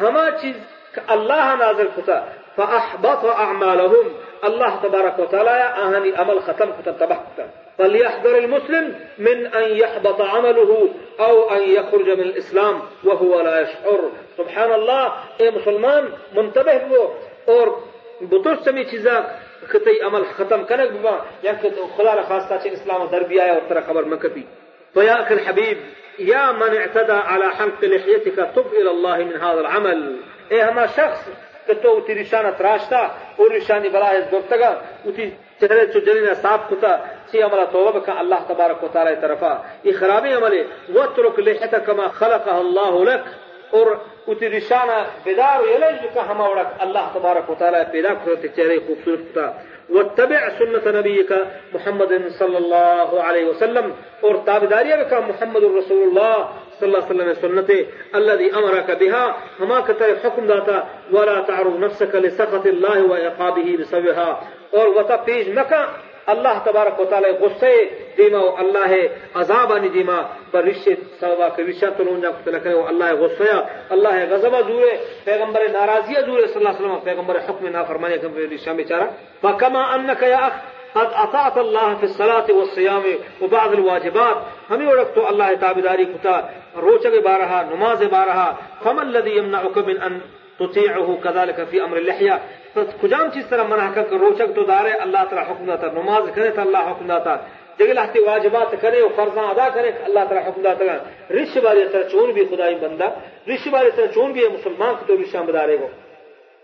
ہما 0.00 0.28
چیز 0.40 0.56
اللہ 1.14 1.54
نازل 1.58 1.88
کتا 1.96 2.20
فأحبط 2.58 3.24
أعمالهم 3.24 4.06
الله 4.44 4.76
تبارك 4.82 5.18
وتعالى 5.18 5.50
أهني 5.50 6.16
عمل 6.16 6.40
ختم 6.40 6.70
تبح 6.82 7.18
فليحذر 7.78 8.38
المسلم 8.38 8.94
من 9.18 9.46
أن 9.46 9.76
يحبط 9.76 10.20
عمله 10.20 10.88
أو 11.20 11.50
أن 11.50 11.62
يخرج 11.62 12.10
من 12.10 12.20
الإسلام 12.20 12.80
وهو 13.04 13.40
لا 13.40 13.60
يشعر. 13.60 14.00
سبحان 14.36 14.72
الله 14.72 15.12
اے 15.40 15.50
مسلمان 15.50 16.08
منتبه 16.32 16.78
بو. 16.88 17.02
اور 17.44 17.66
بطرس 18.20 18.64
سمی 18.64 18.84
چیزا 18.84 19.20
کتی 19.70 19.98
عمل 20.00 20.22
ختم 20.36 20.64
کنک 20.64 20.90
بما 20.90 21.16
یا 21.42 21.52
خدا 21.96 22.22
خاصة 22.28 22.58
چین 22.62 22.72
اسلام 22.72 23.06
در 23.06 23.22
آیا 23.30 23.52
اور 23.54 23.62
ترى 23.68 23.80
خبر 23.80 24.04
مکتی. 24.04 24.42
فيا 24.94 25.22
أخي 25.22 25.34
الحبيب 25.34 25.78
يا 26.18 26.52
من 26.52 26.76
اعتدى 26.76 27.12
على 27.12 27.50
حلق 27.50 27.84
لحيتك 27.84 28.36
تب 28.56 28.66
إلى 28.72 28.90
الله 28.90 29.16
من 29.16 29.36
هذا 29.36 29.60
العمل. 29.60 30.16
إيه 30.52 30.70
هما 30.70 30.86
شخص 30.86 31.28
تو 31.82 31.96
اتی 31.96 32.14
رشانہ 32.14 32.48
تراشتا 32.56 32.98
اور 33.36 33.50
رشانی 33.50 33.88
بلا 33.88 34.10
ہے 34.10 34.20
گفتگا 34.32 34.68
اتی 35.04 35.28
چہرے 35.60 35.84
چو 35.92 35.98
جلینا 36.06 36.34
صاف 36.42 36.60
کتا 36.70 36.96
سی 37.30 37.42
عملہ 37.42 37.64
توبہ 37.72 37.90
بکا 37.98 38.12
اللہ 38.18 38.40
تبارک 38.46 38.84
و 38.84 38.88
تعالی 38.92 39.14
طرفا 39.20 39.52
یہ 39.84 39.92
خرابی 39.98 40.32
عملے 40.34 40.62
واترک 40.94 41.38
لحتا 41.48 41.78
کما 41.86 42.06
خلقها 42.18 42.58
اللہ 42.64 42.92
لک 43.10 43.74
اور 43.78 43.86
اتی 44.26 44.48
رشانہ 44.56 44.98
بیدار 45.24 45.66
یلج 45.72 46.04
بکا 46.04 46.22
ہما 46.30 46.48
وڑک 46.48 46.82
اللہ 46.86 47.10
تبارک 47.12 47.50
و 47.50 47.54
تعالی 47.58 47.82
پیدا 47.92 48.14
کرتے 48.24 48.48
چہرے 48.56 48.78
خوبصورت 48.86 49.32
کتا 49.32 49.50
واتبع 49.90 50.40
سنة 50.58 50.90
نبيك 50.94 51.30
محمد 51.74 52.10
صلى 52.38 52.56
الله 52.56 53.20
عليه 53.28 53.44
وسلم. 53.44 53.86
اور 54.20 54.34
تابداریہ 54.44 54.94
بکا 54.94 55.20
محمد 55.26 55.64
الرسول 55.68 56.02
اللہ 56.08 56.34
صلی 56.78 56.86
اللہ 56.88 56.98
علیہ 56.98 57.12
وسلم 57.12 57.32
سنته 57.40 57.78
الذي 58.20 58.48
أمرك 58.58 58.90
بها. 59.02 59.24
ہما 59.60 59.80
کتر 59.86 60.12
حکم 60.24 60.46
داتا. 60.46 60.76
ولا 61.12 61.40
تعرض 61.46 61.78
نفسك 61.84 62.14
لسخط 62.26 62.66
الله 62.66 63.06
وعقابه 63.12 63.76
بسببها. 63.80 64.30
اور 64.70 64.86
وتا 64.98 65.16
پیش 65.30 65.48
و 66.28 67.04
تعالی 67.04 67.30
غصے 67.40 67.74
دیما 68.16 68.38
و 68.38 68.54
اللہ 68.58 68.94
عذاب 69.40 69.72
انی 69.72 69.88
دیما 69.88 70.20
بر 70.52 70.64
رشتے 70.64 70.94
سوا 71.20 71.48
کے 71.56 71.62
رشا 71.64 71.88
تلون 71.96 72.20
جا 72.20 72.30
کتل 72.32 72.58
کرے 72.58 72.74
اللہ 72.88 73.12
غصے 73.20 73.50
اللہ 73.90 74.18
غضب 74.30 74.56
زورے 74.68 74.96
پیغمبر 75.24 75.68
ناراضی 75.72 76.14
زورے 76.26 76.46
صلی 76.46 76.56
اللہ 76.56 76.68
علیہ 76.68 76.80
وسلم 76.80 76.98
پیغمبر 77.04 77.38
حکم 77.48 77.66
نافرمانی 77.68 78.18
کے 78.18 78.46
رشا 78.54 78.72
میں 78.72 78.84
چارا 78.84 79.06
فكما 79.42 79.82
انك 79.94 80.22
يا 80.24 80.46
اخ 80.46 80.54
قد 80.94 81.10
اطاعت 81.14 81.58
الله 81.58 81.94
في 81.94 82.04
الصلاة 82.04 82.46
والصيام 82.50 83.02
وبعض 83.42 83.72
الواجبات 83.72 84.36
ہمیں 84.70 84.86
وقت 84.88 85.14
تو 85.14 85.26
اللہ 85.26 85.54
تابداری 85.60 86.04
کتا 86.04 86.36
روچگ 86.82 87.20
بارہا 87.24 87.62
نماز 87.70 88.02
بارہا 88.10 88.48
فما 88.82 89.02
الذي 89.02 89.36
يمنعك 89.36 89.78
من 89.80 90.02
ان 90.02 90.20
تطيعه 90.60 91.18
كذلك 91.24 91.64
في 91.64 91.84
أمر 91.84 91.96
اللحيه 91.96 92.40
کجام 93.00 93.30
چیز 93.34 93.44
طرح 93.48 93.62
منع 93.62 93.90
کر 93.94 94.02
روچک 94.10 94.54
تو 94.54 94.62
دارے 94.62 94.90
اللہ 94.90 95.24
تعالی 95.30 95.52
حکم 95.52 95.64
داتا 95.64 95.86
نماز 95.86 96.30
کرے 96.34 96.50
تو 96.50 96.60
اللہ 96.60 96.78
حکم 96.78 97.06
داتا۔ 97.06 97.36
جگہ 97.78 97.92
لہتی 97.92 98.20
واجبات 98.20 98.74
کرے 98.80 99.00
اور 99.00 99.10
فرضاں 99.16 99.44
ادا 99.44 99.68
کرے 99.74 99.90
اللہ 100.04 100.20
تعالی 100.28 100.48
حکم 100.48 100.62
داتا۔ 100.62 100.84
رش 101.30 101.56
باری 101.56 101.84
طرح 101.92 102.02
چون 102.02 102.32
بھی 102.32 102.44
خدائی 102.44 102.74
بندہ 102.74 103.08
رش 103.48 103.68
باری 103.68 103.90
طرح 103.96 104.06
چون 104.06 104.32
بھی 104.32 104.48
مسلمان 104.48 104.94
کو 104.94 105.04
تو 105.06 105.14
رشاں 105.16 105.42
بدارے 105.42 105.76
گو 105.80 105.88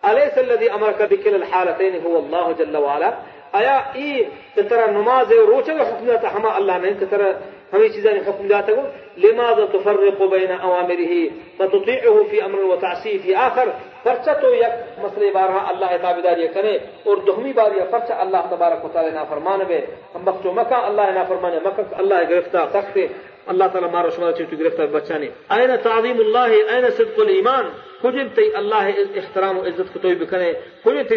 أليس 0.05 0.39
الذي 0.39 0.69
أمرك 0.69 1.01
بكل 1.11 1.35
الحالتين 1.35 1.95
هو 2.05 2.17
الله 2.17 2.53
جل 2.59 2.77
وعلا۔ 2.77 3.11
آیا 3.53 3.77
ای 3.95 4.25
ترى 4.55 4.91
نماز 4.91 5.33
روچه 5.33 5.73
حکم 5.73 6.05
داتا 6.07 6.35
ہما 6.35 6.49
اللہ 6.57 6.73
نے 6.83 6.93
ترى 7.11 7.31
ہمیں 7.73 7.89
چیزیں 7.89 8.13
حکم 8.13 8.47
داتا 8.47 8.75
کو۔ 8.75 8.83
لماذا 9.17 9.65
تفرق 9.73 10.23
بين 10.33 10.53
اوامره 10.63 11.15
فتطيعه 11.57 12.23
في 12.31 12.41
أمر 12.41 12.59
وتعصيه 12.59 13.17
في 13.23 13.35
آخر۔ 13.35 13.69
فرچہ 14.05 14.31
تو 14.41 14.55
یک 14.55 14.75
مسئلے 15.05 15.31
بارہ 15.35 15.59
اللہ 15.71 15.97
تابیداری 16.03 16.47
کنے 16.55 16.75
اور 17.07 17.17
دومی 17.27 17.53
بار 17.53 17.71
یہ 17.77 17.85
فرچہ 17.91 18.13
اللہ 18.13 18.43
تبارک 18.51 18.85
و 18.85 18.89
تعالی 18.93 19.11
نافرمان 19.11 19.61
بے۔ 19.69 19.81
ہم 20.15 20.25
بخت 20.25 20.47
مکہ 20.47 20.75
اللہ 20.75 21.11
نافرمان 21.15 21.55
مکہ 21.65 21.95
اللہ 21.99 22.19
گرفتہ 22.31 22.59
سخت 22.73 22.99
اللہ 23.47 23.65
تعالی 23.73 23.89
مارو 23.93 24.11
شما 24.11 24.33
چیتو 24.33 24.57
گرفتہ 24.57 24.83
بچانے۔ 24.83 25.29
این 25.57 25.71
تعظیم 25.83 26.19
اللہ 26.19 26.53
این 26.73 26.91
صدق 26.97 27.19
الایمان۔ 27.19 27.65
کجن 28.03 28.29
تی 28.35 28.55
اللہ 28.55 28.85
احترام 29.19 29.59
و 29.59 29.63
عزت 29.63 29.93
کو 29.93 29.99
توی 29.99 30.15
بکنے؟ 30.15 30.53
کجن 30.85 31.03
تی 31.09 31.17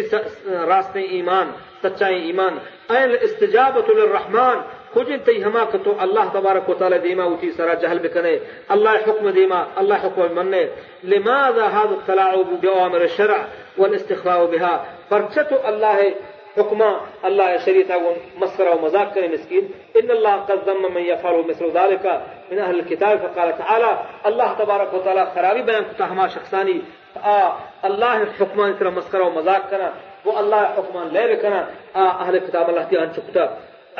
راستے 0.68 1.00
ایمان 1.00 1.46
سچائی 1.82 2.22
ایمان؟ 2.26 2.58
این 2.88 3.10
استجابت 3.20 3.90
للرحمن۔ 3.90 4.56
خوجن 4.94 5.18
تی 5.18 5.42
هما 5.42 5.64
کتو 5.64 5.94
الله 6.00 6.30
تبارک 6.30 6.68
و 6.68 6.74
تعالی 6.74 6.98
دیما 6.98 7.30
و 7.30 7.36
تی 7.36 7.52
سرا 7.52 7.74
جهل 7.74 7.98
بکنه 7.98 8.40
الله 8.70 8.98
حکم 8.98 9.30
دیما 9.30 9.66
الله 9.80 9.96
حکم 9.96 10.32
منه. 10.32 10.68
لماذا 11.02 11.66
هذا 11.66 11.90
التلاعب 11.90 12.60
بأوامر 12.60 13.02
الشرع 13.02 13.44
والاستخفاء 13.78 14.46
بها؟ 14.46 14.84
فرچتو 15.10 15.56
الله 15.68 16.14
حكما 16.56 17.00
الله 17.24 17.58
شريطة 17.58 17.94
ومسخرة 17.96 18.74
ومذاق 18.74 19.14
كان 19.14 19.32
مسكين 19.32 19.70
إن 20.00 20.10
الله 20.10 20.36
قد 20.36 20.58
ذم 20.68 20.94
من 20.94 21.02
يفعل 21.02 21.44
مثل 21.48 21.70
ذلك 21.70 22.22
من 22.52 22.58
أهل 22.58 22.78
الكتاب. 22.78 23.18
فقال 23.18 23.58
تعالى 23.58 23.98
الله 24.26 24.52
تبارك 24.52 24.94
وتعالى 24.94 25.26
خرابي 25.34 25.62
بيان 25.62 25.84
كتاهما 25.94 26.28
شخصاني 26.28 26.82
آه 27.24 27.52
الله 27.84 28.26
حكما 28.40 28.70
إسر 28.70 28.90
مسخرة 28.90 29.24
ومذاق 29.24 29.70
كان 29.70 29.90
وہ 30.24 30.32
اللہ 30.38 30.62
حکمان 30.78 31.08
لے 31.12 31.26
بکنا 31.26 31.58
أهل 31.96 32.16
اہل 32.20 32.38
کتاب 32.46 32.68
اللہ 32.68 32.88
تی 32.88 32.96
انچ 32.96 33.16
کتاب 33.16 33.48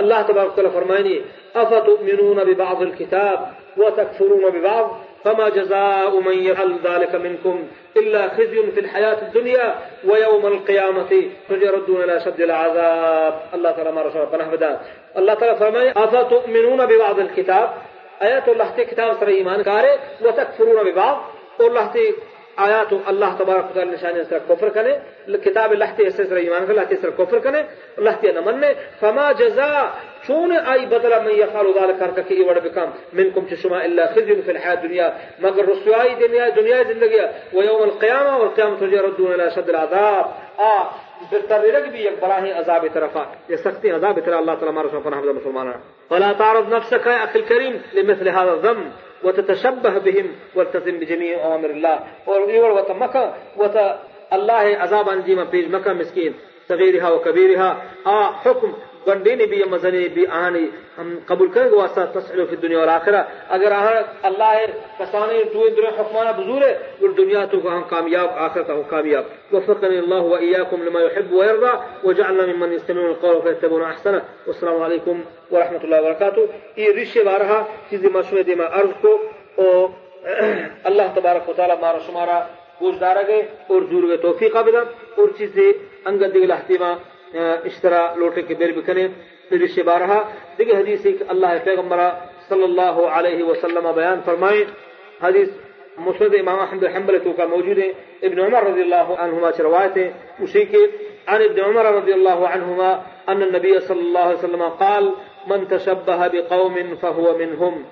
अल्लाह 0.02 0.22
तबारक 0.28 0.56
तआला 0.58 0.70
फरमायनी 0.70 1.16
अफतुमिनून 1.62 2.44
बिबाद 2.44 2.82
الكتاب 2.82 3.38
وتكفرون 3.78 4.46
ببعض 4.50 4.86
فما 5.24 5.50
جزاء 5.50 6.20
من 6.20 6.38
يفعل 6.44 6.80
ذلك 6.84 7.16
منكم 7.16 7.68
إلا 7.98 8.30
خزي 8.30 8.72
في 8.72 8.80
الحياة 8.80 9.22
الدنيا 9.22 9.76
ويوم 10.08 10.46
القيامة 10.46 11.12
تجردون 11.50 12.04
إلى 12.04 12.20
شد 12.26 12.42
العذاب 12.42 13.34
الله 13.54 13.72
تعالى 13.72 13.92
ما 13.92 14.02
رسول 14.02 14.22
الله 14.22 14.48
بدا 14.48 14.80
الله 15.18 15.34
تعالى 15.34 15.56
فرمائے 15.60 15.98
أفتؤمنون 15.98 16.86
ببعض 16.86 17.20
الكتاب 17.20 17.70
آيات 18.22 18.50
الله 18.50 18.70
كتاب 18.78 19.18
سر 19.20 19.28
إيمان 19.28 19.64
كاره 19.64 20.00
وتكفرون 20.22 20.92
ببعض 20.92 21.18
الله 21.60 21.92
آیات 22.67 22.93
اللہ 23.11 23.37
تبارک 23.39 23.75
تعالی 23.75 23.91
نشانی 23.91 24.23
سر 24.29 24.39
کفر 24.49 24.69
کنے 24.77 24.93
کتاب 25.45 25.71
اللہ 25.71 25.97
تے 25.97 26.11
سر 26.17 26.37
ایمان 26.37 26.71
اللہ 26.71 26.89
تے 26.89 26.97
سر 27.03 27.11
کفر 27.19 27.39
کنے 27.45 27.63
اللہ 27.97 28.21
تے 28.21 28.33
نہ 28.33 28.41
مننے 28.47 28.73
فما 29.01 29.31
جزاء 29.39 29.83
چون 30.27 30.53
أي 30.53 30.87
بدل 30.87 31.13
من 31.25 31.31
يفعل 31.31 31.67
ذلك 31.81 31.99
كر 31.99 32.23
کہ 32.29 32.43
وڑ 32.47 32.59
بکم 32.65 32.91
منکم 33.13 33.47
شما 33.63 33.85
إلا 33.85 34.07
خزي 34.07 34.43
في 34.43 34.51
الحياة 34.51 34.75
الدنيا. 34.75 35.09
مگر 35.41 35.65
رسوائی 35.65 36.15
دنیا 36.15 36.49
دنیا 36.57 36.83
زندگی 36.83 37.21
و 37.53 37.63
یوم 37.63 37.83
القیامه 37.83 38.33
والقیامه 38.37 38.77
تجردون 38.81 39.33
إلى 39.33 39.51
شد 39.51 39.69
العذاب. 39.69 40.27
آ 40.57 40.73
بالترك 41.33 41.89
بي 41.89 42.11
براهي 42.23 42.53
عذاب 42.53 42.91
طرفا 42.95 43.27
يا 43.49 43.57
سختي 43.57 43.93
عذاب 43.93 44.25
ترى 44.25 44.39
الله 44.39 44.55
تعالى 44.55 44.73
مرسل 44.73 45.01
فنحمد 45.03 45.25
مسلمانا. 45.25 45.81
فلا 46.11 46.33
تعرض 46.33 46.75
نفسك 46.75 47.07
يا 47.07 47.25
أخي 47.25 47.39
الكريم 47.39 47.83
لمثل 47.95 48.29
هذا 48.29 48.53
الذنب 48.53 48.93
وتتشبه 49.25 49.99
بهم 49.99 50.27
والتزم 50.55 50.99
بجميع 50.99 51.45
أوامر 51.45 51.71
الله. 51.71 51.99
اور 52.29 52.51
يور 52.51 52.71
وتمكا 52.71 53.35
وت 53.57 53.77
الله 54.33 54.55
عذاب 54.55 55.09
انجيما 55.09 55.45
بيج 55.45 55.75
مكة 55.75 55.93
مسكين 55.93 56.35
صغيرها 56.69 57.11
وكبيرها. 57.11 57.83
آ 58.07 58.23
حكم 58.25 58.73
گنڈی 59.09 59.47
بھی 59.47 59.63
مزنی 59.71 60.09
بھی 60.15 60.27
آنی 60.41 60.67
ہم 60.99 61.15
قبول 61.27 61.49
کریں 61.55 61.71
گے 61.71 61.77
واسطہ 61.77 62.05
تسعیل 62.13 62.45
فی 62.51 62.57
دنیا 62.57 62.79
اور 62.79 62.89
آخرہ۔ 62.89 63.23
اگر 63.57 63.73
آہر 63.73 63.97
اللہ 64.29 64.53
ہے 64.55 64.67
کسانی 64.99 65.43
دوئے 65.55 65.71
دنیا 65.71 65.91
حکمانہ 65.99 66.33
بزور 66.39 66.63
ہے 66.63 66.73
اور 67.01 67.09
دنیا 67.19 67.45
تو 67.51 67.59
ہم 67.67 67.83
کامیاب 67.89 68.29
آخر 68.47 68.71
ہم 68.71 68.83
کامیاب۔ 68.89 69.25
وفقنی 69.53 69.99
اللہ 69.99 70.23
و 70.23 70.35
ایاکم 70.35 70.83
لما 70.83 71.01
يحب 71.01 71.33
و 71.35 71.43
ارضا 71.43 71.73
و 72.05 72.13
جعلنا 72.13 72.47
من 72.47 72.59
من 72.61 72.73
يستمعون 72.73 73.07
القول 73.07 73.37
و 73.37 73.41
فيتبعون 73.41 73.83
احسنه 73.83 74.23
السلام 74.47 74.83
علیکم 74.83 75.21
و 75.51 75.61
رحمت 75.61 75.85
اللہ 75.85 76.01
و 76.01 76.05
برکاتہ 76.05 76.41
یہ 76.77 76.93
رشی 76.93 77.23
بارہا 77.23 77.63
چیزی 77.91 78.09
مشروع 78.13 78.43
دیما 78.47 78.65
عرض 78.81 78.95
کو 79.01 79.17
اللہ 80.89 81.15
تبارک 81.15 81.49
و 81.49 81.53
تعالی 81.57 81.75
مارا 81.81 81.99
شمارا 82.07 82.39
گوش 82.81 82.95
دارا 83.01 83.23
گئے 83.29 83.43
اور 83.67 83.83
دور 83.91 84.03
گئے 84.09 84.17
توفیقہ 84.23 84.63
بدا 84.67 84.83
اور 85.17 85.29
چیزی 85.39 85.71
انگل 86.05 86.35
دیگل 86.35 86.51
احتیمہ 86.53 86.93
اشترى 87.35 88.19
لوٹے 88.19 88.43
کے 88.43 88.55
بیر 88.55 88.73
بکنے 88.73 89.09
رشتے 89.65 89.83
بارہا 89.83 90.29
دیکھیں 90.59 90.79
حدیث 90.79 91.01
ایک 91.07 91.17
اللہ 91.29 91.47
پیغمبرہ 91.65 92.11
صلی 92.49 92.63
اللہ 92.63 93.07
علیہ 93.11 93.45
وسلم 93.45 93.91
بیان 93.95 94.21
فرمائیں۔ 94.25 94.65
حدیث 95.23 95.49
مسند 95.99 96.35
امام 96.41 96.61
احمد 96.61 96.85
حنبل 96.97 97.19
تو 97.19 97.33
کا 97.33 97.47
موجود 97.47 97.79
ہے۔ 97.79 97.89
ابن 98.23 98.39
عمر 98.41 98.63
رضی 98.63 98.81
اللہ 98.81 99.11
عنہما 99.19 99.53
سے 99.53 99.63
روایت 99.63 99.97
ہے۔ 99.97 100.13
اسی 100.41 100.65
کے 100.65 100.79
عن 101.27 101.43
ابن 101.43 101.65
عمر 101.65 101.85
رضی 101.85 102.13
اللہ 102.13 102.29
عنہما 102.29 102.91
ان 103.27 103.43
النبی 103.43 103.79
صلی 103.81 103.99
اللہ 103.99 104.19
علیہ 104.19 104.39
وسلم 104.39 104.69
قال 104.69 105.09
من 105.47 105.65
تشبہ 105.65 106.29
بقوم 106.33 106.79
فهو 107.01 107.39
منهم. 107.39 107.83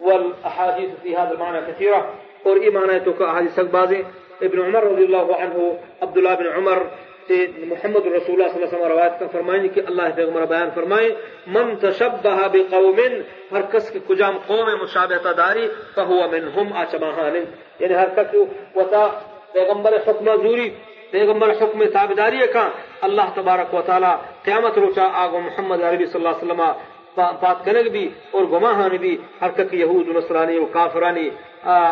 والأحاديث 0.00 0.90
في 1.02 1.12
هذا 1.12 1.28
المعنى 1.28 1.72
كثيرة۔ 1.72 2.00
اور 2.42 2.56
یہ 2.56 2.70
معنی 2.70 2.98
تو 3.04 3.12
کا 3.12 3.24
احادیث 3.24 3.52
سک 3.52 3.76
ابن 4.40 4.58
عمر 4.60 4.82
رضی 4.84 5.04
اللہ 5.04 5.16
عنہ 5.16 5.72
عبداللہ 6.00 6.28
بن 6.38 6.46
عمر 6.46 6.82
محمد 7.28 8.06
رسول 8.06 8.34
اللہ 8.34 8.48
صلی 8.48 8.54
اللہ 8.54 8.56
علیہ 8.56 8.66
وسلم 8.66 8.86
روایت 8.88 9.18
کا 9.20 9.26
فرمائیں 9.32 9.68
کہ 9.68 9.80
اللہ 9.86 10.10
پیغمبر 10.16 10.44
بیان 10.46 10.68
فرمائیں 10.74 11.08
من 11.48 11.74
تشبہ 11.80 12.48
بقوم 12.48 13.00
ہر 13.52 13.62
کس 13.72 13.90
کی 13.90 13.98
کجام 14.08 14.38
قوم 14.46 14.70
مشابہت 14.82 15.36
داری 15.36 15.66
فہو 15.94 16.20
منہم 16.32 16.72
آچماہان 16.76 17.36
یعنی 17.36 17.94
ہر 17.94 18.08
کس 18.16 18.34
وطا 18.76 19.06
پیغمبر 19.52 19.96
حکم 20.06 20.30
زوری 20.42 20.68
پیغمبر 21.10 21.50
حکم 21.52 21.84
تابداری 21.92 22.46
کا 22.52 22.68
اللہ 23.02 23.34
تبارک 23.34 23.74
و 23.74 23.82
تعالی 23.86 24.12
قیامت 24.44 24.78
روچا 24.78 25.08
آگو 25.14 25.40
محمد 25.40 25.82
عربی 25.82 26.06
صلی 26.06 26.20
اللہ 26.20 26.36
علیہ 26.36 26.44
وسلم 26.44 26.62
بات 27.16 27.64
کرنے 27.64 27.82
بھی 27.82 28.08
اور 28.30 28.42
گماہ 28.42 28.74
ہونے 28.82 28.98
بھی 28.98 29.16
حرکت 29.42 29.74
یہود 29.74 30.08
و 30.08 30.12
نصرانی 30.18 30.58
و 30.58 30.66
کافرانی 30.66 31.28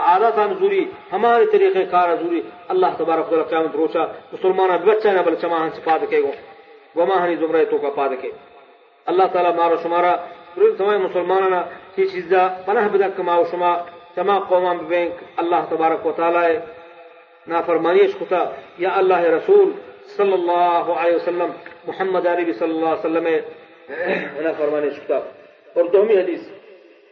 عادت 0.09 0.39
نزوری 0.39 0.85
ہمارے 1.13 1.47
طریقے 1.53 1.85
کار 1.85 2.09
نزوری 2.09 2.41
اللہ 2.69 2.87
تبارک 2.97 3.33
و 3.33 3.43
قیامت 3.43 3.77
روچا 3.77 4.05
مسلمان 4.33 4.71
بچہ 4.71 4.91
اچھا 4.91 5.13
نہ 5.13 5.21
بل 5.27 5.35
چماہن 5.35 5.71
سے 5.75 5.81
پاد 5.85 5.99
کے 6.11 6.21
گو۔ 6.23 6.33
گماہ 6.97 7.25
ہنی 7.25 7.37
زمرہ 7.37 7.65
تو 7.71 7.79
کا 7.79 7.91
پاد 7.91 8.09
کے 8.21 8.31
اللہ 9.07 9.27
تعالی 9.33 9.51
مارا 9.57 9.75
شمارا۔ 9.83 10.15
پرل 10.55 10.77
سمائے 10.79 10.99
مسلمانانا، 10.99 11.63
کی 11.95 12.07
چیز 12.07 12.25
دا 12.31 12.49
پناہ 12.67 12.89
بدا 12.93 13.09
کما 13.17 13.35
و 13.37 13.45
شما۔ 13.51 13.73
چما 14.15 14.39
قومان 14.49 14.77
بینک 14.77 15.13
اللہ 15.37 15.61
تبارک 15.69 16.07
و 16.07 16.13
تعالی 16.13 16.59
نافرمانیش 17.49 18.13
خطا۔ 18.19 18.43
یا 18.79 18.91
اللہ 18.95 19.21
رسول 19.39 19.71
صلی 20.17 20.33
اللہ 20.33 20.85
علیہ 21.01 21.17
وسلم، 21.17 21.51
محمد 21.87 22.27
عربی 22.27 22.53
صلی 22.53 22.71
اللہ 22.71 22.93
علیہ 22.95 23.05
وسلم 23.05 23.27
أنا 24.41 24.53
فرماني 24.53 24.91
شكتاب 24.91 25.23
أردهمي 25.77 26.19
حديث. 26.23 26.41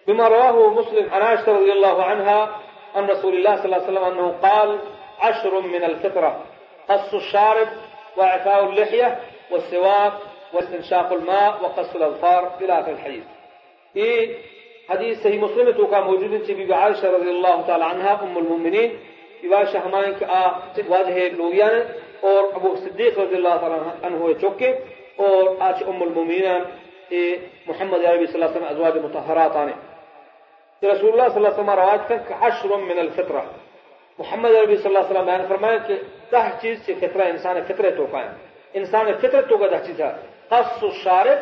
بما 0.07 0.29
رواه 0.29 0.71
مسلم 0.71 1.11
عن 1.11 1.23
عائشة 1.23 1.53
رضي 1.53 1.73
الله 1.73 2.03
عنها 2.05 2.61
عن 2.95 3.07
رسول 3.07 3.35
الله 3.35 3.57
صلى 3.57 3.65
الله 3.65 3.77
عليه 3.77 3.87
وسلم 3.87 4.05
أنه 4.05 4.35
قال 4.43 4.79
عشر 5.21 5.61
من 5.61 5.85
الفطرة 5.85 6.45
قص 6.89 7.15
الشارب 7.15 7.69
وإعفاء 8.17 8.65
اللحية 8.65 9.21
والسواك 9.51 10.13
واستنشاق 10.53 11.13
الماء 11.13 11.63
وقص 11.63 11.95
الأظفار 11.95 12.53
إلى 12.61 12.81
آخر 12.81 12.93
الحديث. 12.93 13.25
في 13.95 14.37
حديث 14.89 15.23
صحیح 15.23 15.43
مسلم 15.43 15.71
تو 15.71 15.87
موجود 15.87 16.43
في 16.43 16.55
بی 16.55 16.73
عائشة 16.73 17.11
رضي 17.11 17.31
الله 17.31 17.63
تعالى 17.67 17.85
عنها 17.85 18.23
ام 18.23 18.39
المؤمنين 18.39 18.97
بی 19.43 19.55
عائشہ 19.55 19.79
ہمائیں 19.85 20.13
کہ 20.19 20.83
واضح 20.89 21.19
لوگیاں 21.37 21.69
اور 22.29 22.45
ابو 22.55 22.75
صدیق 22.77 23.19
رضی 23.19 23.35
اللہ 23.35 23.57
تعالی 23.61 24.07
عنہ 24.07 24.33
چوکے 24.41 24.73
और 25.20 25.58
आज 25.68 25.84
उम्मुल 25.84 26.10
मोमिनीन 26.16 26.66
ए 27.14 27.24
मोहम्मद 27.68 28.04
अरबी 28.06 28.26
सल्लल्लाहु 28.28 28.54
अलैहि 28.54 28.60
वसल्लम 28.60 28.76
अजवाज 28.76 28.98
मुतहहरात 29.04 29.56
आने 29.56 29.74
रसूलुल्लाह 30.84 31.30
सल्लल्लाहु 31.30 31.56
अलैहि 31.56 31.64
वसल्लम 31.64 31.72
रवायत 31.80 32.08
कर 32.10 32.18
कि 32.28 32.34
अशर 32.48 32.78
मिन 32.82 32.98
अल 33.00 33.10
फित्रा 33.18 33.44
मोहम्मद 34.20 34.56
अरबी 34.56 34.78
सल्लल्लाहु 34.78 35.06
अलैहि 35.06 35.14
वसल्लम 35.14 35.26
बयान 35.26 35.48
फरमाया 35.48 35.78
कि 35.88 35.96
दह 36.32 36.50
चीज 36.62 36.82
से 36.82 36.94
फितरा 36.96 37.26
इंसान 37.28 37.62
फितरत 37.64 37.98
तो 37.98 38.06
पाए 38.08 38.30
इंसान 38.76 39.14
फितरत 39.16 39.48
तो 39.50 39.58
का 39.58 39.68
दह 39.68 39.86
चीज 39.86 40.02
है 40.02 40.12
खस 40.52 40.84
शारिब 41.04 41.40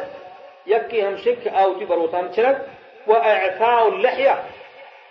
यक्की 0.68 1.02
हम 1.02 1.16
शिक 1.24 1.48
आउती 1.64 1.86
बरोतान 1.86 2.30
चिरक 2.36 2.66
व 3.10 3.16
अफाउ 3.32 3.90
लहिया 3.98 4.36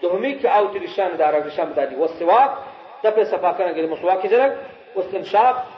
दोहमी 0.02 0.32
के 0.38 0.48
आउती 0.48 0.78
रिशान 0.78 1.16
दारा 1.16 1.38
रिशान 1.40 1.74
दादी 1.74 1.96
वो 1.96 2.06
सिवाक 2.14 2.64
तपे 3.04 3.24
सफा 3.24 3.52
करने 3.52 3.74
के 3.74 3.80
लिए 3.80 3.90
मुसवाक 3.90 4.22
की 4.22 4.28
जरक 4.28 4.52
वस्तनशाक 4.96 5.76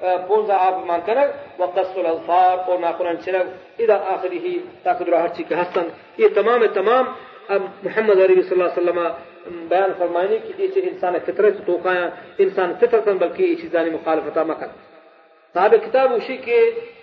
پونز 0.00 0.50
آبمان 0.50 1.00
کنگ 1.06 1.60
و 1.60 1.64
قص 1.64 1.96
الالفاظ 1.96 2.68
و 2.68 2.78
ناخنان 2.78 3.16
چنگ. 3.24 3.46
إلى 3.80 3.92
آخره 4.14 4.60
تاکد 4.84 5.08
را 5.08 5.22
ہرچی 5.22 5.42
کے 5.48 5.54
حسن 5.54 5.86
یہ 6.18 6.28
تمام 6.34 6.66
تمام 6.74 7.04
محمد 7.82 8.20
عربی 8.24 8.42
صلی 8.42 8.60
اللہ 8.60 8.70
علیہ 8.70 8.82
وسلم 8.82 9.00
بیان 9.68 9.92
فرمائنے 9.98 10.38
کی 10.38 10.52
یہ 10.62 10.88
انسان 10.90 11.14
فطرت 11.26 11.66
تو 11.66 11.76
کایا 11.82 12.08
انسان 12.44 12.72
فطرت 12.80 13.08
بلکہ 13.08 13.42
یہ 13.42 13.54
چیزانی 13.62 13.90
مخالفتا 13.90 14.42
مکن 14.50 14.76
صاحب 15.54 15.74
کتاب 15.84 16.12
اسی 16.12 16.36
کے 16.46 16.60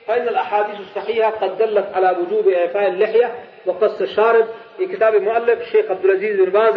فإن 0.07 0.27
الأحاديث 0.27 0.79
الصحيحة 0.79 1.29
قد 1.29 1.57
دلت 1.57 1.87
على 1.93 2.15
وجوب 2.19 2.47
إعفاء 2.47 2.87
اللحية 2.87 3.35
وقص 3.65 4.01
الشارب 4.01 4.45
في 4.77 4.85
كتاب 4.85 5.15
المؤلف 5.15 5.63
شيخ 5.71 5.91
عبد 5.91 6.05
العزيز 6.05 6.41
بن 6.41 6.49
باز 6.49 6.73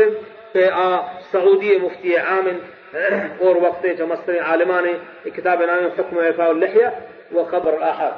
في 0.52 0.62
السعودية 1.18 1.78
مفتي 1.78 2.18
عام 2.18 2.60
أور 2.94 3.56
وقت 3.56 3.86
جمستر 3.86 4.38
عالمان 4.38 4.86
کتاب 5.36 5.62
نام 5.62 5.86
حکم 5.98 6.18
عفاء 6.18 6.50
اللحیہ 6.50 6.86
و 7.34 7.44
خبر 7.44 7.72
الآحاد 7.72 8.12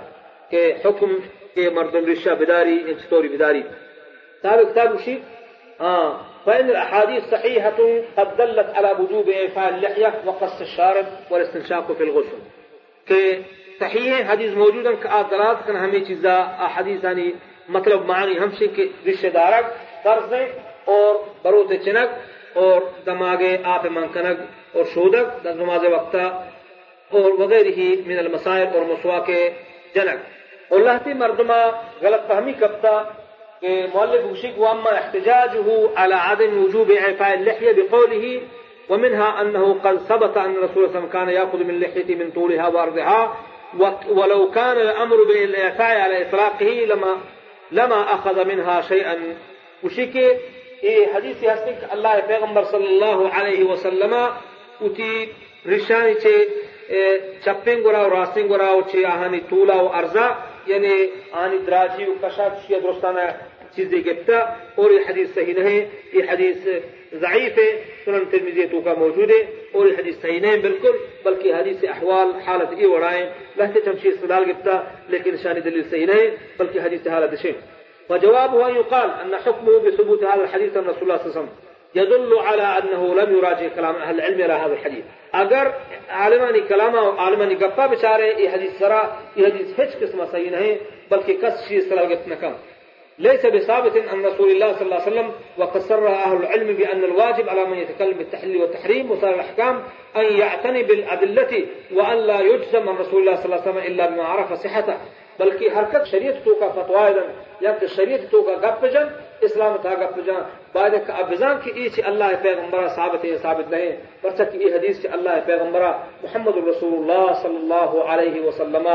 کہ 0.51 0.73
حکم 0.85 1.19
کے 1.55 1.71
مردم 1.71 2.07
رشا 2.07 2.35
بداری 2.35 2.79
انستوری 2.87 3.29
بداری 3.29 3.63
تابع 4.43 4.63
كتاب 4.63 5.01
شيء 5.01 5.21
آه. 5.81 6.21
فإن 6.47 6.71
الأحاديث 6.71 7.23
صحيحة 7.31 7.79
قد 8.17 8.37
دلت 8.37 8.77
على 8.77 8.95
وجوب 8.99 9.29
إعفاء 9.29 9.69
اللحية 9.69 10.13
وقص 10.25 10.61
الشارب 10.61 11.07
والاستنشاق 11.31 11.93
في 11.93 12.05
الغسل. 12.05 12.41
کہ 13.05 13.41
صحیح 13.81 14.13
حدیث 14.29 14.53
موجود 14.55 14.87
ہیں 14.87 14.97
کہ 15.03 15.09
آپ 15.09 15.31
دراز 15.31 15.57
کن 15.67 15.77
ہمیں 15.77 16.05
چیزا 16.05 16.35
حدیث 16.77 17.05
یعنی 17.05 17.31
مطلب 17.69 18.11
سے 18.59 18.67
کہ 18.67 18.89
رشتہ 19.07 19.27
دارک 19.27 19.65
قرض 20.05 20.31
دیں 20.31 20.47
أور 20.89 21.15
بروت 21.43 21.73
چنک 21.85 22.57
أور 22.57 22.81
دماغے 23.07 23.57
آپ 23.65 23.87
منکنک 23.87 24.41
اور 24.73 24.85
شودک 24.95 25.47
نماز 25.47 25.85
وقتا 25.93 26.27
اور 27.19 27.31
وغیرہ 27.39 27.71
ہی 27.77 27.89
من 28.07 28.19
المسائل 28.19 28.67
اور 28.75 28.85
مسوا 28.91 29.19
کے 29.27 29.39
جنک 29.95 30.73
اللہ 30.77 30.99
تی 31.05 31.15
مردمہ 31.23 31.61
غلط 32.03 32.29
فہمی 32.29 32.53
کبتا 32.61 32.95
مؤلف 33.63 34.25
وشيك 34.25 34.59
واما 34.59 34.93
احتجاجه 34.93 35.91
على 35.97 36.15
عدم 36.15 36.65
وجوب 36.65 36.91
اعفاء 36.91 37.35
اللحيه 37.35 37.73
بقوله 37.73 38.41
ومنها 38.89 39.41
انه 39.41 39.79
قد 39.85 39.99
ثبت 39.99 40.37
ان 40.37 40.55
الرسول 40.55 40.75
صلى 40.75 40.87
الله 40.87 40.91
عليه 40.91 40.99
وسلم 40.99 41.09
كان 41.09 41.29
ياخذ 41.29 41.65
من 41.65 41.81
لحيته 41.81 42.15
من 42.15 42.31
طولها 42.31 42.69
وارضها 42.69 43.37
ولو 44.11 44.51
كان 44.51 44.77
الامر 44.77 45.17
بالاعفاء 45.25 46.01
على 46.01 46.23
اطلاقه 46.29 46.67
لما 46.67 47.17
لما 47.73 48.15
اخذ 48.15 48.45
منها 48.45 48.81
شيئا 48.81 49.37
وشيك 49.85 50.17
إيه 50.83 51.15
حديث 51.15 51.45
هستك 51.45 51.93
الله 51.93 52.21
پیغمبر 52.21 52.65
صلى 52.65 52.87
الله 52.89 53.29
عليه 53.29 53.65
وسلم 53.65 54.29
و 57.85 57.91
راستين 58.09 58.49
گرا 58.49 58.79
و 58.79 58.83
چه 58.83 59.07
آهاني 59.07 59.41
طولا 59.51 59.85
و 59.85 59.89
ارزا 59.95 60.27
يعني 60.67 60.95
آهاني 61.35 61.59
دراجي 61.59 62.05
و 62.07 62.15
کشات 62.23 62.53
شيا 62.67 62.79
درستانه 62.79 63.35
چیزیں 63.77 64.01
گفتا 64.07 64.39
اور 64.75 64.91
یہ 64.91 65.01
حدیث 65.09 65.29
صحیح 65.35 65.55
نہیں 65.59 65.81
یہ 66.13 66.23
حدیث 66.31 66.59
ضعیف 67.21 67.59
ہے 67.59 67.71
سنن 68.05 68.25
ترمیزی 68.31 68.67
تو 68.71 68.81
کا 68.85 68.95
موجود 68.99 69.31
ہے 69.31 69.41
اور 69.73 69.87
یہ 69.87 69.95
حدیث 69.99 70.17
صحیح 70.23 70.41
نہیں 70.41 70.57
بالکل 70.67 70.97
بلکہ 71.25 71.55
حدیث 71.55 71.85
احوال 71.95 72.29
حالت 72.47 72.73
یہ 72.81 72.87
وڑائیں. 72.87 73.27
لہتے 73.59 73.81
چمشی 73.85 74.09
استدلال 74.09 74.45
گفتا 74.51 74.75
لیکن 75.09 75.37
شان 75.43 75.57
دلیل 75.65 75.83
صحیح 75.91 76.07
نہیں 76.07 76.27
بلکہ 76.59 76.79
حدیث 76.87 77.07
حالت 77.15 77.35
شيء 77.43 77.57
وجوابه 78.11 78.69
أن 78.69 78.75
يقال 78.75 79.11
أن 79.23 79.37
حكمه 79.37 79.79
بثبوت 79.79 80.25
هذا 80.25 80.43
الحديث 80.43 80.77
عن 80.77 80.85
رسول 80.85 81.03
الله 81.03 81.17
صلى 81.17 81.27
الله 81.27 81.37
عليه 81.37 81.41
وسلم. 81.41 81.70
يدل 81.95 82.39
على 82.39 82.63
أنه 82.63 83.15
لم 83.15 83.37
يراجع 83.37 83.69
كلام 83.69 83.95
أهل 83.95 84.15
العلم 84.15 84.41
إلى 84.41 84.53
هذا 84.53 84.73
الحديث. 84.73 85.05
أجر 85.35 85.75
عالماني 86.11 86.61
كلامه 86.61 87.21
عالماني 87.21 87.55
قفا 87.55 87.87
بشارة 87.87 88.23
إيه 88.23 88.49
حديث 88.49 88.79
سرا 88.79 89.17
إيه 89.37 89.45
حديث 89.45 89.81
هج 89.81 90.03
قسمة 90.03 90.25
صحيح 90.25 90.53
نہیں 90.53 90.75
بلکہ 91.11 91.37
کس 91.43 91.69
شيء 91.69 91.81
صلاح 91.91 92.05
قفنا 92.05 92.35
كم 92.35 92.53
ليس 93.19 93.47
بثابت 93.47 93.97
عن 93.97 94.25
رسول 94.25 94.51
الله 94.51 94.73
صلى 94.73 94.83
الله 94.83 95.01
عليه 95.01 95.13
وسلم 95.13 95.33
وقد 95.59 95.93
أهل 95.93 96.37
العلم 96.37 96.73
بأن 96.75 97.05
الواجب 97.05 97.49
على 97.49 97.65
من 97.65 97.79
يتكلم 97.79 98.19
بالتحليل 98.19 98.57
والتحريم 98.57 99.11
وصار 99.11 99.35
الأحكام 99.35 99.83
أن 100.17 100.25
يعتني 100.25 100.83
بالأدلة 100.83 101.67
وأن 101.95 102.17
لا 102.17 102.41
يجزم 102.41 102.87
من 102.87 102.99
رسول 102.99 103.21
الله 103.21 103.37
صلى 103.37 103.45
الله 103.45 103.61
عليه 103.61 103.71
وسلم 103.71 103.93
إلا 103.93 104.07
بما 104.07 104.23
عرف 104.25 104.53
صحته. 104.53 104.95
بلکہ 105.39 105.69
حرکت 105.77 106.07
شریعت 106.07 106.45
تو 106.45 106.55
کا 106.55 106.69
فتوا 106.69 107.09
یا 107.61 107.73
کہ 107.81 107.87
شریعت 107.87 108.21
تو 108.31 108.51
جن 108.93 109.07
اسلام 109.41 109.77
تا 109.83 109.91
گپ 109.95 110.19
جن 110.27 110.35
بعد 110.75 110.91
کا 111.07 111.13
ابزان 111.13 111.57
کی 111.65 111.71
ایچ 111.75 112.01
اللہ 112.05 112.25
پیغمبر 112.43 112.89
ثابت 112.89 113.25
ہے 113.25 113.37
ثابت 113.37 113.71
نہیں۔ 113.71 113.97
پرچہ 114.21 114.43
کی 114.53 114.59
یہ 114.59 114.75
حدیث 114.75 115.07
اللہ 115.13 115.35
پیغمبر 115.47 115.81
محمد 116.23 116.57
رسول 116.69 116.95
الله 116.95 117.27
صلى 117.43 117.57
الله 117.57 117.91
عليه 118.13 118.37
وسلم 118.47 118.89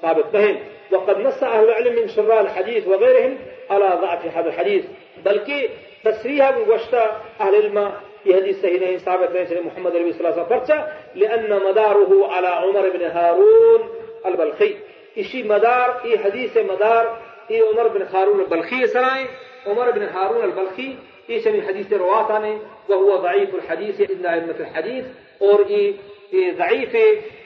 ثابت 0.00 0.34
نہیں۔ 0.34 0.54
وقد 0.92 1.18
نص 1.18 1.42
أهل 1.42 1.70
العلم 1.70 1.94
من 1.94 2.06
شراء 2.08 2.40
الحديث 2.40 2.86
وغيرهم 2.86 3.34
على 3.70 3.88
ضعف 4.00 4.26
هذا 4.36 4.50
الحديث 4.50 4.84
بلکہ 5.22 5.66
تصریح 6.04 6.42
گوشتا 6.66 7.04
أهل 7.40 7.54
العلم 7.54 7.78
في 8.22 8.34
حديث 8.34 8.60
صحيح 8.62 8.98
ثابت 9.04 9.30
بين 9.32 9.60
محمد 9.64 9.94
النبي 9.94 10.12
صلى 10.12 10.20
الله 10.20 10.32
عليه 10.32 10.42
وسلم۔ 10.42 10.58
فرشا 10.58 10.78
لأن 11.14 11.50
مداره 11.68 12.12
على 12.32 12.46
عمر 12.46 12.90
بن 12.90 13.02
هارون 13.02 13.80
البلخي 14.24 14.72
إشي 15.18 15.42
مدار 15.42 15.88
إي 16.04 16.18
حديث 16.18 16.56
مدار 16.56 17.04
إي 17.50 17.60
عمر 17.60 17.88
بن 17.88 18.02
هارون 18.02 18.40
البلخي 18.40 18.86
سراي 18.86 19.24
عمر 19.66 19.90
بن 19.90 20.02
هارون 20.02 20.44
البلخي 20.44 20.96
إيش 21.30 21.46
من 21.46 21.62
حديث 21.62 21.92
رواتاني 21.92 22.58
وهو 22.88 23.16
ضعيف 23.16 23.54
الحديث 23.54 24.00
إلا 24.00 24.34
أئمة 24.34 24.58
الحديث 24.60 25.04
اور 25.42 25.60
إي 25.70 26.50
ضعيف 26.50 26.96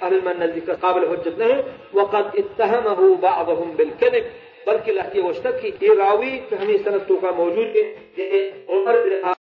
أهل 0.03 0.15
المن 0.15 0.61
قابل 0.83 1.03
حجة 1.09 1.65
وقد 1.95 2.27
اتهمه 2.37 3.17
بعضهم 3.17 3.71
بالكذب. 3.77 4.25
بلکہ 4.67 4.93
لہتی 4.93 5.21
وشتک 5.21 5.61
کی 5.61 5.71
یہ 5.81 5.95
راوی 5.99 6.39
کہ 6.49 6.55
ہمیں 6.55 6.77
سند 6.85 7.09
تو 7.09 7.17
کا 7.17 7.31
موجود 7.37 7.77
ہے 7.77 8.51
عمر 8.69 9.03
بن 9.05 9.36